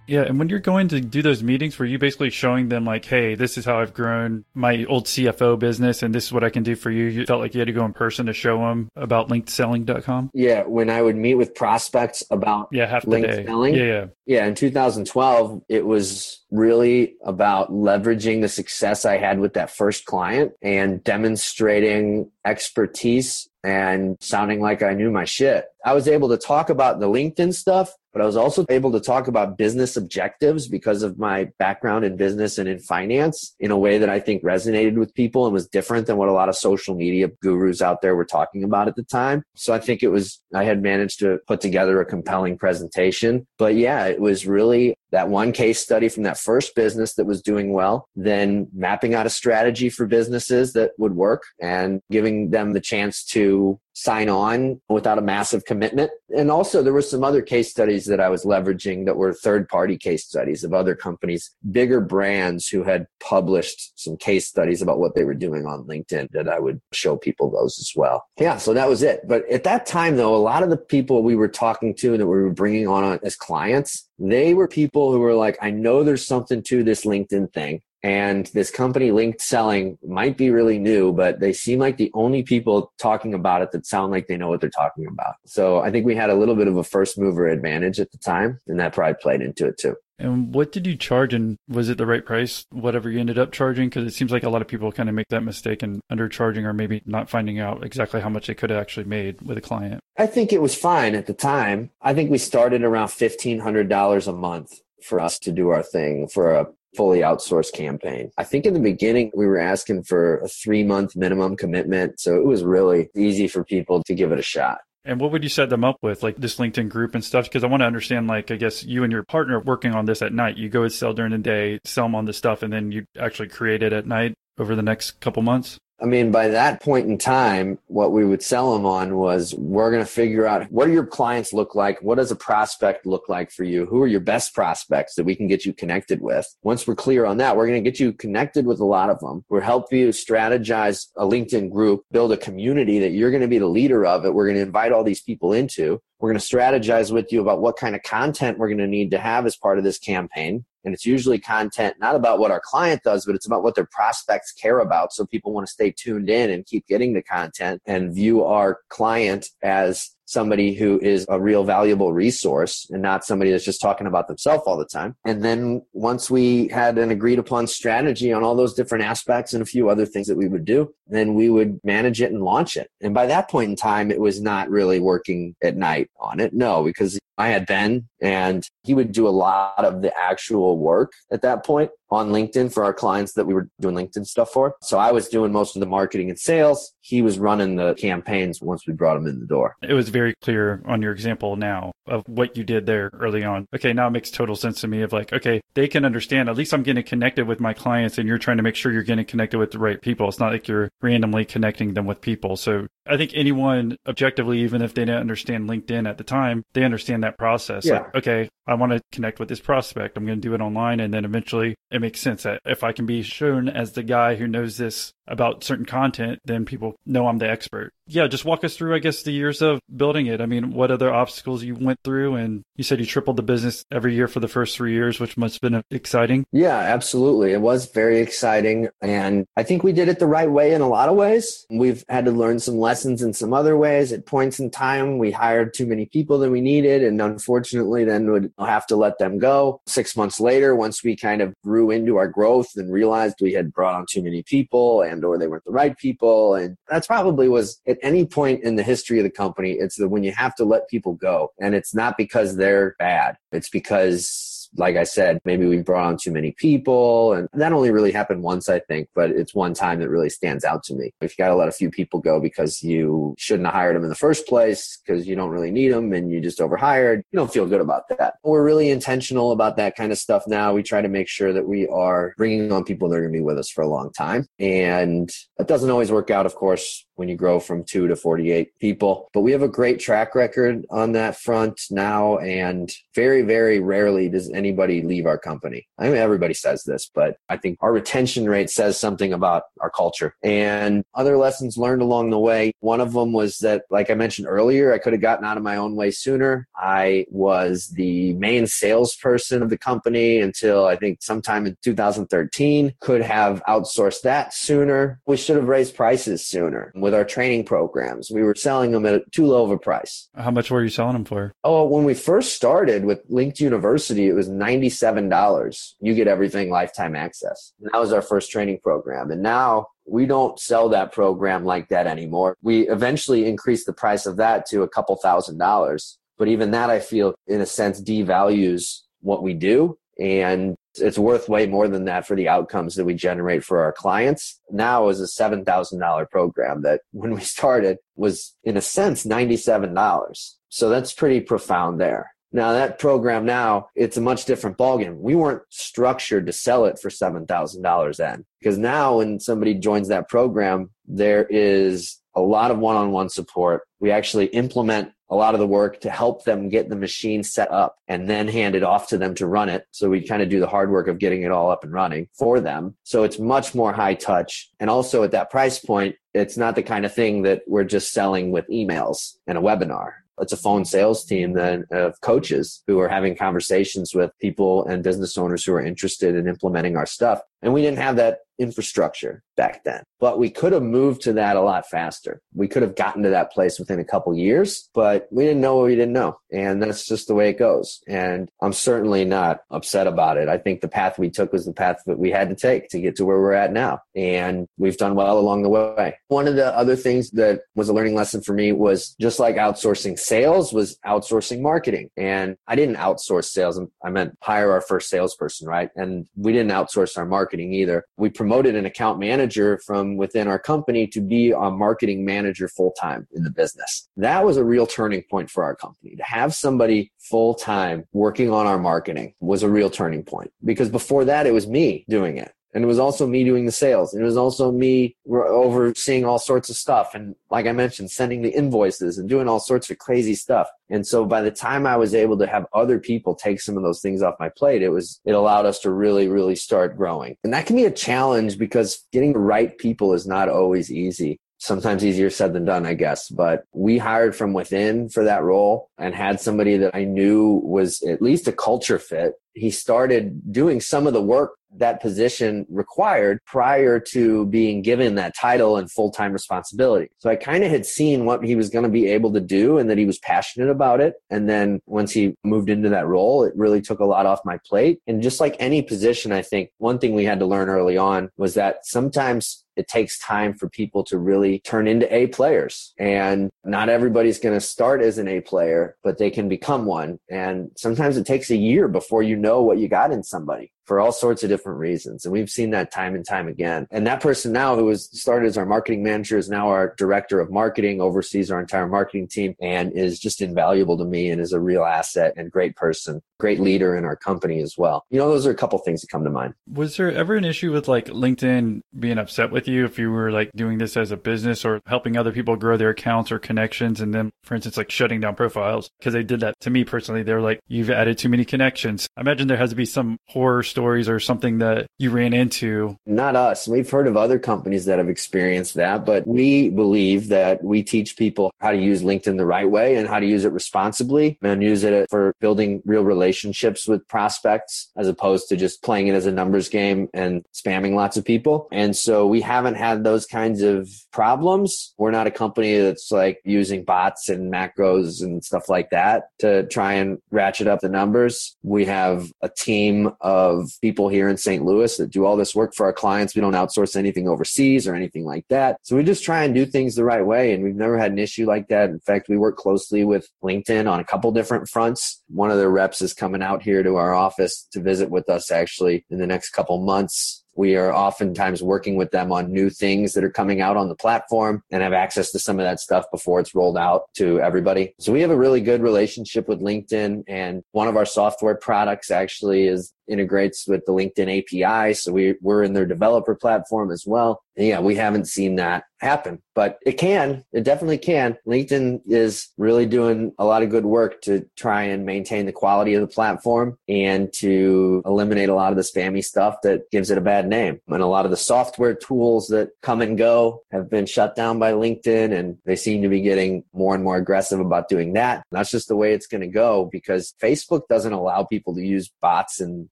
Yeah, 0.07 0.23
and 0.23 0.39
when 0.39 0.49
you're 0.49 0.59
going 0.59 0.89
to 0.89 1.01
do 1.01 1.23
those 1.23 1.43
meetings, 1.43 1.79
were 1.79 1.85
you 1.85 1.99
basically 1.99 2.31
showing 2.31 2.69
them 2.69 2.85
like, 2.85 3.05
"Hey, 3.05 3.35
this 3.35 3.57
is 3.57 3.65
how 3.65 3.81
I've 3.81 3.95
grown 3.95 4.45
my 4.55 4.85
old 4.85 5.07
CFO 5.07 5.59
business, 5.59 6.03
and 6.03 6.15
this 6.15 6.27
is 6.27 6.33
what 6.33 6.45
I 6.45 6.51
can 6.51 6.63
do 6.63 6.77
for 6.77 6.91
you"? 6.91 7.05
You 7.05 7.27
felt 7.27 7.41
like 7.41 7.55
you 7.55 7.61
had 7.61 7.67
to 7.67 7.73
go 7.73 7.85
in 7.85 7.93
person 7.93 8.27
to 8.27 8.33
show 8.33 8.59
them 8.59 8.91
about 8.97 9.29
linkedselling.com. 9.29 10.31
Yeah, 10.35 10.63
when 10.65 10.91
I 10.91 11.01
would 11.01 11.17
meet 11.17 11.35
with 11.35 11.55
prospects 11.55 12.23
about 12.31 12.69
yeah 12.73 12.87
half 12.87 13.07
the 13.07 13.21
day. 13.21 13.45
selling, 13.45 13.75
yeah, 13.75 13.85
yeah, 13.85 14.07
yeah. 14.27 14.47
In 14.47 14.55
2012, 14.55 15.63
it 15.69 15.87
was 15.87 16.45
really 16.51 17.17
about 17.25 17.73
leveraging 17.73 18.41
the 18.41 18.49
success 18.49 19.05
I 19.05 19.17
had 19.17 19.39
with 19.41 19.55
that 19.55 19.71
first 19.71 20.05
client 20.05 20.53
and 20.63 21.03
demonstrating 21.03 22.31
expertise 22.45 23.49
and 23.65 24.17
sounding 24.21 24.61
like 24.61 24.83
I 24.83 24.93
knew 24.93 25.11
my 25.11 25.25
shit. 25.25 25.65
I 25.85 25.93
was 25.93 26.09
able 26.09 26.31
to 26.31 26.39
talk 26.39 26.71
about 26.71 26.99
the 26.99 27.09
LinkedIn 27.09 27.53
stuff, 27.53 27.93
but 28.15 28.23
I 28.23 28.27
was 28.27 28.37
also 28.37 28.65
able 28.71 28.93
to 28.93 29.01
talk 29.01 29.29
about 29.29 29.59
business 29.59 29.97
objectives 29.99 30.67
because 30.67 31.03
of 31.03 31.19
my 31.19 31.51
background 31.59 32.05
in 32.05 32.17
business 32.17 32.57
and 32.57 32.69
in 32.69 32.79
finance 32.79 33.55
in 33.61 33.71
a 33.71 33.77
way 33.77 33.99
that 33.99 34.09
I 34.09 34.19
think 34.19 34.43
resonated 34.43 34.95
with 34.95 35.13
people 35.15 35.45
and 35.45 35.53
was 35.53 35.69
different 35.69 36.07
than 36.07 36.17
what 36.17 36.29
a 36.29 36.33
lot 36.33 36.49
of 36.49 36.57
social 36.57 36.95
media 36.95 37.29
gurus 37.43 37.83
out 37.83 38.01
there 38.01 38.17
were 38.17 38.25
talking 38.25 38.65
about 38.65 38.89
at 38.89 38.97
the 38.97 39.03
time. 39.03 39.43
So 39.57 39.75
I 39.75 39.79
think 39.79 40.03
it 40.03 40.09
was, 40.09 40.41
I 40.55 40.65
had 40.65 40.81
managed 40.81 41.19
to 41.19 41.39
put 41.47 41.61
together 41.61 42.01
a 42.01 42.07
compelling 42.07 42.57
presentation. 42.57 43.47
But 43.59 43.75
yeah, 43.75 44.07
it 44.07 44.21
was 44.21 44.47
really 44.47 44.95
that 45.11 45.29
one 45.29 45.53
case 45.53 45.81
study 45.81 46.09
from 46.09 46.23
that 46.23 46.39
first 46.39 46.75
business 46.75 47.15
that 47.15 47.27
was 47.27 47.43
doing 47.43 47.73
well, 47.73 48.09
then 48.17 48.69
mapping 48.73 49.15
out 49.15 49.27
a 49.27 49.31
strategy 49.31 49.91
for 49.91 50.07
businesses 50.07 50.73
that 50.73 50.93
would 50.99 51.15
work 51.15 51.43
and 51.61 52.01
giving 52.11 52.51
them 52.51 52.73
the 52.73 52.81
chance 52.81 53.23
to 53.25 53.79
sign 53.95 54.29
on 54.29 54.81
without 54.89 55.19
a 55.19 55.23
massive 55.23 55.65
commitment. 55.65 56.11
And 56.37 56.51
also 56.51 56.83
there 56.83 56.93
were 56.93 57.01
some 57.01 57.25
other 57.25 57.41
case 57.41 57.71
studies 57.71 58.07
that 58.07 58.21
I 58.21 58.29
was 58.29 58.45
leveraging 58.45 59.07
that 59.07 59.17
were 59.17 59.33
third 59.33 59.69
party 59.69 59.97
case 59.97 60.27
studies 60.27 60.65
of 60.65 60.75
other 60.75 60.95
companies, 60.97 61.55
bigger 61.71 62.01
brands 62.01 62.69
who 62.69 62.83
had 62.83 63.07
published 63.21 63.99
some 63.99 64.17
case 64.17 64.47
studies 64.47 64.83
about 64.83 64.99
what 64.99 65.15
they 65.15 65.25
were 65.25 65.35
doing 65.35 65.65
on 65.65 65.85
LinkedIn 65.85 66.29
that 66.33 66.49
I 66.49 66.59
would 66.59 66.81
show 66.93 67.17
people 67.17 67.51
those 67.51 67.79
as 67.79 67.93
well. 67.95 68.25
Yeah. 68.39 68.59
So 68.59 68.75
that 68.75 68.89
was 68.89 69.03
it. 69.03 69.27
But 69.27 69.49
at 69.49 69.65
that 69.65 69.87
time 69.87 70.17
though, 70.17 70.35
a 70.35 70.39
lot 70.39 70.65
of 70.65 70.71
the 70.71 70.77
people 70.77 71.23
we 71.23 71.37
were 71.37 71.49
talking 71.49 71.95
to 71.97 72.13
and 72.13 72.21
that 72.21 72.27
we 72.27 72.43
were 72.43 72.51
bringing 72.51 72.89
on 72.89 73.21
as 73.23 73.37
clients, 73.37 74.09
they 74.19 74.55
were 74.55 74.69
people 74.69 75.13
who 75.13 75.21
were 75.21 75.35
like, 75.35 75.57
I 75.63 75.71
know 75.71 76.03
there's 76.03 76.27
something 76.27 76.63
to 76.65 76.83
this 76.83 77.05
LinkedIn 77.05 77.53
thing. 77.53 77.81
And 78.05 78.45
this 78.49 78.71
company, 78.71 79.09
LinkedSelling, 79.09 79.97
might 80.07 80.37
be 80.37 80.51
really 80.51 80.79
new, 80.79 81.11
but 81.11 81.41
they 81.41 81.55
seem 81.55 81.79
like 81.79 81.97
the 81.97 82.11
only 82.13 82.43
people 82.43 82.93
talking 82.99 83.33
about 83.33 83.63
it 83.63 83.73
that 83.73 83.87
sound 83.87 84.13
like 84.13 84.27
they 84.27 84.37
know 84.37 84.49
what 84.49 84.61
they're 84.61 84.69
talking 84.69 85.07
about. 85.07 85.37
So 85.47 85.79
I 85.79 85.91
think 85.91 86.05
we 86.05 86.15
had 86.15 86.29
a 86.29 86.35
little 86.35 86.55
bit 86.55 86.69
of 86.69 86.77
a 86.77 86.85
first 86.85 87.19
mover 87.19 87.49
advantage 87.49 87.99
at 87.99 88.13
the 88.13 88.19
time, 88.19 88.61
and 88.67 88.79
that 88.79 88.93
probably 88.93 89.15
played 89.23 89.41
into 89.41 89.67
it 89.67 89.79
too. 89.79 89.97
And 90.19 90.55
what 90.55 90.71
did 90.71 90.87
you 90.87 90.97
charge? 90.97 91.33
And 91.33 91.57
was 91.67 91.89
it 91.89 91.97
the 91.97 92.05
right 92.05 92.25
price, 92.25 92.67
whatever 92.69 93.11
you 93.11 93.21
ended 93.21 93.39
up 93.39 93.53
charging? 93.53 93.89
Because 93.89 94.05
it 94.05 94.13
seems 94.13 94.31
like 94.31 94.43
a 94.43 94.51
lot 94.51 94.61
of 94.61 94.69
people 94.69 94.93
kind 94.93 95.09
of 95.09 95.15
make 95.15 95.29
that 95.29 95.43
mistake 95.43 95.83
and 95.83 96.03
undercharging 96.13 96.65
or 96.65 96.75
maybe 96.75 97.03
not 97.07 97.31
finding 97.31 97.59
out 97.59 97.83
exactly 97.83 98.21
how 98.21 98.29
much 98.29 98.49
they 98.49 98.55
could 98.55 98.69
have 98.69 98.79
actually 98.79 99.05
made 99.05 99.41
with 99.41 99.57
a 99.57 99.63
client. 99.63 100.03
I 100.19 100.27
think 100.27 100.53
it 100.53 100.61
was 100.61 100.75
fine 100.75 101.15
at 101.15 101.27
the 101.27 101.33
time. 101.33 101.91
I 102.03 102.13
think 102.13 102.31
we 102.31 102.37
started 102.37 102.83
around 102.83 103.09
$1,500 103.09 104.29
a 104.29 104.33
month 104.33 104.79
for 105.03 105.21
us 105.21 105.39
to 105.39 105.53
do 105.53 105.71
our 105.71 105.83
thing 105.83 106.29
for 106.29 106.55
a 106.55 106.67
fully 106.97 107.21
outsourced 107.21 107.73
campaign. 107.73 108.31
I 108.39 108.45
think 108.45 108.67
in 108.67 108.75
the 108.75 108.81
beginning 108.81 109.31
we 109.35 109.47
were 109.47 109.59
asking 109.59 110.05
for 110.05 110.39
a 110.39 110.49
three 110.49 110.85
month 110.85 111.17
minimum 111.17 111.57
commitment. 111.57 112.21
So 112.21 112.37
it 112.37 112.45
was 112.45 112.63
really 112.63 113.11
easy 113.17 113.49
for 113.49 113.65
people 113.65 114.03
to 114.05 114.15
give 114.15 114.33
it 114.33 114.39
a 114.39 114.43
shot. 114.43 114.79
And 115.07 115.21
what 115.21 115.33
would 115.33 115.43
you 115.43 115.51
set 115.51 115.69
them 115.69 115.85
up 115.85 115.99
with, 116.01 116.23
like 116.23 116.37
this 116.37 116.57
LinkedIn 116.57 116.89
group 116.89 117.15
and 117.15 117.23
stuff? 117.23 117.45
Because 117.45 117.63
I 117.63 117.67
want 117.67 117.83
to 117.83 117.87
understand, 117.87 118.27
like, 118.27 118.51
I 118.51 118.57
guess 118.57 118.83
you 118.85 119.05
and 119.05 119.13
your 119.13 119.23
partner 119.23 119.61
working 119.61 119.95
on 119.95 120.07
this 120.07 120.23
at 120.23 120.33
night. 120.33 120.57
You 120.57 120.71
go 120.71 120.83
and 120.83 120.93
sell 120.93 121.13
during 121.13 121.33
the 121.33 121.39
day, 121.39 121.79
sell 121.85 122.07
them 122.07 122.15
on 122.15 122.25
the 122.25 122.33
stuff, 122.33 122.63
and 122.63 122.73
then 122.73 122.91
you 122.91 123.05
actually 123.19 123.49
create 123.49 123.83
it 123.83 123.93
at 123.93 124.07
night 124.07 124.33
over 124.59 124.75
the 124.75 124.83
next 124.83 125.21
couple 125.21 125.43
months. 125.43 125.77
I 126.01 126.07
mean, 126.07 126.33
by 126.33 126.49
that 126.49 126.83
point 126.83 127.09
in 127.09 127.19
time, 127.19 127.79
what 127.87 128.11
we 128.11 128.25
would 128.25 128.43
sell 128.43 128.73
them 128.73 128.85
on 128.85 129.17
was 129.17 129.55
we're 129.55 129.93
going 129.93 130.03
to 130.05 130.11
figure 130.11 130.45
out 130.45 130.71
what 130.73 130.87
do 130.87 130.93
your 130.93 131.07
clients 131.07 131.53
look 131.53 131.77
like? 131.77 132.03
What 132.03 132.17
does 132.17 132.33
a 132.33 132.37
prospect 132.37 133.07
look 133.07 133.29
like 133.29 133.53
for 133.53 133.63
you? 133.63 133.87
Who 133.87 134.03
are 134.03 134.07
your 134.09 134.21
best 134.21 134.55
prospects 134.55 135.15
that 135.15 135.25
we 135.25 135.37
can 135.37 135.47
get 135.47 135.65
you 135.65 135.73
connected 135.73 136.21
with? 136.21 136.53
Once 136.63 136.87
we're 136.87 136.97
clear 136.97 137.25
on 137.25 137.37
that, 137.37 137.57
we're 137.57 137.69
going 137.69 137.83
to 137.83 137.91
get 137.91 138.01
you 138.01 138.13
connected 138.13 138.67
with 138.67 138.81
a 138.81 138.85
lot 138.85 139.09
of 139.09 139.21
them. 139.21 139.45
We'll 139.49 139.61
help 139.61 139.93
you 139.93 140.09
strategize 140.09 141.07
a 141.17 141.25
LinkedIn 141.25 141.71
group, 141.71 142.03
build 142.11 142.33
a 142.33 142.37
community 142.37 142.99
that 142.99 143.13
you're 143.13 143.31
going 143.31 143.43
to 143.43 143.49
be 143.49 143.59
the 143.59 143.67
leader 143.67 144.05
of 144.05 144.25
it. 144.25 144.35
We're 144.35 144.47
going 144.47 144.57
to 144.57 144.63
invite 144.63 144.91
all 144.91 145.05
these 145.05 145.23
people 145.23 145.53
into. 145.53 146.03
We're 146.19 146.31
going 146.31 146.41
to 146.41 146.57
strategize 146.57 147.13
with 147.13 147.33
you 147.33 147.41
about 147.41 147.61
what 147.61 147.77
kind 147.77 147.95
of 147.95 148.03
content 148.03 148.59
we're 148.59 148.69
going 148.69 148.79
to 148.79 148.89
need 148.89 149.13
to 149.13 149.19
have 149.19 149.47
as 149.47 149.57
part 149.57 149.79
of 149.79 149.85
this 149.85 149.99
campaign. 150.01 150.65
And 150.85 150.93
it's 150.93 151.07
usually 151.07 151.39
content 151.39 151.97
not 151.99 152.15
about 152.15 152.39
what 152.39 152.51
our 152.51 152.61
client 152.63 153.03
does, 153.03 153.25
but 153.25 153.35
it's 153.35 153.47
about 153.47 153.63
what 153.63 153.75
their 153.75 153.89
prospects 153.91 154.53
care 154.53 154.81
about. 154.81 155.13
So 155.13 155.25
people 155.27 155.53
want 155.53 155.67
to 155.67 155.73
stay 155.73 155.91
tuned 155.91 156.29
in 156.29 156.51
and 156.51 156.67
keep 156.67 156.87
getting 156.87 157.15
the 157.15 157.23
content 157.23 157.81
and 157.87 158.15
view 158.15 158.45
our 158.45 158.81
client 158.89 159.49
as 159.63 160.11
somebody 160.27 160.75
who 160.75 160.99
is 161.01 161.27
a 161.29 161.41
real 161.41 161.65
valuable 161.65 162.13
resource 162.13 162.87
and 162.91 163.03
not 163.03 163.25
somebody 163.25 163.51
that's 163.51 163.65
just 163.65 163.81
talking 163.81 164.07
about 164.07 164.29
themselves 164.29 164.65
all 164.67 164.77
the 164.77 164.85
time. 164.85 165.17
And 165.25 165.43
then 165.43 165.83
once 165.93 166.31
we 166.31 166.69
had 166.69 166.99
an 166.99 167.11
agreed 167.11 167.39
upon 167.39 167.67
strategy 167.67 168.33
on 168.33 168.43
all 168.43 168.55
those 168.55 168.75
different 168.75 169.05
aspects 169.05 169.53
and 169.53 169.63
a 169.63 169.67
few 169.67 169.89
other 169.89 170.07
things 170.07 170.27
that 170.27 170.37
we 170.37 170.49
would 170.49 170.65
do, 170.65 170.95
then 171.07 171.35
we 171.35 171.51
would 171.51 171.81
manage 171.85 172.23
it 172.23 172.33
and 172.33 172.43
launch 172.43 172.77
it. 172.77 172.91
And 173.01 173.15
by 173.15 173.27
that 173.27 173.51
point 173.51 173.71
in 173.71 173.77
time, 173.77 174.11
it 174.11 174.21
was 174.21 174.41
not 174.41 174.71
really 174.71 175.01
working 175.01 175.55
at 175.63 175.77
night 175.77 176.11
on 176.19 176.41
it. 176.41 176.53
No, 176.55 176.85
because 176.85 177.19
I 177.37 177.49
had 177.49 177.67
Ben 177.67 178.09
and 178.23 178.67
he 178.85 178.95
would 178.95 179.13
do 179.13 179.27
a 179.27 179.31
lot 179.31 179.85
of 179.85 180.03
the 180.03 180.17
actual 180.17 180.79
work 180.79 181.13
at 181.33 181.43
that 181.43 181.65
point 181.65 181.91
on 182.15 182.31
LinkedIn 182.31 182.73
for 182.73 182.85
our 182.85 182.95
clients 182.95 183.33
that 183.35 183.47
we 183.47 183.55
were 183.55 183.69
doing 183.81 183.95
LinkedIn 183.95 184.27
stuff 184.27 184.51
for. 184.51 184.77
So 184.83 184.99
I 184.99 185.13
was 185.13 185.29
doing 185.29 185.53
most 185.53 185.77
of 185.77 185.81
the 185.81 185.87
marketing 185.87 186.31
and 186.31 186.39
sales. 186.39 186.95
He 187.01 187.23
was 187.23 187.39
running 187.39 187.77
the 187.77 187.95
campaigns 187.95 188.63
once 188.63 188.87
we 188.87 188.95
brought 188.95 189.17
him 189.17 189.27
in 189.27 189.41
the 189.41 189.47
door. 189.47 189.77
It 189.83 189.93
was 189.93 190.09
very 190.09 190.35
clear 190.41 190.83
on 190.87 191.03
your 191.03 191.13
example 191.13 191.57
now 191.57 191.93
of 192.07 192.23
what 192.27 192.57
you 192.57 192.65
did 192.65 192.87
there 192.87 193.11
early 193.15 193.45
on. 193.45 193.67
Okay, 193.75 193.93
now 193.93 194.07
it 194.07 194.11
makes 194.11 194.31
total 194.31 194.57
sense 194.57 194.81
to 194.81 194.89
me 194.89 195.03
of 195.03 195.13
like, 195.13 195.33
okay, 195.33 195.61
they 195.75 195.89
can 195.89 196.05
understand. 196.05 196.49
At 196.49 196.57
least 196.57 196.73
I'm 196.73 196.83
getting 196.83 197.05
connected 197.05 197.47
with 197.47 197.61
my 197.61 197.75
clients 197.75 198.19
and 198.19 198.29
you're 198.29 198.39
trying 198.39 198.57
to 198.59 198.63
make 198.63 198.75
sure 198.75 198.93
you're 198.93 199.03
getting 199.03 199.25
connected 199.25 199.59
with 199.59 199.71
the 199.71 199.79
right 199.79 200.01
people. 200.01 200.29
It's 200.29 200.39
not 200.39 200.53
like 200.53 200.69
you're 200.69 200.91
randomly 201.03 201.45
connecting 201.45 201.95
them 201.95 202.07
with 202.07 202.21
people. 202.21 202.57
So 202.57 202.87
I 203.07 203.17
think 203.17 203.33
anyone 203.35 203.99
objectively, 204.07 204.61
even 204.61 204.81
if 204.81 204.95
they 204.95 205.03
didn't 205.03 205.21
understand 205.21 205.69
LinkedIn 205.69 206.09
at 206.09 206.17
the 206.17 206.25
time, 206.25 206.63
they 206.73 206.85
understand 206.85 207.23
that 207.25 207.37
process. 207.39 207.85
Yeah. 207.85 208.01
Like, 208.01 208.15
okay, 208.17 208.49
I 208.67 208.75
want 208.75 208.93
to 208.93 209.01
connect 209.13 209.41
with 209.41 209.49
this 209.49 209.61
prospect. 209.61 210.17
I'm 210.17 210.25
going 210.25 210.41
to 210.41 210.49
do 210.49 210.55
it 210.55 210.61
online. 210.63 211.01
And 211.01 211.13
then 211.13 211.25
eventually 211.25 211.75
it 211.91 212.01
makes 212.05 212.21
sense 212.21 212.43
that 212.43 212.61
if 212.67 212.85
I 212.85 212.93
can 212.93 213.07
be 213.07 213.23
shown 213.23 213.67
as 213.67 213.93
the 213.93 214.03
guy 214.03 214.35
who 214.35 214.47
knows 214.47 214.77
this 214.77 215.15
about 215.27 215.65
certain 215.65 215.87
content, 215.87 216.39
then 216.45 216.67
people 216.67 216.97
know 217.07 217.27
I'm 217.29 217.39
the 217.39 217.49
expert. 217.49 217.95
Yeah, 218.07 218.27
just 218.27 218.45
walk 218.45 218.65
us 218.65 218.77
through, 218.77 218.95
I 218.95 218.99
guess, 218.99 219.23
the 219.23 219.33
years 219.33 219.63
of 219.63 219.81
building 219.95 220.27
it. 220.27 220.41
I 220.41 220.47
mean, 220.47 220.73
what 220.73 220.91
other 220.91 221.13
obstacles 221.13 221.63
you 221.63 221.75
went 221.75 222.01
through? 222.05 222.35
And 222.35 222.63
you 222.77 222.85
said 222.85 223.01
you 223.01 223.07
tripled 223.07 223.37
the 223.37 223.43
business 223.43 223.85
every 223.91 224.15
year 224.15 224.29
for 224.29 224.41
the 224.41 224.49
first 224.49 224.77
three 224.77 224.93
years, 224.93 225.19
which 225.19 225.37
must 225.37 225.55
have 225.55 225.61
been 225.63 225.75
uh, 225.75 225.83
exciting. 225.91 226.45
Yeah, 226.53 226.77
absolutely. 226.77 227.53
It 227.53 227.61
was 227.61 227.91
very 227.91 228.21
exciting. 228.21 228.89
And 229.01 229.47
I 229.57 229.63
think 229.63 229.83
we 229.83 229.93
did 229.93 230.09
it 230.09 230.19
the 230.19 230.27
right 230.27 230.51
way 230.51 230.75
in 230.75 230.83
a 230.83 230.89
lot 230.89 231.09
of 231.09 231.17
ways. 231.17 231.67
We've 231.71 232.05
had 232.09 232.27
to 232.27 232.31
learn 232.31 232.59
some 232.59 232.77
lessons 232.77 233.23
in 233.23 233.33
some 233.33 233.55
other 233.55 233.77
ways. 233.77 234.13
At 234.13 234.27
points 234.27 234.61
in 234.61 234.71
time, 234.71 235.19
we 235.19 235.31
hired 235.31 235.73
too 235.73 235.87
many 235.87 236.05
people 236.07 236.39
than 236.39 236.51
we 236.51 236.61
needed. 236.61 237.03
And 237.03 237.21
unfortunately, 237.23 238.05
then 238.05 238.31
would 238.31 238.53
have 238.59 238.87
to 238.89 238.97
let 238.97 239.19
them 239.19 239.39
go. 239.39 239.81
Six 239.87 240.15
months 240.15 240.41
later, 240.41 240.77
once 240.77 241.03
we 241.03 241.17
kind 241.17 241.41
of 241.41 241.55
grew 241.63 241.91
into 241.91 242.17
our 242.17 242.29
growth 242.29 242.69
and 242.77 242.93
realized 242.93 243.37
we 243.41 243.55
had 243.55 243.73
brought 243.73 243.95
on 243.95 244.05
too 244.11 244.23
many 244.23 244.43
people 244.43 245.01
and 245.01 245.25
or 245.25 245.39
they 245.39 245.47
weren't 245.47 245.65
the 245.65 245.73
right 245.73 245.97
people. 245.97 246.55
And 246.55 246.77
that's 246.89 247.07
probably 247.07 247.49
was 247.49 247.81
at 247.95 248.07
any 248.07 248.27
point 248.27 248.63
in 248.63 248.77
the 248.77 248.83
history 248.83 249.19
of 249.19 249.25
the 249.25 249.31
company, 249.31 249.73
it's 249.73 249.97
the 249.97 250.09
when 250.09 250.25
you 250.25 250.33
have 250.33 250.55
to 250.57 250.65
let 250.65 250.89
people 250.89 251.15
go. 251.15 251.53
And 251.61 251.75
it's 251.75 251.95
not 251.95 252.17
because 252.17 252.57
they're 252.57 252.97
bad. 252.99 253.37
It's 253.53 253.69
because 253.69 254.55
like 254.77 254.97
I 254.97 255.05
said, 255.05 255.41
maybe 255.45 255.67
we 255.67 255.83
brought 255.83 256.07
on 256.07 256.17
too 256.17 256.33
many 256.33 256.53
people. 256.53 257.33
And 257.33 257.49
that 257.53 257.73
only 257.73 257.91
really 257.91 258.13
happened 258.13 258.43
once, 258.43 258.69
I 258.69 258.81
think, 258.81 259.09
but 259.15 259.31
it's 259.31 259.55
one 259.55 259.75
time 259.75 260.01
that 260.01 260.09
really 260.09 260.31
stands 260.31 260.65
out 260.65 260.83
to 260.85 260.95
me. 260.95 261.13
If 261.21 261.33
you 261.33 261.45
got 261.45 261.49
to 261.49 261.55
let 261.55 261.69
a 261.69 261.73
few 261.73 261.91
people 261.91 262.21
go 262.21 262.41
because 262.41 262.83
you 262.83 263.35
shouldn't 263.39 263.67
have 263.67 263.75
hired 263.75 263.97
them 263.97 264.03
in 264.03 264.09
the 264.09 264.15
first 264.15 264.47
place, 264.47 264.99
because 265.05 265.27
you 265.27 265.37
don't 265.37 265.51
really 265.51 265.71
need 265.71 265.91
them 265.91 266.13
and 266.13 266.31
you 266.31 266.41
just 266.41 266.61
overhired, 266.61 267.23
you 267.31 267.37
don't 267.37 267.53
feel 267.53 267.67
good 267.67 267.81
about 267.81 268.09
that. 268.09 268.35
We're 268.43 268.65
really 268.65 268.91
intentional 268.91 269.53
about 269.53 269.77
that 269.77 269.97
kind 269.97 270.13
of 270.13 270.19
stuff 270.19 270.45
now. 270.47 270.73
We 270.73 270.83
try 270.83 271.03
to 271.03 271.09
make 271.09 271.29
sure 271.29 271.53
that 271.53 271.69
we 271.69 271.87
are 271.89 272.35
bringing 272.37 272.73
on 272.73 272.85
people 272.85 273.09
that 273.09 273.17
are 273.17 273.21
going 273.21 273.33
to 273.33 273.39
be 273.39 273.45
with 273.45 273.59
us 273.59 273.71
for 273.71 273.83
a 273.83 273.89
long 273.89 274.13
time. 274.13 274.47
And 274.59 275.31
it 275.59 275.69
doesn't 275.69 275.91
always 275.91 276.11
work 276.11 276.31
out, 276.31 276.47
of 276.47 276.55
course 276.55 277.05
when 277.17 277.29
you 277.29 277.37
grow 277.37 277.61
from 277.61 277.85
two 277.85 278.09
to 278.09 278.17
48 278.17 278.79
people. 278.79 279.29
But 279.33 279.43
we 279.43 279.53
have 279.53 279.63
a 279.63 279.69
great 279.69 280.01
track 280.01 280.35
record 280.35 280.85
on 280.91 281.13
that 281.13 281.37
front 281.37 281.81
now. 281.91 282.39
And 282.39 282.93
very, 283.15 283.43
very 283.43 283.81
rarely 283.81 284.29
does 284.29 284.51
anybody 284.51 285.03
leave 285.03 285.27
our 285.27 285.39
company. 285.39 285.87
I 285.99 286.09
mean, 286.09 286.17
everybody 286.17 286.55
says 286.55 286.85
this, 286.85 287.11
but 287.15 287.37
I 287.49 287.57
think 287.57 287.79
our 287.81 287.93
retention 287.93 288.49
rate 288.49 288.71
says 288.71 288.99
something 288.99 289.33
about 289.33 289.65
our 289.81 289.91
culture. 289.91 290.35
And 290.43 291.05
other 291.15 291.37
lessons 291.37 291.77
learned 291.77 292.03
along 292.03 292.31
the 292.31 292.39
way. 292.39 292.73
One 292.81 293.01
of 293.01 293.13
them 293.13 293.33
was 293.33 293.59
that, 293.59 293.85
like 293.91 294.11
I 294.11 294.15
mentioned 294.15 294.49
earlier, 294.49 294.93
I 294.93 294.99
could 294.99 295.13
have 295.13 295.23
gotten 295.23 295.45
out 295.45 295.57
of 295.57 295.63
my 295.63 295.77
own 295.77 295.95
way 295.97 296.11
sooner. 296.11 296.67
I 296.77 297.27
was 297.31 297.89
the 297.89 298.33
main 298.35 298.67
salesperson 298.67 299.63
of 299.63 299.71
the 299.71 299.79
company 299.79 300.41
until 300.41 300.87
I 300.87 300.97
think 300.97 301.23
sometime 301.23 301.67
in 301.67 301.77
2013. 301.83 302.95
Could 303.01 303.23
have 303.23 303.63
outsourced 303.69 304.23
that 304.23 304.55
sooner. 304.55 305.21
We 305.27 305.37
should 305.37 305.57
have 305.57 305.69
raised 305.69 305.95
prices 305.95 306.45
sooner 306.45 306.93
with 307.05 307.15
our 307.15 307.25
training 307.25 307.65
programs. 307.65 308.31
We 308.31 308.43
were 308.43 308.55
selling 308.55 308.93
them 308.93 309.05
at 309.05 309.31
too 309.31 309.45
low 309.45 309.63
of 309.63 309.71
a 309.71 309.77
price. 309.77 310.31
How 310.35 310.51
much 310.51 310.71
were 310.71 310.83
you 310.83 310.89
selling 310.89 311.13
them 311.13 311.27
for? 311.27 311.53
Oh, 311.63 311.85
when 311.85 312.05
we 312.05 312.15
first 312.15 312.55
started 312.55 313.05
with 313.05 313.21
Linked 313.29 313.61
University, 313.61 314.27
it 314.27 314.33
was 314.33 314.49
$97. 314.49 315.93
You 316.01 316.15
get 316.15 316.29
everything 316.29 316.71
lifetime 316.71 317.15
access. 317.15 317.75
And 317.79 317.91
that 317.93 318.01
was 318.01 318.11
our 318.11 318.23
first 318.23 318.51
training 318.51 318.79
program. 318.83 319.31
And 319.31 319.43
now 319.43 319.89
we 320.07 320.25
don't 320.25 320.59
sell 320.59 320.89
that 320.89 321.13
program 321.13 321.67
like 321.67 321.91
that 321.91 322.07
anymore. 322.07 322.57
We 322.63 322.89
eventually 322.89 323.47
increased 323.47 323.85
the 323.85 323.93
price 323.93 324.25
of 324.25 324.39
that 324.39 324.65
to 324.71 324.83
a 324.83 324.89
couple 324.89 325.15
thousand 325.17 325.59
dollars. 325.59 326.19
But 326.39 326.49
even 326.49 326.71
that, 326.71 326.89
I 326.89 327.01
feel, 327.01 327.35
in 327.47 327.61
a 327.61 327.67
sense, 327.67 328.01
devalues 328.01 329.01
what 329.21 329.43
we 329.43 329.53
do. 329.53 329.99
And 330.19 330.77
it's 330.97 331.19
worth 331.19 331.49
way 331.49 331.67
more 331.67 331.89
than 331.89 332.05
that 332.05 332.27
for 332.27 332.37
the 332.37 332.49
outcomes 332.49 332.95
that 332.95 333.05
we 333.05 333.15
generate 333.15 333.65
for 333.65 333.83
our 333.83 333.93
clients. 333.93 334.61
Now 334.71 335.09
is 335.09 335.21
a 335.21 335.25
$7,000 335.25 336.31
program 336.31 336.83
that 336.83 337.01
when 337.13 337.35
we 337.35 337.41
started 337.41 337.99
was 338.17 338.55
in 338.65 338.77
a 338.77 338.81
sense 338.81 339.25
$97. 339.25 340.55
So 340.69 340.89
that's 340.89 341.13
pretty 341.13 341.41
profound 341.41 342.01
there. 342.01 342.31
Now 342.53 342.73
that 342.73 343.01
program 343.01 343.45
now, 343.45 343.89
it's 343.97 344.17
a 344.17 344.21
much 344.21 344.45
different 344.45 344.79
ballgame. 344.79 345.17
We 345.17 345.35
weren't 345.35 345.63
structured 345.71 346.47
to 346.47 346.53
sell 346.53 346.85
it 346.85 347.01
for 347.01 347.09
$7,000 347.09 348.17
then 348.17 348.45
because 348.61 348.79
now 348.79 349.19
when 349.19 349.41
somebody 349.41 349.75
joins 349.75 350.07
that 350.09 350.29
program, 350.29 350.91
there 351.05 351.47
is 351.51 352.21
a 352.37 352.41
lot 352.41 352.71
of 352.71 352.79
one-on-one 352.79 353.29
support. 353.29 353.83
We 353.99 354.13
actually 354.13 354.47
implement 354.47 355.11
a 355.31 355.37
lot 355.37 355.55
of 355.55 355.61
the 355.61 355.67
work 355.67 356.01
to 356.01 356.11
help 356.11 356.45
them 356.45 356.69
get 356.69 356.89
the 356.89 356.97
machine 356.97 357.43
set 357.43 357.71
up 357.71 357.97
and 358.09 358.29
then 358.29 358.49
hand 358.49 358.75
it 358.75 358.83
off 358.83 359.09
to 359.09 359.19
them 359.19 359.35
to 359.35 359.47
run 359.47 359.69
it. 359.69 359.87
So 359.91 360.11
we 360.11 360.27
kind 360.27 360.43
of 360.43 360.49
do 360.49 360.61
the 360.61 360.67
hard 360.67 360.91
work 360.91 361.09
of 361.09 361.19
getting 361.19 361.43
it 361.43 361.51
all 361.51 361.71
up 361.71 361.85
and 361.85 361.93
running 361.93 362.29
for 362.33 362.61
them. 362.61 362.97
So 363.05 363.23
it's 363.25 363.39
much 363.39 363.75
more 363.75 363.93
high 363.93 364.15
touch. 364.15 364.71
And 364.81 364.91
also 364.91 365.23
at 365.23 365.31
that 365.33 365.51
price 365.51 365.79
point, 365.79 366.17
it's 366.35 366.57
not 366.57 366.75
the 366.75 366.83
kind 366.83 367.05
of 367.05 367.15
thing 367.15 367.43
that 367.43 367.63
we're 367.67 367.85
just 367.85 368.13
selling 368.13 368.51
with 368.51 368.69
emails 368.69 369.37
and 369.47 369.57
a 369.57 369.61
webinar 369.61 370.13
it's 370.41 370.53
a 370.53 370.57
phone 370.57 370.85
sales 370.85 371.25
team 371.25 371.53
then 371.53 371.85
of 371.91 372.21
coaches 372.21 372.83
who 372.87 372.99
are 372.99 373.09
having 373.09 373.37
conversations 373.37 374.15
with 374.15 374.37
people 374.41 374.85
and 374.87 375.05
business 375.05 375.39
owners 375.39 375.65
who 375.65 375.73
are 375.75 375.85
interested 375.85 376.35
in 376.35 376.49
implementing 376.49 376.97
our 376.97 377.07
stuff. 377.07 377.41
And 377.63 377.73
we 377.73 377.83
didn't 377.83 377.99
have 377.99 378.17
that 378.17 378.39
infrastructure 378.59 379.43
back 379.57 379.85
then. 379.85 380.03
But 380.21 380.39
we 380.39 380.51
could 380.51 380.73
have 380.73 380.83
moved 380.83 381.23
to 381.23 381.35
that 381.35 381.57
a 381.57 381.61
lot 381.61 381.89
faster. 381.89 382.41
We 382.55 382.69
could 382.69 382.83
have 382.83 382.97
gotten 382.97 383.23
to 383.25 383.31
that 383.31 383.53
place 383.53 383.79
within 383.79 384.01
a 384.01 384.05
couple 384.05 384.35
years, 384.35 384.89
but 384.95 385.29
we 385.31 385.45
didn't 385.45 385.61
know 385.61 385.77
what 385.77 385.87
we 385.87 385.97
didn't 385.97 386.13
know. 386.13 386.39
And 386.53 386.83
that's 386.83 387.07
just 387.07 387.29
the 387.29 387.35
way 387.35 387.51
it 387.51 387.59
goes. 387.59 388.01
And 388.09 388.49
I'm 388.63 388.73
certainly 388.73 389.25
not 389.25 389.61
upset 389.71 390.07
about 390.07 390.39
it. 390.39 390.49
I 390.49 390.57
think 390.57 390.81
the 390.81 390.89
path 390.89 391.19
we 391.19 391.31
took 391.31 391.53
was 391.53 391.67
the 391.67 391.73
path 391.73 391.99
that 392.07 392.19
we 392.19 392.31
had 392.31 392.49
to 392.49 392.55
take 392.55 392.89
to 392.89 393.01
get 393.01 393.17
to 393.17 393.25
where 393.25 393.39
we're 393.39 393.53
at 393.53 393.73
now. 393.73 394.01
And 394.15 394.67
we've 394.79 394.97
done 394.97 395.15
well 395.15 395.39
along 395.39 395.63
the 395.63 395.69
way. 395.69 396.17
One 396.29 396.49
of 396.49 396.57
the 396.57 396.75
other 396.77 396.97
things 396.97 397.31
that 397.33 397.63
was 397.75 397.89
a 397.89 397.93
learning 397.93 398.15
lesson 398.15 398.41
for 398.41 398.55
me 398.55 398.73
was 398.73 399.15
just 399.21 399.39
like 399.39 399.57
outsourcing 399.57 400.19
sales 400.19 400.73
was 400.73 400.99
outsourcing 401.05 401.61
marketing. 401.61 402.11
And 402.17 402.57
I 402.67 402.77
didn't 402.77 402.97
outsource 402.97 403.47
sales. 403.47 403.81
I 404.03 404.11
meant 404.11 404.39
hire 404.43 404.73
our 404.73 404.81
first 404.81 405.11
salesperson, 405.11 405.69
right? 405.69 405.91
And 405.97 406.27
we 406.37 406.53
didn't 406.53 406.73
outsource 406.73 407.19
our 407.19 407.27
marketing 407.27 407.73
either. 407.75 408.05
We 408.17 408.31
promoted 408.31 408.75
an 408.75 408.87
account 408.87 409.19
manager 409.19 409.44
from 409.79 410.17
within 410.17 410.49
our 410.49 410.59
company 410.59 411.07
to 411.09 411.21
be 411.21 411.53
a 411.53 411.71
marketing 411.71 412.25
manager 412.25 412.69
full 412.69 412.93
time 412.93 413.27
in 413.33 413.45
the 413.45 413.51
business. 413.51 414.09
That 414.17 414.45
was 414.45 414.57
a 414.57 414.65
real 414.65 414.87
turning 414.87 415.23
point 415.31 415.51
for 415.51 415.65
our 415.65 415.75
company. 415.75 416.17
To 416.17 416.23
have 416.25 416.55
somebody 416.55 417.13
full 417.19 417.55
time 417.55 418.05
working 418.13 418.51
on 418.51 418.67
our 418.67 418.79
marketing 418.79 419.35
was 419.41 419.63
a 419.63 419.69
real 419.69 419.91
turning 419.91 420.25
point 420.25 420.53
because 420.65 420.89
before 420.89 421.25
that, 421.27 421.47
it 421.47 421.53
was 421.53 421.67
me 421.67 422.05
doing 422.09 422.39
it. 422.39 422.53
And 422.75 422.83
it 422.83 422.87
was 422.89 422.99
also 422.99 423.27
me 423.27 423.45
doing 423.45 423.67
the 423.67 423.73
sales. 423.73 424.13
And 424.13 424.23
it 424.23 424.27
was 424.27 424.37
also 424.37 424.73
me 424.73 425.17
overseeing 425.27 426.25
all 426.25 426.41
sorts 426.41 426.69
of 426.69 426.77
stuff. 426.77 427.15
And 427.15 427.37
like 427.51 427.67
I 427.67 427.73
mentioned, 427.73 428.11
sending 428.11 428.43
the 428.43 428.51
invoices 428.51 429.17
and 429.17 429.29
doing 429.29 429.49
all 429.49 429.61
sorts 429.61 429.89
of 429.91 429.99
crazy 429.99 430.35
stuff. 430.35 430.69
And 430.91 431.07
so 431.07 431.25
by 431.25 431.41
the 431.41 431.53
time 431.53 431.87
I 431.87 431.97
was 431.97 432.15
able 432.15 432.37
to 432.39 432.47
have 432.47 432.67
other 432.75 432.99
people 432.99 433.35
take 433.35 433.61
some 433.61 433.77
of 433.77 433.85
those 433.85 434.01
things 434.01 434.23
off 434.23 434.35
my 434.41 434.49
plate, 434.49 434.83
it 434.83 434.91
was, 434.91 435.21
it 435.25 435.33
allowed 435.33 435.67
us 435.67 435.79
to 435.81 435.91
really, 435.91 436.29
really 436.29 436.57
start 436.57 436.97
growing. 436.97 437.37
And 437.45 437.55
that 437.55 437.67
can 437.67 437.77
be 437.77 437.85
a 437.85 437.91
challenge 437.91 438.59
because 438.59 439.05
getting 439.13 439.33
the 439.33 439.39
right 439.39 439.77
people 439.79 440.13
is 440.13 440.27
not 440.27 440.49
always 440.49 440.91
easy 440.91 441.41
sometimes 441.65 442.05
easier 442.05 442.29
said 442.29 442.53
than 442.53 442.65
done, 442.65 442.85
I 442.85 442.95
guess. 442.95 443.29
But 443.29 443.65
we 443.73 443.99
hired 443.99 444.37
from 444.37 444.53
within 444.53 445.09
for 445.09 445.25
that 445.25 445.43
role 445.43 445.91
and 445.99 446.15
had 446.15 446.41
somebody 446.41 446.77
that 446.77 446.95
I 446.95 447.05
knew 447.05 447.61
was 447.65 448.03
at 448.03 448.21
least 448.21 448.49
a 448.49 448.53
culture 448.53 448.99
fit. 448.99 449.35
He 449.55 449.71
started 449.71 450.53
doing 450.53 450.81
some 450.81 451.07
of 451.07 451.13
the 451.13 451.23
work 451.23 451.53
that 451.77 452.01
position 452.01 452.67
required 452.69 453.41
prior 453.47 453.99
to 453.99 454.47
being 454.47 454.83
given 454.83 455.15
that 455.17 455.35
title 455.35 455.77
and 455.77 455.91
full 455.91 456.11
time 456.11 456.33
responsibility. 456.33 457.09
So 457.19 457.31
I 457.31 457.37
kind 457.37 457.65
of 457.65 457.71
had 457.71 457.87
seen 457.87 458.25
what 458.25 458.45
he 458.45 458.55
was 458.55 458.71
going 458.71 458.85
to 458.85 458.89
be 458.89 459.09
able 459.09 459.33
to 459.33 459.41
do 459.41 459.79
and 459.79 459.91
that 459.91 459.99
he 459.99 460.05
was 460.05 460.19
passionate 460.19 460.71
about 460.71 461.01
it. 461.01 461.15
And 461.31 461.49
then 461.49 461.81
once 461.87 462.13
he 462.13 462.37
moved 462.45 462.71
into 462.71 462.89
that 462.91 463.07
role, 463.07 463.45
it 463.45 463.53
really 463.57 463.81
took 463.81 464.01
a 464.01 464.05
lot 464.05 464.27
off 464.27 464.41
my 464.45 464.59
plate. 464.65 465.01
And 465.07 465.23
just 465.23 465.41
like 465.41 465.57
any 465.59 465.83
position, 465.83 466.33
I 466.33 466.43
think 466.43 466.71
one 466.79 466.99
thing 466.99 467.15
we 467.15 467.25
had 467.25 467.41
to 467.41 467.47
learn 467.47 467.69
early 467.69 467.97
on 467.97 468.31
was 468.37 468.55
that 468.55 468.87
sometimes 468.87 469.65
it 469.77 469.89
takes 469.89 470.19
time 470.19 470.55
for 470.55 470.69
people 470.69 471.03
to 471.05 471.19
really 471.19 471.59
turn 471.61 471.89
into 471.89 472.13
A 472.15 472.29
players. 472.29 472.95
And 472.99 473.51
not 473.65 473.89
everybody's 473.89 474.39
going 474.39 474.55
to 474.55 474.65
start 474.65 475.03
as 475.03 475.19
an 475.19 475.29
A 475.29 475.41
player, 475.41 475.97
but 476.05 476.19
they 476.19 476.31
can 476.31 476.49
become 476.49 476.87
one. 476.87 477.19
And 477.31 477.71
sometimes 477.77 478.17
it 478.17 478.27
takes 478.27 478.51
a 478.51 478.57
year 478.57 478.89
before 478.89 479.23
you 479.23 479.37
know 479.45 479.63
what 479.63 479.79
you 479.79 479.89
got 479.89 480.13
in 480.13 480.23
somebody 480.23 480.74
for 480.85 481.01
all 481.01 481.13
sorts 481.13 481.43
of 481.43 481.49
different 481.49 481.79
reasons. 481.79 482.25
And 482.25 482.33
we've 482.33 482.51
seen 482.51 482.71
that 482.71 482.91
time 482.91 483.15
and 483.15 483.27
time 483.27 483.49
again. 483.49 483.87
And 483.91 484.07
that 484.07 484.21
person 484.21 484.53
now 484.53 484.77
who 484.77 484.85
was 484.85 485.09
started 485.19 485.47
as 485.47 485.59
our 485.59 485.67
marketing 485.67 486.03
manager 486.03 486.39
is 486.39 486.49
now 486.49 486.69
our 486.69 486.95
director 486.97 487.41
of 487.41 487.51
marketing, 487.51 488.01
oversees 488.01 488.51
our 488.51 488.61
entire 488.61 488.87
marketing 488.87 489.29
team 489.29 489.55
and 489.61 489.93
is 489.93 490.19
just 490.19 490.41
invaluable 490.41 490.99
to 490.99 491.05
me 491.05 491.31
and 491.31 491.41
is 491.41 491.53
a 491.53 491.61
real 491.61 491.85
asset 491.85 492.35
and 492.37 492.51
great 492.51 492.77
person, 492.77 493.23
great 493.39 493.61
leader 493.61 493.97
in 493.97 494.05
our 494.05 494.17
company 494.17 494.61
as 494.61 494.77
well. 494.77 495.05
You 495.11 495.19
know, 495.19 495.31
those 495.31 495.47
are 495.47 495.51
a 495.51 495.57
couple 495.57 495.79
things 495.79 496.01
that 496.03 496.11
come 496.11 496.25
to 496.25 496.31
mind. 496.31 496.55
Was 496.73 496.97
there 496.97 497.11
ever 497.13 497.35
an 497.35 497.45
issue 497.45 497.73
with 497.73 497.89
like 497.89 498.07
LinkedIn 498.07 498.81
being 498.99 499.19
upset 499.19 499.51
with 499.51 499.69
you 499.69 499.85
if 499.85 499.99
you 499.99 500.11
were 500.11 500.31
like 500.31 500.51
doing 500.55 500.79
this 500.79 500.97
as 500.97 501.11
a 501.11 501.17
business 501.17 501.65
or 501.65 501.81
helping 501.87 502.17
other 502.17 502.33
people 502.33 502.57
grow 502.57 502.77
their 502.77 502.91
accounts 502.91 503.33
or 503.33 503.39
connections 503.39 504.01
and 504.01 504.15
then, 504.15 504.31
for 504.43 504.55
instance, 504.55 504.77
like 504.77 504.91
shutting 504.91 505.21
down 505.21 505.35
profiles? 505.35 505.91
Because 505.99 506.13
they 506.13 506.23
did 506.23 506.41
that 506.41 506.59
to 506.61 506.71
me 506.71 506.85
personally. 506.85 507.23
They're 507.23 507.41
like, 507.41 507.61
you've 507.69 507.91
added 507.91 508.19
too 508.19 508.29
many 508.29 508.45
connections. 508.45 509.09
I 509.17 509.21
imagine 509.23 509.49
there 509.49 509.57
has 509.57 509.71
to 509.71 509.77
be 509.77 509.87
some 509.87 510.19
horror 510.29 510.63
stories 510.75 511.09
or 511.09 511.21
something 511.21 511.59
that 511.59 511.87
you 511.99 512.11
ran 512.11 512.33
into? 512.33 512.97
Not 513.07 513.37
us. 513.37 513.69
We've 513.69 513.89
heard 513.89 514.09
of 514.09 514.17
other 514.17 514.41
companies 514.41 514.87
that 514.87 514.99
have 514.99 515.09
experienced 515.09 515.75
that, 515.75 516.05
but 516.05 516.27
we 516.27 516.69
believe 516.69 517.29
that 517.29 517.63
we 517.63 517.85
teach 517.85 518.17
people 518.17 518.51
how 518.59 518.73
to 518.73 518.77
use 518.77 519.05
LinkedIn 519.05 519.39
the 519.39 519.47
right 519.47 519.71
way 519.71 519.95
and 519.95 520.09
how 520.09 520.19
to 520.19 520.27
use 520.27 520.45
it 520.45 520.51
responsibly 520.51 521.39
and 521.43 521.63
use 521.63 521.85
it 521.85 522.11
for 522.11 522.35
building 522.41 522.83
real 522.85 523.05
relationships 523.05 523.87
with 523.87 524.07
prospects 524.09 524.91
as 524.97 525.07
opposed 525.07 525.49
to 525.49 525.57
just 525.57 525.81
playing 525.81 526.09
it 526.09 526.15
as 526.17 526.27
a 526.27 526.33
numbers 526.33 526.69
game 526.69 527.09
and 527.15 527.45
spamming 527.55 527.95
lots 527.95 528.17
of 528.17 528.25
people. 528.25 528.67
And 528.73 528.97
so 528.97 529.29
we 529.29 529.43
haven't 529.43 529.77
had 529.77 530.03
those 530.03 530.27
kinds 530.27 530.61
of 530.63 530.91
problems. 531.13 531.95
We're 531.99 532.11
not 532.11 532.27
a 532.27 532.33
company 532.33 532.79
that's 532.79 533.13
like 533.13 533.41
using 533.45 533.85
bots 533.85 534.29
and 534.29 534.53
macros 534.53 535.23
and 535.23 535.45
stuff 535.45 535.69
like 535.69 535.91
that 535.91 536.31
to 536.41 536.67
try 536.67 536.95
and 536.95 537.19
ratchet 537.31 537.69
up 537.69 537.79
the 537.79 537.89
numbers. 537.89 538.57
We 538.65 538.87
have 538.87 539.31
a 539.41 539.49
team 539.49 540.11
of 540.21 540.64
people 540.81 540.95
people 541.05 541.09
here 541.09 541.29
in 541.29 541.37
St. 541.37 541.65
Louis 541.65 541.97
that 541.97 542.11
do 542.11 542.25
all 542.25 542.37
this 542.37 542.55
work 542.55 542.75
for 542.75 542.87
our 542.87 542.93
clients. 542.93 543.35
We 543.35 543.41
don't 543.41 543.55
outsource 543.55 543.97
anything 543.97 544.29
overseas 544.29 544.87
or 544.87 544.95
anything 544.95 545.25
like 545.25 545.45
that. 545.49 545.79
So 545.83 545.97
we 545.97 546.05
just 546.05 546.25
try 546.25 546.45
and 546.45 546.55
do 546.55 546.65
things 546.65 546.95
the 546.95 547.05
right 547.05 547.25
way. 547.25 547.53
And 547.53 547.63
we've 547.63 547.75
never 547.75 547.99
had 547.99 548.13
an 548.13 548.19
issue 548.19 548.47
like 548.47 548.69
that. 548.69 548.91
In 548.91 549.01
fact, 549.01 549.29
we 549.29 549.37
work 549.37 549.57
closely 549.57 550.05
with 550.05 550.29
LinkedIn 550.43 550.91
on 550.91 551.01
a 551.01 551.05
couple 551.05 551.31
different 551.33 551.69
fronts. 551.69 552.23
One 552.29 552.51
of 552.51 552.59
their 552.59 552.71
reps 552.71 553.03
is 553.03 553.13
coming 553.13 553.43
out 553.43 553.63
here 553.63 553.83
to 553.83 553.97
our 553.97 554.15
office 554.15 554.67
to 554.73 554.81
visit 554.81 555.11
with 555.11 555.29
us 555.29 555.51
actually 555.51 556.07
in 556.11 556.19
the 556.19 556.27
next 556.27 556.51
couple 556.51 556.79
months 556.79 557.45
we 557.57 557.77
are 557.77 557.95
oftentimes 557.95 558.63
working 558.63 558.97
with 558.97 559.11
them 559.11 559.33
on 559.33 559.53
new 559.53 559.71
things 559.71 560.13
that 560.13 560.25
are 560.25 560.31
coming 560.31 560.61
out 560.61 560.77
on 560.77 560.89
the 560.89 560.95
platform 560.95 561.63
and 561.71 561.83
have 561.83 561.93
access 561.93 562.31
to 562.33 562.39
some 562.39 562.59
of 562.59 562.65
that 562.65 562.81
stuff 562.81 563.05
before 563.13 563.41
it's 563.41 563.55
rolled 563.55 563.79
out 563.79 564.03
to 564.15 564.41
everybody. 564.41 564.95
So 564.99 565.13
we 565.13 565.21
have 565.21 565.31
a 565.31 565.37
really 565.37 565.61
good 565.61 565.83
relationship 565.83 566.49
with 566.49 566.61
LinkedIn 566.61 567.25
and 567.29 567.63
one 567.73 567.89
of 567.89 567.97
our 567.97 568.07
software 568.07 568.57
products 568.57 569.11
actually 569.11 569.67
is 569.67 569.93
integrates 570.09 570.67
with 570.67 570.85
the 570.87 570.93
LinkedIn 570.93 571.41
API. 571.41 571.95
So 571.95 572.13
we, 572.13 572.35
we're 572.41 572.63
in 572.63 572.73
their 572.73 572.87
developer 572.87 573.35
platform 573.35 573.91
as 573.91 574.05
well. 574.07 574.43
And 574.57 574.67
yeah, 574.67 574.81
we 574.81 574.95
haven't 574.95 575.27
seen 575.27 575.57
that 575.57 575.85
happen, 576.01 576.41
but 576.55 576.79
it 576.87 576.93
can. 576.93 577.45
It 577.53 577.65
definitely 577.65 577.99
can. 577.99 578.37
LinkedIn 578.47 579.01
is 579.07 579.49
really 579.57 579.87
doing 579.87 580.33
a 580.39 580.45
lot 580.45 580.63
of 580.63 580.71
good 580.71 580.85
work 580.85 581.23
to 581.23 581.49
try 581.57 581.85
and 581.85 582.05
maintain 582.05 582.47
the 582.47 582.53
quality 582.53 582.95
of 582.95 583.01
the 583.01 583.13
platform 583.13 583.79
and 583.89 584.33
to 584.35 585.03
eliminate 585.07 585.49
a 585.49 585.55
lot 585.55 585.73
of 585.73 585.77
the 585.77 585.83
spammy 585.83 586.23
stuff 586.23 586.57
that 586.63 586.91
gives 586.91 587.11
it 587.11 587.19
a 587.19 587.23
bad 587.23 587.49
name. 587.49 587.81
And 587.89 588.03
a 588.03 588.07
lot 588.07 588.27
of 588.27 588.31
the 588.31 588.37
software 588.37 588.95
tools 588.95 589.49
that 589.49 589.71
come 589.83 590.03
and 590.03 590.17
go 590.17 590.63
have 590.71 590.89
been 590.91 591.07
shut 591.07 591.35
down 591.35 591.59
by 591.59 591.73
LinkedIn 591.73 592.33
and 592.39 592.59
they 592.65 592.77
seem 592.77 593.03
to 593.03 593.09
be 593.09 593.23
getting 593.23 593.65
more 593.73 593.95
and 593.95 594.05
more 594.05 594.17
aggressive 594.17 594.61
about 594.61 594.89
doing 594.89 595.15
that. 595.15 595.45
That's 595.51 595.71
just 595.71 595.89
the 595.89 595.97
way 595.97 596.13
it's 596.13 596.27
going 596.27 596.43
to 596.43 596.47
go 596.47 596.89
because 596.93 597.35
Facebook 597.43 597.89
doesn't 597.89 598.13
allow 598.13 598.45
people 598.45 598.75
to 598.75 598.83
use 598.83 599.11
bots 599.21 599.61
and 599.61 599.89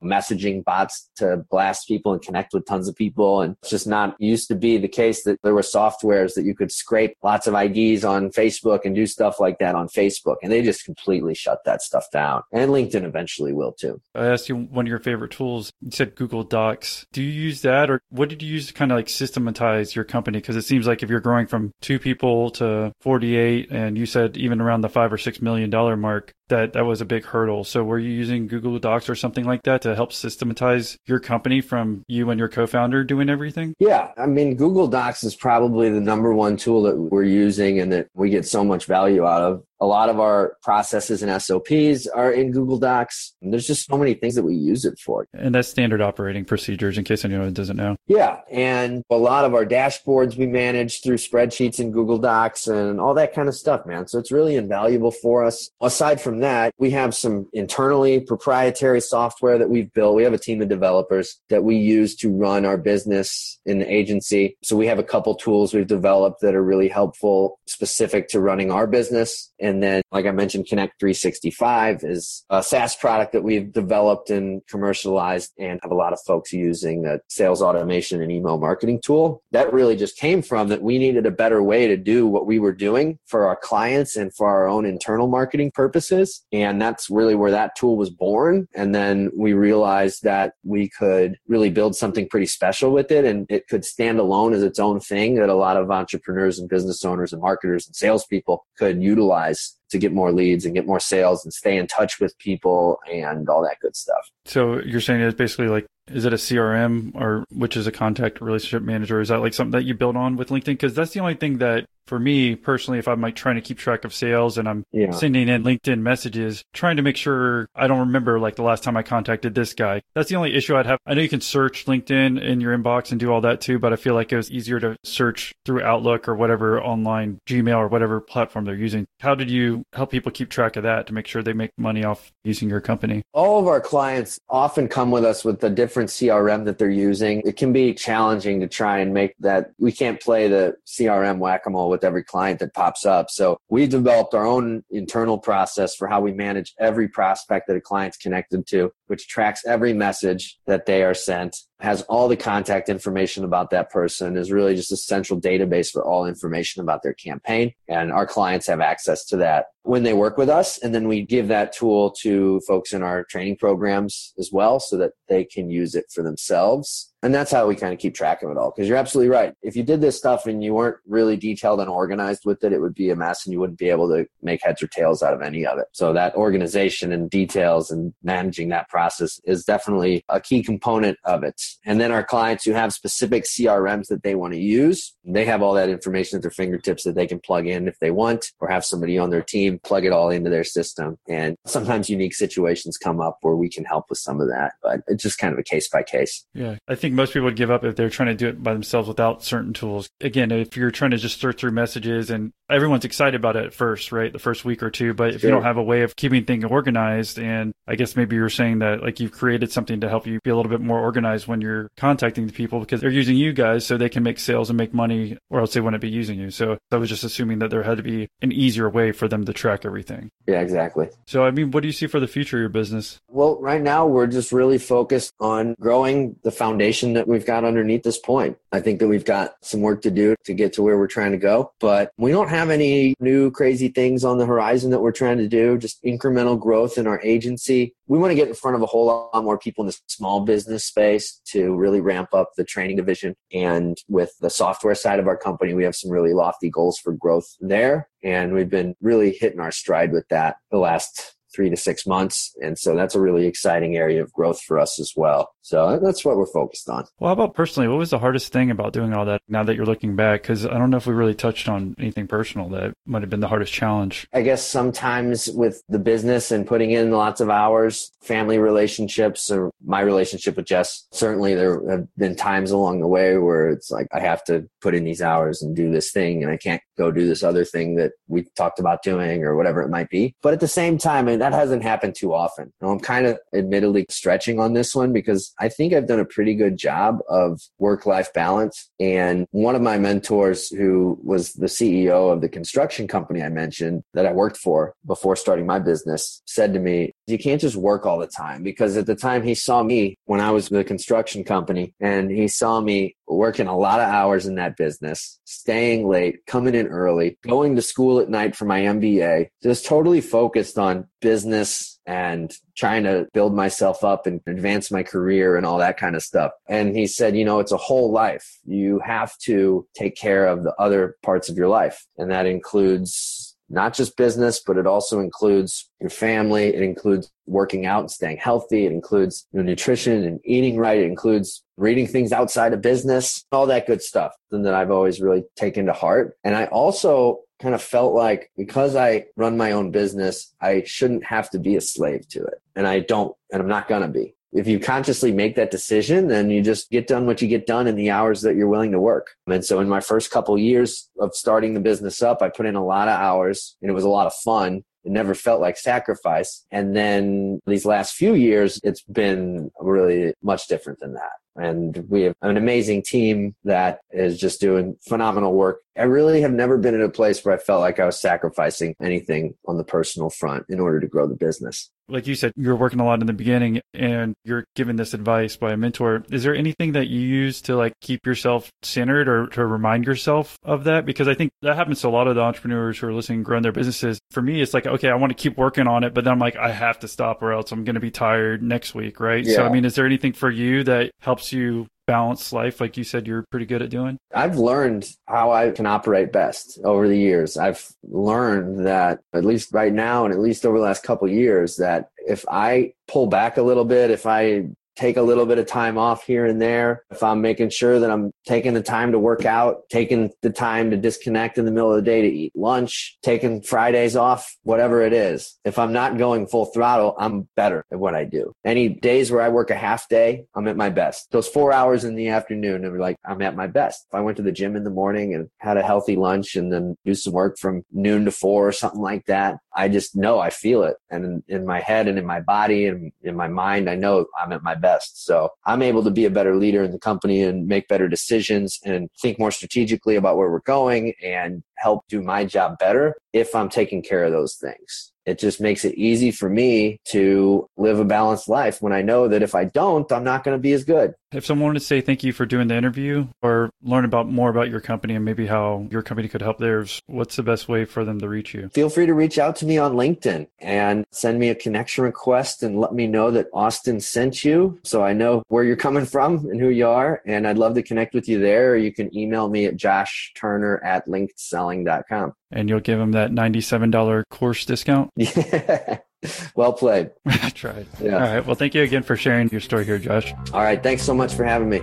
messaging 0.03 0.64
bots 0.64 1.11
to 1.16 1.44
blast 1.50 1.88
people 1.88 2.12
and 2.12 2.22
connect 2.22 2.53
with 2.53 2.66
tons 2.66 2.88
of 2.88 2.96
people. 2.96 3.40
And 3.40 3.57
it's 3.62 3.70
just 3.70 3.86
not 3.86 4.16
used 4.18 4.48
to 4.48 4.55
be 4.55 4.78
the 4.78 4.88
case 4.88 5.24
that 5.24 5.40
there 5.42 5.55
were 5.55 5.62
softwares 5.62 6.34
that 6.34 6.44
you 6.44 6.55
could 6.55 6.72
scrape 6.72 7.16
lots 7.22 7.46
of 7.46 7.55
IDs 7.55 8.05
on 8.05 8.30
Facebook 8.30 8.80
and 8.84 8.94
do 8.94 9.07
stuff 9.07 9.40
like 9.40 9.59
that 9.59 9.74
on 9.74 9.88
Facebook. 9.88 10.36
And 10.42 10.50
they 10.50 10.62
just 10.62 10.84
completely 10.84 11.34
shut 11.34 11.64
that 11.64 11.82
stuff 11.82 12.07
down. 12.12 12.42
And 12.53 12.70
LinkedIn 12.70 13.05
eventually 13.05 13.53
will 13.53 13.72
too. 13.72 14.00
I 14.14 14.26
asked 14.26 14.48
you 14.48 14.57
one 14.57 14.86
of 14.86 14.90
your 14.90 14.98
favorite 14.98 15.30
tools. 15.30 15.72
You 15.80 15.90
said 15.90 16.14
Google 16.14 16.44
Docs. 16.44 17.07
Do 17.12 17.22
you 17.22 17.30
use 17.30 17.62
that 17.62 17.90
or 17.90 18.00
what 18.11 18.28
did 18.28 18.42
you 18.42 18.53
use 18.53 18.66
to 18.68 18.72
kind 18.72 18.92
of 18.92 18.96
like 18.96 19.09
systematize 19.09 19.94
your 19.94 20.05
company? 20.05 20.38
Because 20.38 20.57
it 20.57 20.62
seems 20.62 20.86
like 20.86 21.03
if 21.03 21.11
you're 21.11 21.20
growing 21.20 21.46
from 21.46 21.72
two 21.80 21.98
people 21.98 22.50
to 22.50 22.92
48 23.00 23.70
and 23.70 23.96
you 23.96 24.07
said 24.07 24.36
even 24.36 24.61
around 24.61 24.82
the 24.82 24.88
five 24.88 25.12
or 25.12 25.18
six 25.18 25.40
million 25.40 25.70
dollar 25.70 25.96
mark, 25.96 26.32
that 26.49 26.72
that 26.74 26.84
was 26.84 27.01
a 27.01 27.05
big 27.05 27.24
hurdle. 27.24 27.64
So 27.64 27.82
were 27.84 27.99
you 27.99 28.11
using 28.11 28.47
Google 28.47 28.78
Docs 28.78 29.09
or 29.09 29.14
something 29.14 29.45
like 29.45 29.62
that 29.62 29.82
to 29.82 29.95
help 29.95 30.12
systematize 30.12 30.97
your 31.07 31.20
company 31.20 31.61
from 31.61 32.05
you 32.09 32.30
and 32.30 32.38
your 32.38 32.49
co-founder 32.49 33.05
doing 33.05 33.28
everything? 33.28 33.74
Yeah, 33.78 34.12
I 34.16 34.26
mean 34.26 34.57
Google 34.57 34.88
Docs 34.88 35.24
is 35.24 35.34
probably 35.34 35.90
the 35.90 36.01
number 36.01 36.32
one 36.32 36.57
tool 36.57 36.82
that 36.82 36.97
we're 36.97 37.24
using 37.24 37.80
and 37.80 37.93
that 37.93 38.09
we 38.14 38.30
get 38.30 38.47
so 38.47 38.64
much 38.64 38.86
value 38.86 39.26
out 39.26 39.43
of 39.43 39.64
a 39.83 39.87
lot 39.87 40.09
of 40.09 40.20
our 40.20 40.57
processes 40.62 41.24
and 41.24 41.43
SOPs 41.43 42.07
are 42.07 42.30
in 42.30 42.53
Google 42.53 42.78
Docs. 42.78 43.35
And 43.43 43.53
there's 43.53 43.66
just 43.66 43.89
so 43.89 43.99
many 43.99 44.14
things 44.14 44.37
that 44.37 44.45
we 44.45 44.55
use 44.55 44.85
it 44.85 44.97
for. 45.01 45.26
And 45.35 45.53
that's 45.53 45.66
standard 45.66 46.01
operating 46.01 46.45
procedures 46.45 46.97
in 46.97 47.03
case 47.03 47.24
anyone 47.24 47.53
doesn't 47.53 47.76
know. 47.76 47.97
Yeah. 48.07 48.43
And 48.49 49.03
a 49.11 49.16
lot 49.16 49.45
of 49.45 49.55
our 49.55 49.66
dashboards 49.66 50.37
we 50.37 50.47
manage 50.47 51.03
through 51.03 51.16
spreadsheets 51.16 51.80
in 51.80 51.91
Google 51.91 52.18
Docs 52.18 52.68
and 52.68 53.01
all 53.01 53.12
that 53.14 53.35
kind 53.35 53.49
of 53.49 53.57
stuff, 53.57 53.85
man. 53.85 54.07
So 54.07 54.20
it's 54.20 54.30
really 54.30 54.55
invaluable 54.55 55.11
for 55.11 55.45
us. 55.45 55.68
Aside 55.80 56.20
from 56.20 56.39
that, 56.39 56.72
we 56.78 56.91
have 56.93 57.12
some 57.12 57.49
internally 57.53 58.20
proprietary 58.20 59.01
software 59.01 59.59
that 59.59 59.68
we've 59.68 59.93
built. 59.93 60.14
We 60.14 60.22
have 60.22 60.33
a 60.33 60.39
team 60.39 60.62
of 60.62 60.68
developers 60.68 61.41
that 61.49 61.64
we 61.64 61.76
use 61.76 62.14
to 62.16 62.30
run 62.30 62.64
our 62.64 62.76
business 62.76 63.59
in 63.66 63.80
the 63.80 63.93
agency. 63.93 64.57
So 64.62 64.76
we 64.76 64.87
have 64.87 65.01
a 65.01 65.05
couple 65.05 65.35
tools 65.35 65.74
we've 65.74 65.89
developed 65.89 66.41
that 66.43 66.55
are 66.55 66.62
really 66.62 66.89
helpful, 66.89 67.59
specific 67.66 68.28
to 68.28 68.41
running 68.41 68.70
our 68.70 68.87
business. 68.87 69.53
And 69.59 69.72
and 69.73 69.83
then, 69.83 70.03
like 70.12 70.27
I 70.27 70.33
mentioned, 70.33 70.66
Connect 70.66 71.01
365 71.01 72.05
is 72.05 72.45
a 72.51 72.62
SaaS 72.62 72.95
product 72.95 73.33
that 73.33 73.43
we've 73.43 73.73
developed 73.73 74.29
and 74.29 74.61
commercialized 74.68 75.51
and 75.59 75.81
have 75.83 75.91
a 75.91 75.95
lot 75.95 76.12
of 76.12 76.20
folks 76.27 76.53
using 76.53 77.07
a 77.07 77.20
sales 77.29 77.62
automation 77.62 78.20
and 78.20 78.31
email 78.31 78.59
marketing 78.59 79.01
tool. 79.03 79.43
That 79.51 79.73
really 79.73 79.97
just 79.97 80.18
came 80.18 80.43
from 80.43 80.68
that 80.68 80.83
we 80.83 80.99
needed 80.99 81.25
a 81.25 81.31
better 81.31 81.62
way 81.62 81.87
to 81.87 81.97
do 81.97 82.27
what 82.27 82.45
we 82.45 82.59
were 82.59 82.75
doing 82.75 83.18
for 83.27 83.47
our 83.47 83.57
clients 83.57 84.14
and 84.14 84.31
for 84.35 84.47
our 84.47 84.68
own 84.68 84.85
internal 84.85 85.27
marketing 85.27 85.70
purposes. 85.75 86.45
And 86.53 86.81
that's 86.81 87.09
really 87.09 87.35
where 87.35 87.51
that 87.51 87.75
tool 87.75 87.97
was 87.97 88.11
born. 88.11 88.68
And 88.75 88.95
then 88.95 89.31
we 89.35 89.55
realized 89.55 90.23
that 90.25 90.53
we 90.64 90.91
could 90.91 91.39
really 91.49 91.70
build 91.70 91.97
something 91.97 92.29
pretty 92.29 92.47
special 92.47 92.91
with 92.91 93.11
it 93.11 93.25
and 93.25 93.47
it 93.49 93.68
could 93.68 93.87
stand 93.87 94.18
alone 94.18 94.53
as 94.53 94.62
its 94.62 94.79
own 94.79 95.01
thing 95.01 95.37
that 95.37 95.49
a 95.49 95.55
lot 95.55 95.79
of 95.79 95.91
entrepreneurs 95.91 96.59
and 96.59 96.68
business 96.68 97.07
owners 97.07 97.33
and 97.33 97.41
marketers 97.41 97.87
and 97.87 97.97
salespeople 97.97 98.66
could 98.77 99.03
utilize 99.03 99.51
guys 99.53 99.82
to 99.93 99.99
get 99.99 100.12
more 100.12 100.32
leads 100.32 100.64
and 100.64 100.74
get 100.74 100.86
more 100.86 101.01
sales 101.01 101.45
and 101.45 101.53
stay 101.55 101.76
in 101.76 101.86
touch 101.86 102.20
with 102.20 102.36
people 102.38 102.99
and 103.11 103.49
all 103.49 103.62
that 103.62 103.78
good 103.80 103.97
stuff. 103.97 104.30
So 104.45 104.80
you're 104.80 105.01
saying 105.01 105.20
it's 105.20 105.36
basically 105.36 105.68
like 105.68 105.86
is 106.11 106.24
it 106.24 106.32
a 106.32 106.36
CRM 106.36 107.14
or 107.14 107.45
which 107.51 107.76
is 107.76 107.86
a 107.86 107.93
contact 107.93 108.40
relationship 108.40 108.82
manager? 108.82 109.20
Is 109.20 109.28
that 109.28 109.38
like 109.38 109.55
something 109.55 109.78
that 109.78 109.84
you 109.84 109.95
build 109.95 110.16
on 110.16 110.36
with 110.36 110.49
LinkedIn? 110.49 110.64
Because 110.66 110.95
that's 110.95 111.12
the 111.12 111.20
only 111.20 111.34
thing 111.34 111.59
that 111.59 111.86
for 112.07 112.18
me 112.18 112.57
personally, 112.57 112.99
if 112.99 113.07
I'm 113.07 113.20
like 113.20 113.36
trying 113.36 113.55
to 113.55 113.61
keep 113.61 113.78
track 113.78 114.05
of 114.05 114.12
sales 114.12 114.59
and 114.59 114.68
I'm 114.68 114.84
yeah. 114.93 115.12
sending 115.12 115.49
in 115.49 115.62
LinkedIn 115.62 116.01
messages, 116.01 116.64
trying 116.72 116.97
to 116.97 117.03
make 117.03 117.16
sure 117.16 117.68
I 117.74 117.86
don't 117.86 118.01
remember 118.01 118.40
like 118.40 118.57
the 118.57 118.62
last 118.62 118.82
time 118.82 118.97
I 118.97 119.03
contacted 119.03 119.55
this 119.55 119.74
guy. 119.74 120.03
That's 120.14 120.28
the 120.28 120.36
only 120.36 120.55
issue 120.55 120.76
I'd 120.76 120.86
have. 120.86 120.99
I 121.07 121.14
know 121.14 121.22
you 121.22 121.28
can 121.28 121.40
search 121.40 121.86
LinkedIn 121.86 122.43
in 122.43 122.61
your 122.61 122.76
inbox 122.76 123.12
and 123.12 123.20
do 123.20 123.32
all 123.32 123.40
that 123.43 123.61
too, 123.61 123.78
but 123.78 123.93
I 123.93 123.97
feel 123.97 124.14
like 124.14 124.32
it 124.32 124.36
was 124.36 124.51
easier 124.51 124.80
to 124.80 124.97
search 125.05 125.55
through 125.64 125.82
Outlook 125.82 126.28
or 126.28 126.34
whatever 126.34 126.82
online 126.82 127.38
Gmail 127.49 127.76
or 127.76 127.88
whatever 127.88 128.20
platform 128.20 128.64
they're 128.64 128.74
using. 128.74 129.07
How 129.20 129.34
did 129.34 129.51
you 129.51 129.82
help 129.93 130.11
people 130.11 130.33
keep 130.33 130.51
track 130.51 130.76
of 130.76 130.83
that 130.83 131.07
to 131.07 131.14
make 131.14 131.26
sure 131.26 131.43
they 131.43 131.53
make 131.53 131.70
money 131.76 132.05
off 132.05 132.33
using 132.45 132.68
your 132.68 132.80
company? 132.80 133.22
All 133.33 133.59
of 133.61 133.66
our 133.66 133.80
clients 133.80 134.39
often 134.49 134.89
come 134.89 135.11
with 135.11 135.24
us 135.24 135.45
with 135.45 135.62
a 135.64 135.70
different 135.70 136.11
CRM 136.11 136.64
that 136.64 136.78
they're 136.78 136.91
using. 136.91 137.43
It 137.45 137.57
can 137.57 137.72
be 137.72 137.95
challenging 137.95 138.61
to 138.61 138.68
try 138.68 138.99
and 138.99 139.12
make 139.12 139.35
that. 139.41 139.72
We 139.78 139.93
can't 139.93 140.20
play 140.20 140.49
the 140.49 140.76
CRM 140.87 141.39
whack 141.39 141.66
a 141.66 141.70
mole 141.70 141.91
with 141.91 142.05
every 142.05 142.24
client 142.24 142.61
that 142.61 142.74
pops 142.74 143.07
up. 143.07 143.30
So 143.30 143.59
we 143.68 143.87
developed 143.87 144.35
our 144.35 144.47
own 144.47 144.85
internal 144.91 145.39
process 145.39 145.95
for 145.95 146.09
how 146.09 146.20
we 146.20 146.33
manage 146.33 146.74
every 146.78 147.09
prospect 147.09 147.66
that 147.68 147.76
a 147.76 147.80
client's 147.80 148.16
connected 148.16 148.66
to, 148.68 148.91
which 149.13 149.29
tracks 149.29 149.67
every 149.67 149.93
message 149.93 150.59
that 150.67 150.87
they 150.87 151.03
are 151.03 151.13
sent 151.13 151.55
has 151.81 152.01
all 152.05 152.29
the 152.29 152.37
contact 152.37 152.89
information 152.89 153.45
about 153.45 153.69
that 153.69 153.91
person 153.91 154.39
is 154.39 154.51
really 154.51 154.75
just 154.75 154.91
a 154.91 154.97
central 154.97 155.39
database 155.39 155.91
for 155.91 156.03
all 156.03 156.25
information 156.25 156.81
about 156.81 157.03
their 157.03 157.13
campaign. 157.13 157.75
And 157.89 158.11
our 158.11 158.27
clients 158.27 158.67
have 158.69 158.81
access 158.81 159.27
to 159.27 159.37
that 159.37 159.67
when 159.85 160.03
they 160.03 160.12
work 160.12 160.37
with 160.37 160.49
us 160.49 160.78
and 160.78 160.95
then 160.95 161.09
we 161.09 161.22
give 161.22 161.49
that 161.49 161.72
tool 161.72 162.11
to 162.11 162.61
folks 162.66 162.93
in 162.93 163.03
our 163.03 163.24
training 163.24 163.57
programs 163.57 164.33
as 164.39 164.51
well 164.53 164.78
so 164.78 164.97
that 164.97 165.12
they 165.28 165.45
can 165.45 165.70
use 165.70 165.95
it 165.95 166.05
for 166.14 166.22
themselves. 166.22 167.09
And 167.24 167.33
that's 167.33 167.53
how 167.53 167.68
we 167.68 167.76
kind 167.76 167.93
of 167.93 168.01
keep 168.01 168.14
track 168.14 168.43
of 168.43 168.51
it 168.51 168.57
all 168.57 168.72
because 168.74 168.89
you're 168.89 168.99
absolutely 168.99 169.30
right. 169.30 169.55
If 169.62 169.76
you 169.76 169.85
did 169.85 170.01
this 170.01 170.18
stuff 170.18 170.47
and 170.47 170.62
you 170.62 170.74
weren't 170.74 170.97
really 171.07 171.37
detailed 171.37 171.80
and 171.80 171.89
organized 171.89 172.43
with 172.45 172.64
it 172.64 172.72
it 172.72 172.80
would 172.80 172.95
be 172.95 173.11
a 173.11 173.16
mess 173.16 173.47
and 173.47 173.53
you 173.53 173.61
wouldn't 173.61 173.78
be 173.78 173.91
able 173.91 174.09
to 174.09 174.26
make 174.43 174.61
heads 174.62 174.83
or 174.83 174.89
tails 174.89 175.22
out 175.22 175.35
of 175.35 175.41
any 175.41 175.64
of 175.64 175.78
it. 175.78 175.87
So 175.93 176.12
that 176.12 176.35
organization 176.35 177.12
and 177.12 177.30
details 177.30 177.91
and 177.91 178.12
managing 178.22 178.70
that 178.70 178.89
process 178.89 179.41
is 179.45 179.64
definitely 179.64 180.24
a 180.28 180.41
key 180.41 180.62
component 180.62 181.18
of 181.24 181.45
it. 181.45 181.61
And 181.85 182.01
then 182.01 182.11
our 182.11 182.24
clients 182.24 182.64
who 182.64 182.72
have 182.72 182.93
specific 182.93 183.45
crms 183.45 184.09
that 184.09 184.22
they 184.22 184.35
want 184.35 184.55
to 184.55 184.61
use 184.61 185.14
they 185.24 185.45
have 185.45 185.62
all 185.62 185.74
that 185.74 185.89
information 185.89 186.37
at 186.37 186.43
their 186.43 186.51
fingertips 186.51 187.05
that 187.05 187.14
they 187.14 187.26
can 187.26 187.41
plug 187.41 187.66
in 187.66 187.87
if 187.87 187.99
they 188.01 188.11
want 188.11 188.47
or 188.61 188.68
have 188.68 188.85
somebody 188.85 189.18
on 189.18 189.30
their 189.30 189.43
team 189.43 189.72
plug 189.79 190.05
it 190.05 190.12
all 190.12 190.31
into 190.31 190.51
their 190.51 190.64
system. 190.64 191.18
And 191.29 191.57
sometimes 191.66 192.11
unique 192.11 192.35
situations 192.35 192.99
come 192.99 193.20
up 193.20 193.39
where 193.43 193.57
we 193.57 193.68
can 193.68 193.85
help 193.85 194.07
with 194.09 194.18
some 194.18 194.41
of 194.41 194.49
that 194.49 194.73
but 194.83 195.01
it's 195.07 195.23
just 195.23 195.39
kind 195.39 195.53
of 195.53 195.59
a 195.59 195.62
case 195.62 195.89
by 195.89 196.03
case. 196.03 196.45
Yeah. 196.55 196.77
I 196.89 196.95
think 196.95 197.12
think 197.12 197.16
most 197.16 197.33
people 197.33 197.45
would 197.45 197.57
give 197.57 197.70
up 197.70 197.85
if 197.85 197.97
they're 197.97 198.11
trying 198.11 198.29
to 198.29 198.35
do 198.35 198.49
it 198.49 198.62
by 198.62 198.73
themselves 198.73 199.09
without 199.09 199.43
certain 199.43 199.73
tools. 199.73 200.09
Again, 200.20 200.51
if 200.51 200.77
you're 200.77 200.91
trying 200.91 201.11
to 201.11 201.18
just 201.18 201.41
search 201.41 201.61
through 201.61 201.73
messages 201.73 202.31
and 202.31 202.53
everyone's 202.73 203.05
excited 203.05 203.35
about 203.35 203.57
it 203.57 203.66
at 203.66 203.75
first, 203.75 204.12
right? 204.12 204.33
The 204.33 204.39
first 204.39 204.64
week 204.64 204.83
or 204.83 204.91
two. 204.91 205.14
But 205.14 205.35
if 205.35 205.41
sure. 205.41 205.51
you 205.51 205.55
don't 205.55 205.64
have 205.64 205.77
a 205.77 205.83
way 205.83 206.03
of 206.03 206.16
keeping 206.16 206.45
things 206.45 206.64
organized, 206.64 207.39
and 207.39 207.75
I 207.87 207.97
guess 207.97 208.16
maybe 208.16 208.37
you're 208.37 208.51
saying 208.51 208.81
that 208.81 209.03
like 209.03 209.20
you've 209.20 209.33
created 209.33 209.70
something 209.70 210.01
to 210.01 210.09
help 210.09 210.27
you 210.27 210.41
be 210.43 210.51
a 210.51 210.57
little 210.57 210.70
bit 210.70 210.81
more 210.81 211.01
organized 211.01 211.47
when 211.47 211.61
you're 211.61 211.91
contacting 211.97 212.47
the 212.47 212.53
people 212.53 212.81
because 212.81 213.01
they're 213.01 213.11
using 213.11 213.37
you 213.37 213.53
guys 213.53 213.87
so 213.87 213.97
they 213.97 214.09
can 214.09 214.23
make 214.23 214.39
sales 214.39 214.70
and 214.70 214.77
make 214.77 214.95
money 214.95 215.37
or 215.51 215.61
else 215.61 215.75
they 215.75 215.81
wouldn't 215.81 216.01
be 216.01 216.09
using 216.09 216.39
you. 216.39 216.51
So 216.51 216.79
I 216.91 216.97
was 216.97 217.09
just 217.09 217.25
assuming 217.25 217.59
that 217.61 217.70
there 217.70 217.83
had 217.83 217.99
to 217.99 218.03
be 218.03 218.29
an 218.41 218.53
easier 218.53 218.89
way 218.89 219.12
for 219.12 219.29
them 219.29 219.45
to 219.45 219.53
track 219.53 219.85
everything. 219.85 220.31
Yeah, 220.47 220.61
exactly. 220.61 221.09
So, 221.27 221.45
I 221.45 221.51
mean, 221.51 221.70
what 221.70 221.83
do 221.83 221.89
you 221.89 221.93
see 221.93 222.07
for 222.07 222.20
the 222.20 222.27
future 222.27 222.57
of 222.57 222.61
your 222.61 222.68
business? 222.68 223.20
Well, 223.29 223.61
right 223.61 223.81
now 223.81 224.07
we're 224.07 224.27
just 224.27 224.53
really 224.53 224.79
focused 224.79 225.33
on 225.41 225.75
growing 225.81 226.37
the 226.43 226.51
foundation 226.51 227.14
that 227.14 227.29
we've 227.29 227.47
got 227.47 227.64
underneath 227.64 228.03
this 228.03 228.18
point. 228.18 228.59
I 228.73 228.81
think 228.81 229.01
that 229.01 229.09
we've 229.09 229.25
got 229.25 229.55
some 229.61 229.81
work 229.81 230.03
to 230.03 230.11
do 230.11 230.35
to 230.45 230.55
get 230.55 230.73
to 230.75 230.83
where 230.83 230.99
we're 230.99 231.07
trying 231.07 231.33
to 231.33 231.39
go, 231.39 231.73
but 231.79 232.12
we 232.16 232.31
don't 232.31 232.49
have 232.49 232.62
any 232.71 233.15
new 233.21 233.51
crazy 233.51 233.89
things 233.89 234.25
on 234.25 234.39
the 234.39 234.47
horizon 234.47 234.91
that 234.91 235.01
we're 235.01 235.13
trying 235.13 235.39
to 235.39 235.49
do, 235.49 235.79
just 235.79 236.03
incremental 236.05 236.59
growth 236.59 236.99
in 236.99 237.07
our 237.07 237.21
agency. 237.23 237.95
We 238.07 238.19
want 238.19 238.31
to 238.31 238.35
get 238.35 238.49
in 238.49 238.55
front 238.55 238.77
of 238.77 238.83
a 238.83 238.87
whole 238.87 239.07
lot 239.07 239.45
more 239.45 239.59
people 239.59 239.83
in 239.83 239.89
the 239.89 239.99
small 240.07 240.41
business 240.41 240.85
space 240.85 241.41
to 241.47 241.75
really 241.75 242.01
ramp 242.01 242.31
up 242.33 242.51
the 242.57 242.65
training 242.65 242.97
division. 242.97 243.35
And 243.53 243.99
with 244.09 244.33
the 244.41 244.51
software 244.51 244.95
side 244.95 245.19
of 245.19 245.27
our 245.27 245.37
company, 245.37 245.75
we 245.75 245.85
have 245.85 245.97
some 245.97 246.11
really 246.11 246.35
lofty 246.35 246.71
goals 246.71 246.99
for 246.99 247.13
growth 247.13 247.47
there. 247.61 248.09
And 248.23 248.53
we've 248.53 248.71
been 248.71 248.95
really 249.01 249.33
hitting 249.33 249.61
our 249.61 249.73
stride 249.73 250.13
with 250.13 250.29
that 250.29 250.57
the 250.71 250.79
last 250.79 251.37
three 251.55 251.70
to 251.70 251.76
six 251.76 252.07
months. 252.07 252.55
And 252.62 252.78
so 252.78 252.94
that's 252.94 253.14
a 253.14 253.20
really 253.20 253.46
exciting 253.46 253.96
area 253.96 254.22
of 254.22 254.32
growth 254.32 254.61
for 254.62 254.78
us 254.78 254.98
as 254.98 255.12
well. 255.16 255.50
So 255.62 255.98
that's 256.03 256.24
what 256.24 256.36
we're 256.36 256.46
focused 256.46 256.88
on. 256.88 257.05
Well, 257.18 257.28
how 257.28 257.32
about 257.32 257.55
personally? 257.55 257.88
What 257.88 257.98
was 257.98 258.11
the 258.11 258.18
hardest 258.18 258.53
thing 258.53 258.70
about 258.70 258.92
doing 258.92 259.12
all 259.12 259.24
that 259.26 259.42
now 259.48 259.62
that 259.62 259.76
you're 259.76 259.86
looking 259.86 260.16
back? 260.16 260.42
Because 260.42 260.66
I 260.66 260.78
don't 260.78 260.90
know 260.90 260.96
if 260.96 261.07
we 261.07 261.14
really 261.14 261.34
touched 261.34 261.68
on 261.68 261.94
anything 261.98 262.26
personal 262.26 262.68
that 262.70 262.94
might 263.07 263.22
have 263.22 263.30
been 263.30 263.40
the 263.40 263.48
hardest 263.48 263.72
challenge. 263.72 264.26
I 264.32 264.42
guess 264.42 264.66
sometimes 264.66 265.48
with 265.50 265.82
the 265.88 265.98
business 265.98 266.50
and 266.50 266.66
putting 266.66 266.90
in 266.90 267.12
lots 267.12 267.40
of 267.40 267.48
hours, 267.48 268.11
family 268.22 268.59
relationships, 268.59 269.50
or 269.50 269.70
my 269.84 270.00
relationship 270.00 270.57
with 270.57 270.66
Jess, 270.66 271.07
certainly 271.12 271.55
there 271.55 271.88
have 271.90 272.07
been 272.16 272.34
times 272.34 272.70
along 272.70 273.00
the 273.00 273.07
way 273.07 273.38
where 273.38 273.68
it's 273.68 273.90
like 273.90 274.09
I 274.12 274.20
have 274.20 274.42
to 274.44 274.68
put 274.80 274.94
in 274.94 275.05
these 275.05 275.22
hours 275.22 275.62
and 275.62 275.76
do 275.76 275.90
this 275.90 276.11
thing 276.11 276.42
and 276.42 276.50
I 276.50 276.57
can't 276.57 276.82
go 276.97 277.11
do 277.11 277.26
this 277.26 277.43
other 277.43 277.64
thing 277.64 277.97
that 277.97 278.12
we 278.28 278.47
talked 278.57 278.78
about 278.78 279.03
doing 279.03 279.45
or 279.45 279.57
whatever 279.57 279.82
it 279.82 279.88
might 279.88 280.09
be. 280.11 280.34
But 280.43 280.53
at 280.53 280.61
the 280.61 280.68
same 280.68 280.99
time, 280.99 281.28
and 281.28 281.40
that 281.40 281.53
hasn't 281.53 281.82
happened 281.82 282.14
too 282.14 282.34
often. 282.34 282.72
I'm 282.80 283.01
kind 283.01 283.26
of 283.26 283.38
admittedly 283.55 284.07
stretching 284.09 284.59
on 284.59 284.72
this 284.72 284.95
one 284.95 285.12
because 285.12 285.53
I 285.59 285.68
think 285.68 285.93
I've 285.93 286.07
done 286.07 286.20
a 286.20 286.24
pretty 286.24 286.55
good 286.55 286.76
job 286.76 287.18
of 287.28 287.61
work 287.78 288.07
life 288.07 288.32
balance. 288.32 288.90
And 289.01 289.47
one 289.51 289.74
of 289.74 289.82
my 289.82 289.99
mentors, 289.99 290.68
who 290.68 291.18
was 291.22 291.53
the 291.55 291.66
CEO 291.66 292.32
of 292.32 292.40
the 292.40 292.49
construction 292.49 293.09
company 293.09 293.43
I 293.43 293.49
mentioned 293.49 294.03
that 294.14 294.26
I 294.26 294.32
worked 294.32 294.57
for 294.57 294.95
before 295.07 295.36
starting 295.36 295.66
my 295.66 295.78
business, 295.78 296.43
said 296.47 296.74
to 296.74 296.80
me, 296.80 297.12
You 297.27 297.39
can't 297.39 297.61
just 297.61 297.77
work 297.77 298.07
all 298.07 298.18
the 298.18 298.27
time. 298.27 298.62
Because 298.62 298.97
at 298.97 299.07
the 299.07 299.14
time, 299.14 299.43
he 299.43 299.55
saw 299.55 299.83
me 299.83 300.16
when 300.25 300.41
I 300.41 300.51
was 300.51 300.70
with 300.70 300.81
a 300.81 300.85
construction 300.85 301.45
company 301.45 301.95
and 302.01 302.31
he 302.31 302.49
saw 302.49 302.81
me 302.81 303.16
working 303.27 303.66
a 303.66 303.77
lot 303.77 304.01
of 304.01 304.09
hours 304.09 304.47
in 304.47 304.57
that 304.57 304.77
business, 304.77 305.41
staying 305.45 306.09
late, 306.09 306.45
coming 306.47 306.75
in 306.75 306.87
early, 306.89 307.39
going 307.43 307.77
to 307.77 307.83
school 307.83 308.20
at 308.20 308.29
night 308.29 308.55
for 308.55 308.64
my 308.64 308.81
MBA, 308.81 309.49
just 309.62 309.87
totally 309.87 310.20
focused 310.20 310.79
on 310.79 311.09
business 311.20 312.01
and 312.07 312.53
trying 312.77 313.05
to 313.05 313.27
build 313.33 313.55
myself 313.55 314.03
up 314.03 314.27
and 314.27 314.41
advance 314.47 314.91
my 314.91 315.03
career 315.03 315.57
and 315.57 315.64
all 315.64 315.79
that 315.79 315.97
kind 315.97 316.16
of 316.16 316.23
stuff. 316.23 316.51
And 316.68 316.97
he 316.97 317.07
said, 317.07 317.37
you 317.37 317.45
know, 317.45 317.61
it's 317.61 317.73
a 317.73 317.77
whole 317.77 318.11
life. 318.11 318.59
You 318.64 319.01
have 319.05 319.37
to 319.45 319.87
take 319.95 320.16
care 320.16 320.47
of 320.47 320.64
the 320.64 320.75
other 320.79 321.16
parts 321.23 321.49
of 321.49 321.57
your 321.57 321.68
life. 321.68 322.05
And 322.18 322.31
that 322.31 322.47
includes 322.47 323.41
not 323.73 323.95
just 323.95 324.16
business, 324.16 324.61
but 324.64 324.77
it 324.77 324.87
also 324.87 325.20
includes 325.20 325.91
your 325.99 326.11
family. 326.11 326.66
It 326.66 326.83
includes 326.83 327.31
working 327.47 327.87
out 327.87 328.01
and 328.01 328.11
staying 328.11 328.37
healthy. 328.37 328.85
It 328.87 328.93
includes 328.93 329.47
your 329.53 329.64
nutrition 329.64 330.25
and 330.25 330.41
eating 330.45 330.77
right. 330.77 330.99
It 330.99 331.07
includes 331.07 331.64
reading 331.77 332.07
things 332.07 332.33
outside 332.33 332.75
of 332.75 332.83
business, 332.83 333.45
all 333.51 333.66
that 333.66 333.87
good 333.87 334.03
stuff. 334.03 334.35
And 334.51 334.64
that 334.66 334.75
I've 334.75 334.91
always 334.91 335.20
really 335.20 335.45
taken 335.57 335.87
to 335.87 335.93
heart. 335.93 336.37
And 336.45 336.55
I 336.55 336.66
also 336.66 337.41
kind 337.61 337.75
of 337.75 337.83
felt 337.83 338.12
like 338.12 338.51
because 338.57 338.95
I 338.95 339.27
run 339.37 339.57
my 339.57 339.73
own 339.73 339.91
business, 339.91 340.55
I 340.61 340.83
shouldn't 340.85 341.25
have 341.25 341.49
to 341.51 341.59
be 341.59 341.77
a 341.77 341.81
slave 341.81 342.29
to 342.29 342.45
it. 342.45 342.61
And 342.77 342.87
I 342.87 343.01
don't, 343.01 343.35
and 343.51 343.62
I'm 343.62 343.68
not 343.68 343.89
going 343.89 344.03
to 344.03 344.09
be 344.09 344.35
if 344.53 344.66
you 344.66 344.78
consciously 344.78 345.32
make 345.32 345.57
that 345.57 345.70
decision, 345.70 346.28
then 346.28 346.50
you 346.50 346.62
just 346.62 346.90
get 346.90 347.07
done 347.07 347.26
what 347.26 347.40
you 347.40 347.48
get 347.48 347.66
done 347.66 347.86
in 347.86 347.96
the 347.96 348.11
hours 348.11 348.42
that 348.42 348.55
you're 348.55 348.68
willing 348.68 348.92
to 348.92 349.00
work. 349.00 349.28
And 349.46 349.64
so 349.64 349.80
in 349.80 349.88
my 349.88 350.00
first 350.00 350.30
couple 350.30 350.59
years 350.59 351.09
of 351.18 351.34
starting 351.34 351.74
the 351.74 351.80
business 351.80 352.22
up, 352.22 352.42
I 352.42 352.50
put 352.50 352.66
in 352.66 352.76
a 352.76 352.84
lot 352.84 353.09
of 353.09 353.18
hours 353.18 353.76
and 353.80 353.90
it 353.90 353.94
was 353.94 354.05
a 354.05 354.11
lot 354.11 354.26
of 354.26 354.34
fun. 354.34 354.84
It 355.05 355.11
never 355.11 355.34
felt 355.34 355.61
like 355.61 355.76
sacrifice. 355.76 356.64
And 356.70 356.94
then 356.94 357.61
these 357.66 357.86
last 357.86 358.14
few 358.14 358.34
years, 358.34 358.78
it's 358.84 359.03
been 359.03 359.70
really 359.80 360.34
much 360.42 360.68
different 360.68 361.00
than 361.00 361.14
that. 361.14 361.32
And 361.57 362.05
we 362.09 362.22
have 362.22 362.34
an 362.42 362.57
amazing 362.57 363.03
team 363.03 363.55
that 363.64 364.00
is 364.11 364.38
just 364.38 364.61
doing 364.61 364.96
phenomenal 365.07 365.53
work. 365.53 365.80
I 365.96 366.05
really 366.05 366.40
have 366.40 366.53
never 366.53 366.78
been 366.78 366.94
in 366.94 367.03
a 367.03 367.09
place 367.11 367.44
where 367.44 367.55
I 367.55 367.59
felt 367.59 367.80
like 367.80 368.00
I 368.00 368.07
was 368.07 368.18
sacrificing 368.18 368.94
anything 369.00 369.55
on 369.66 369.76
the 369.76 369.84
personal 369.84 370.30
front 370.30 370.64
in 370.68 370.80
order 370.80 371.00
to 371.00 371.07
grow 371.07 371.26
the 371.26 371.36
business 371.36 371.90
like 372.12 372.26
you 372.26 372.34
said, 372.34 372.53
you're 372.57 372.76
working 372.76 373.00
a 373.00 373.05
lot 373.05 373.20
in 373.20 373.26
the 373.26 373.32
beginning 373.32 373.80
and 373.94 374.34
you're 374.44 374.64
given 374.76 374.96
this 374.96 375.14
advice 375.14 375.57
by 375.57 375.72
a 375.72 375.76
mentor. 375.76 376.24
Is 376.30 376.42
there 376.42 376.55
anything 376.55 376.92
that 376.92 377.09
you 377.09 377.20
use 377.20 377.62
to 377.62 377.76
like 377.76 377.94
keep 378.00 378.26
yourself 378.26 378.70
centered 378.82 379.28
or 379.28 379.46
to 379.48 379.64
remind 379.66 380.07
yourself 380.07 380.59
of 380.62 380.84
that? 380.84 381.07
Because 381.07 381.26
I 381.26 381.34
think 381.34 381.53
that 381.62 381.74
happens 381.74 382.03
to 382.03 382.09
a 382.09 382.11
lot 382.11 382.28
of 382.28 382.34
the 382.34 382.42
entrepreneurs 382.42 382.98
who 382.98 383.09
are 383.09 383.14
listening, 383.14 383.42
growing 383.42 383.62
their 383.62 383.72
businesses. 383.72 384.20
For 384.30 384.42
me, 384.42 384.61
it's 384.61 384.74
like, 384.74 384.86
okay, 384.86 385.09
I 385.09 385.14
want 385.14 385.30
to 385.30 385.40
keep 385.40 385.57
working 385.57 385.86
on 385.86 386.05
it, 386.05 386.12
but 386.12 386.24
then 386.24 386.34
I'm 386.34 386.38
like, 386.38 386.57
I 386.57 386.70
have 386.70 386.98
to 387.00 387.09
stop 387.09 387.42
or 387.42 387.53
else 387.53 387.72
I'm 387.72 387.84
going 387.84 387.94
to 387.94 388.00
be 388.00 388.11
tired 388.11 388.62
next 388.62 388.94
week. 388.94 389.18
Right. 389.18 389.44
Yeah. 389.44 389.57
So, 389.57 389.66
I 389.66 389.70
mean, 389.70 389.84
is 389.84 389.94
there 389.94 390.07
anything 390.07 390.34
for 390.34 390.50
you 390.50 390.84
that 390.84 391.12
helps 391.20 391.41
you 391.51 391.86
balance 392.07 392.53
life 392.53 392.80
like 392.80 392.97
you 392.97 393.05
said 393.05 393.26
you're 393.26 393.45
pretty 393.51 393.66
good 393.66 393.82
at 393.82 393.90
doing? 393.90 394.18
I've 394.34 394.59
learned 394.59 395.09
how 395.26 395.53
I 395.53 395.70
can 395.70 395.86
operate 395.86 396.32
best 396.32 396.78
over 396.84 397.09
the 397.09 397.16
years. 397.16 397.57
I've 397.57 397.86
learned 398.03 398.86
that 398.86 399.20
at 399.32 399.45
least 399.45 399.72
right 399.72 399.93
now 399.93 400.24
and 400.24 400.34
at 400.34 400.40
least 400.40 400.66
over 400.66 400.78
the 400.78 400.84
last 400.84 401.03
couple 401.03 401.28
years 401.28 401.76
that 401.76 402.11
if 402.26 402.45
I 402.51 402.93
pull 403.09 403.26
back 403.26 403.57
a 403.57 403.62
little 403.62 403.84
bit, 403.84 404.11
if 404.11 404.26
I 404.26 404.68
take 404.97 405.16
a 405.16 405.22
little 405.22 405.47
bit 405.47 405.59
of 405.59 405.66
time 405.66 405.99
off 405.99 406.24
here 406.24 406.47
and 406.47 406.61
there. 406.61 407.05
If 407.11 407.22
I'm 407.22 407.40
making 407.40 407.70
sure 407.70 407.99
that 407.99 408.11
I'm 408.11 408.32
taking 408.47 408.74
the 408.74 408.82
time 408.82 409.12
to 409.12 409.18
work 409.18 409.45
out, 409.45 409.88
taking 409.90 410.30
the 410.43 410.51
time 410.51 410.90
to 410.90 410.97
disconnect 410.97 411.59
in 411.59 411.64
the 411.64 411.70
middle 411.70 411.90
of 411.90 411.97
the 411.97 412.11
day 412.11 412.22
to 412.22 412.28
eat 412.28 412.53
lunch, 412.55 413.16
taking 413.22 413.62
Fridays 413.62 414.16
off, 414.16 414.57
whatever 414.62 415.03
it 415.03 415.12
is. 415.12 415.59
If 415.64 415.78
I'm 415.78 415.93
not 415.93 416.18
going 416.18 416.47
full 416.47 416.66
throttle, 416.66 417.14
I'm 417.18 417.49
better 417.57 417.84
at 417.90 417.99
what 417.99 418.14
I 418.14 418.24
do. 418.24 418.53
Any 418.64 418.88
days 418.88 419.30
where 419.30 419.43
I 419.43 419.49
work 419.49 419.70
a 419.70 419.76
half 419.76 420.09
day, 420.09 420.45
I'm 420.55 420.68
at 420.68 420.76
my 420.76 420.90
best. 420.90 421.30
Those 421.30 421.49
four 421.49 421.72
hours 421.72 422.05
in 422.05 422.14
the 422.14 422.28
afternoon, 422.28 422.84
I'm 422.84 422.99
like, 422.99 423.16
I'm 423.24 423.43
at 423.43 423.57
my 423.57 423.66
best. 423.66 424.07
If 424.11 424.14
I 424.14 424.20
went 424.20 424.36
to 424.36 424.43
the 424.43 424.53
gym 424.53 424.76
in 424.76 424.84
the 424.84 424.90
morning 424.90 425.34
and 425.34 425.49
had 425.59 425.76
a 425.76 425.82
healthy 425.82 426.16
lunch 426.16 426.57
and 426.57 426.72
then 426.72 426.97
do 427.05 427.14
some 427.14 427.32
work 427.32 427.59
from 427.59 427.84
noon 427.93 428.24
to 428.26 428.30
four 428.30 428.68
or 428.68 428.72
something 428.72 429.01
like 429.01 429.26
that, 429.26 429.59
I 429.74 429.88
just 429.88 430.16
know 430.16 430.38
I 430.38 430.51
feel 430.51 430.82
it. 430.82 430.97
And 431.11 431.43
in, 431.49 431.66
my 431.66 431.80
head 431.80 432.09
and 432.09 432.18
in 432.18 432.26
my 432.26 432.40
body 432.40 432.86
and 432.86 433.12
in 433.22 433.36
my 433.36 433.49
mind, 433.49 433.88
I 433.88 433.95
know 433.95 434.26
I'm 434.38 434.53
at 434.53 434.62
my 434.62 434.74
best. 434.83 435.24
So 435.24 435.49
I'm 435.64 435.80
able 435.80 436.05
to 436.05 436.11
be 436.11 436.26
a 436.26 436.30
better 436.30 436.57
leader 436.57 436.83
in 436.83 436.93
the 436.93 436.99
company 436.99 437.43
and 437.43 437.66
make 437.66 437.89
better 437.89 438.09
decisions 438.09 438.78
and 438.85 439.09
think 439.20 439.39
more 439.39 439.51
strategically 439.51 440.16
about 440.16 440.37
where 440.37 440.51
we're 440.51 440.61
going 440.61 441.14
and 441.22 441.62
help 441.76 442.05
do 442.09 442.20
my 442.20 442.45
job 442.45 442.78
better 442.78 443.14
if 443.33 443.55
I'm 443.55 443.70
taking 443.70 444.03
care 444.03 444.24
of 444.24 444.33
those 444.33 444.57
things 444.57 445.12
it 445.24 445.39
just 445.39 445.61
makes 445.61 445.85
it 445.85 445.95
easy 445.95 446.30
for 446.30 446.49
me 446.49 446.99
to 447.07 447.68
live 447.76 448.01
a 448.01 448.05
balanced 448.05 448.49
life 448.49 448.83
when 448.83 448.93
I 448.93 449.03
know 449.03 449.28
that 449.28 449.43
if 449.43 449.55
I 449.55 449.64
don't, 449.64 450.11
I'm 450.11 450.24
not 450.24 450.43
going 450.45 450.57
to 450.57 450.61
be 450.61 450.72
as 450.72 450.85
good. 450.85 451.14
If 451.33 451.47
someone 451.47 451.68
wanted 451.68 451.78
to 451.80 451.85
say 451.87 452.03
thank 452.03 452.22
you 452.22 452.33
for 452.33 452.45
doing 452.45 452.68
the 452.68 452.76
interview 452.76 453.26
or 453.41 453.70
learn 453.83 454.05
about 454.05 454.28
more 454.28 454.51
about 454.51 454.68
your 454.68 454.80
company 454.80 455.14
and 455.14 455.24
maybe 455.24 455.47
how 455.47 455.87
your 455.91 456.03
company 456.03 456.28
could 456.28 456.43
help 456.43 456.59
theirs, 456.59 457.01
what's 457.07 457.37
the 457.37 457.43
best 457.43 457.68
way 457.68 457.87
for 457.87 458.05
them 458.05 458.20
to 458.20 458.28
reach 458.28 458.53
you? 458.53 458.68
Feel 458.68 458.91
free 458.91 459.07
to 459.07 459.14
reach 459.14 459.39
out 459.39 459.57
to 459.57 459.66
me 459.66 459.78
on 459.78 459.95
LinkedIn 459.95 460.47
and 460.59 461.07
send 461.11 461.39
me 461.39 461.49
a 461.49 461.55
connection 461.55 462.05
request 462.05 462.62
and 462.62 462.78
let 462.78 462.93
me 462.93 463.07
know 463.07 463.30
that 463.30 463.49
Austin 463.55 463.99
sent 463.99 464.45
you 464.45 464.78
so 464.85 465.03
I 465.03 465.14
know 465.14 465.43
where 465.49 465.64
you're 465.64 465.76
coming 465.76 466.05
from 466.05 466.39
and 466.51 466.61
who 466.61 466.68
you 466.68 466.87
are. 466.87 467.22
And 467.26 467.49
I'd 467.49 467.59
love 467.59 467.74
to 467.74 467.83
connect 467.83 468.12
with 468.12 468.28
you 468.28 468.39
there. 468.39 468.72
Or 468.72 468.76
you 468.76 468.93
can 468.93 469.16
email 469.16 469.49
me 469.49 469.64
at 469.64 469.76
josh 469.76 470.33
turner 470.35 470.83
at 470.85 471.07
linkedselling.com 471.07 472.35
and 472.51 472.68
you'll 472.68 472.80
give 472.80 472.99
them 472.99 473.12
that 473.12 473.30
$97 473.30 474.24
course 474.30 474.66
discount? 474.66 475.11
Yeah. 475.16 475.99
well 476.55 476.73
played. 476.73 477.11
I 477.27 477.51
tried. 477.51 477.87
Yeah. 478.01 478.14
All 478.14 478.20
right. 478.20 478.47
Well, 478.47 478.57
thank 478.57 478.75
you 478.75 478.83
again 478.83 479.03
for 479.03 479.16
sharing 479.16 479.49
your 479.51 479.61
story 479.61 479.85
here, 479.85 479.99
Josh. 479.99 480.33
All 480.53 480.62
right. 480.62 480.83
Thanks 480.83 481.03
so 481.03 481.14
much 481.14 481.35
for 481.35 481.45
having 481.45 481.68
me. 481.68 481.81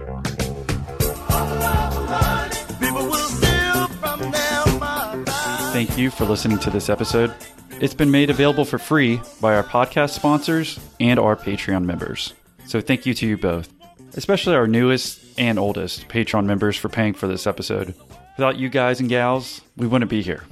Thank 5.71 5.97
you 5.97 6.09
for 6.09 6.25
listening 6.25 6.59
to 6.59 6.69
this 6.69 6.89
episode. 6.89 7.33
It's 7.79 7.93
been 7.93 8.11
made 8.11 8.29
available 8.29 8.65
for 8.65 8.77
free 8.77 9.21
by 9.39 9.55
our 9.55 9.63
podcast 9.63 10.09
sponsors 10.09 10.79
and 10.99 11.19
our 11.19 11.35
Patreon 11.35 11.85
members. 11.85 12.33
So 12.65 12.81
thank 12.81 13.05
you 13.05 13.13
to 13.13 13.27
you 13.27 13.37
both, 13.37 13.71
especially 14.15 14.55
our 14.55 14.67
newest 14.67 15.19
and 15.37 15.57
oldest 15.57 16.07
Patreon 16.09 16.45
members 16.45 16.75
for 16.75 16.89
paying 16.89 17.13
for 17.13 17.27
this 17.27 17.47
episode. 17.47 17.93
Without 18.37 18.57
you 18.57 18.67
guys 18.69 18.99
and 18.99 19.07
gals, 19.09 19.61
we 19.77 19.87
wouldn't 19.87 20.09
be 20.09 20.21
here. 20.21 20.43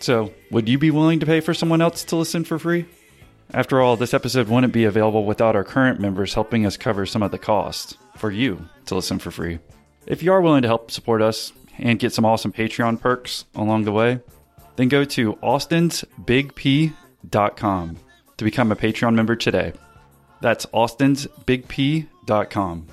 So, 0.00 0.32
would 0.50 0.68
you 0.68 0.78
be 0.78 0.90
willing 0.90 1.20
to 1.20 1.26
pay 1.26 1.40
for 1.40 1.54
someone 1.54 1.80
else 1.80 2.04
to 2.04 2.16
listen 2.16 2.44
for 2.44 2.58
free? 2.58 2.84
After 3.54 3.80
all, 3.80 3.96
this 3.96 4.12
episode 4.12 4.48
wouldn't 4.48 4.72
be 4.72 4.82
available 4.82 5.24
without 5.24 5.54
our 5.54 5.62
current 5.62 6.00
members 6.00 6.34
helping 6.34 6.66
us 6.66 6.76
cover 6.76 7.06
some 7.06 7.22
of 7.22 7.30
the 7.30 7.38
cost 7.38 7.96
for 8.16 8.32
you 8.32 8.68
to 8.86 8.96
listen 8.96 9.20
for 9.20 9.30
free. 9.30 9.60
If 10.08 10.24
you 10.24 10.32
are 10.32 10.40
willing 10.40 10.62
to 10.62 10.68
help 10.68 10.90
support 10.90 11.22
us 11.22 11.52
and 11.78 12.00
get 12.00 12.12
some 12.12 12.24
awesome 12.24 12.52
Patreon 12.52 13.00
perks 13.00 13.44
along 13.54 13.84
the 13.84 13.92
way, 13.92 14.18
then 14.74 14.88
go 14.88 15.04
to 15.04 15.34
austinsbigp.com 15.34 17.96
to 18.36 18.44
become 18.44 18.72
a 18.72 18.76
Patreon 18.76 19.14
member 19.14 19.36
today. 19.36 19.72
That's 20.40 20.66
austinsbigp.com. 20.66 22.86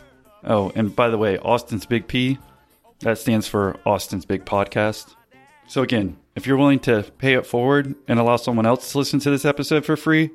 Oh, 0.44 0.72
and 0.76 0.96
by 0.96 1.10
the 1.10 1.18
way, 1.18 1.40
Austin's 1.40 1.88
Big 1.88 2.08
P, 2.08 2.38
that 3.00 3.18
stands 3.18 3.48
for 3.48 3.80
Austin's 3.84 4.26
Big 4.26 4.46
Podcast. 4.46 5.16
So 5.68 5.82
again, 5.82 6.18
if 6.36 6.46
you're 6.46 6.58
willing 6.58 6.82
to 6.82 7.02
pay 7.18 7.34
it 7.34 7.48
forward 7.48 7.96
and 8.08 8.20
allow 8.20 8.36
someone 8.36 8.68
else 8.68 8.92
to 8.92 9.00
listen 9.00 9.20
to 9.22 9.32
this 9.32 9.44
episode 9.44 9.86
for 9.86 9.98
free, 9.98 10.30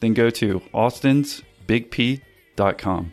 then 0.00 0.14
go 0.14 0.30
to 0.30 0.60
austinsbigp.com. 0.74 3.12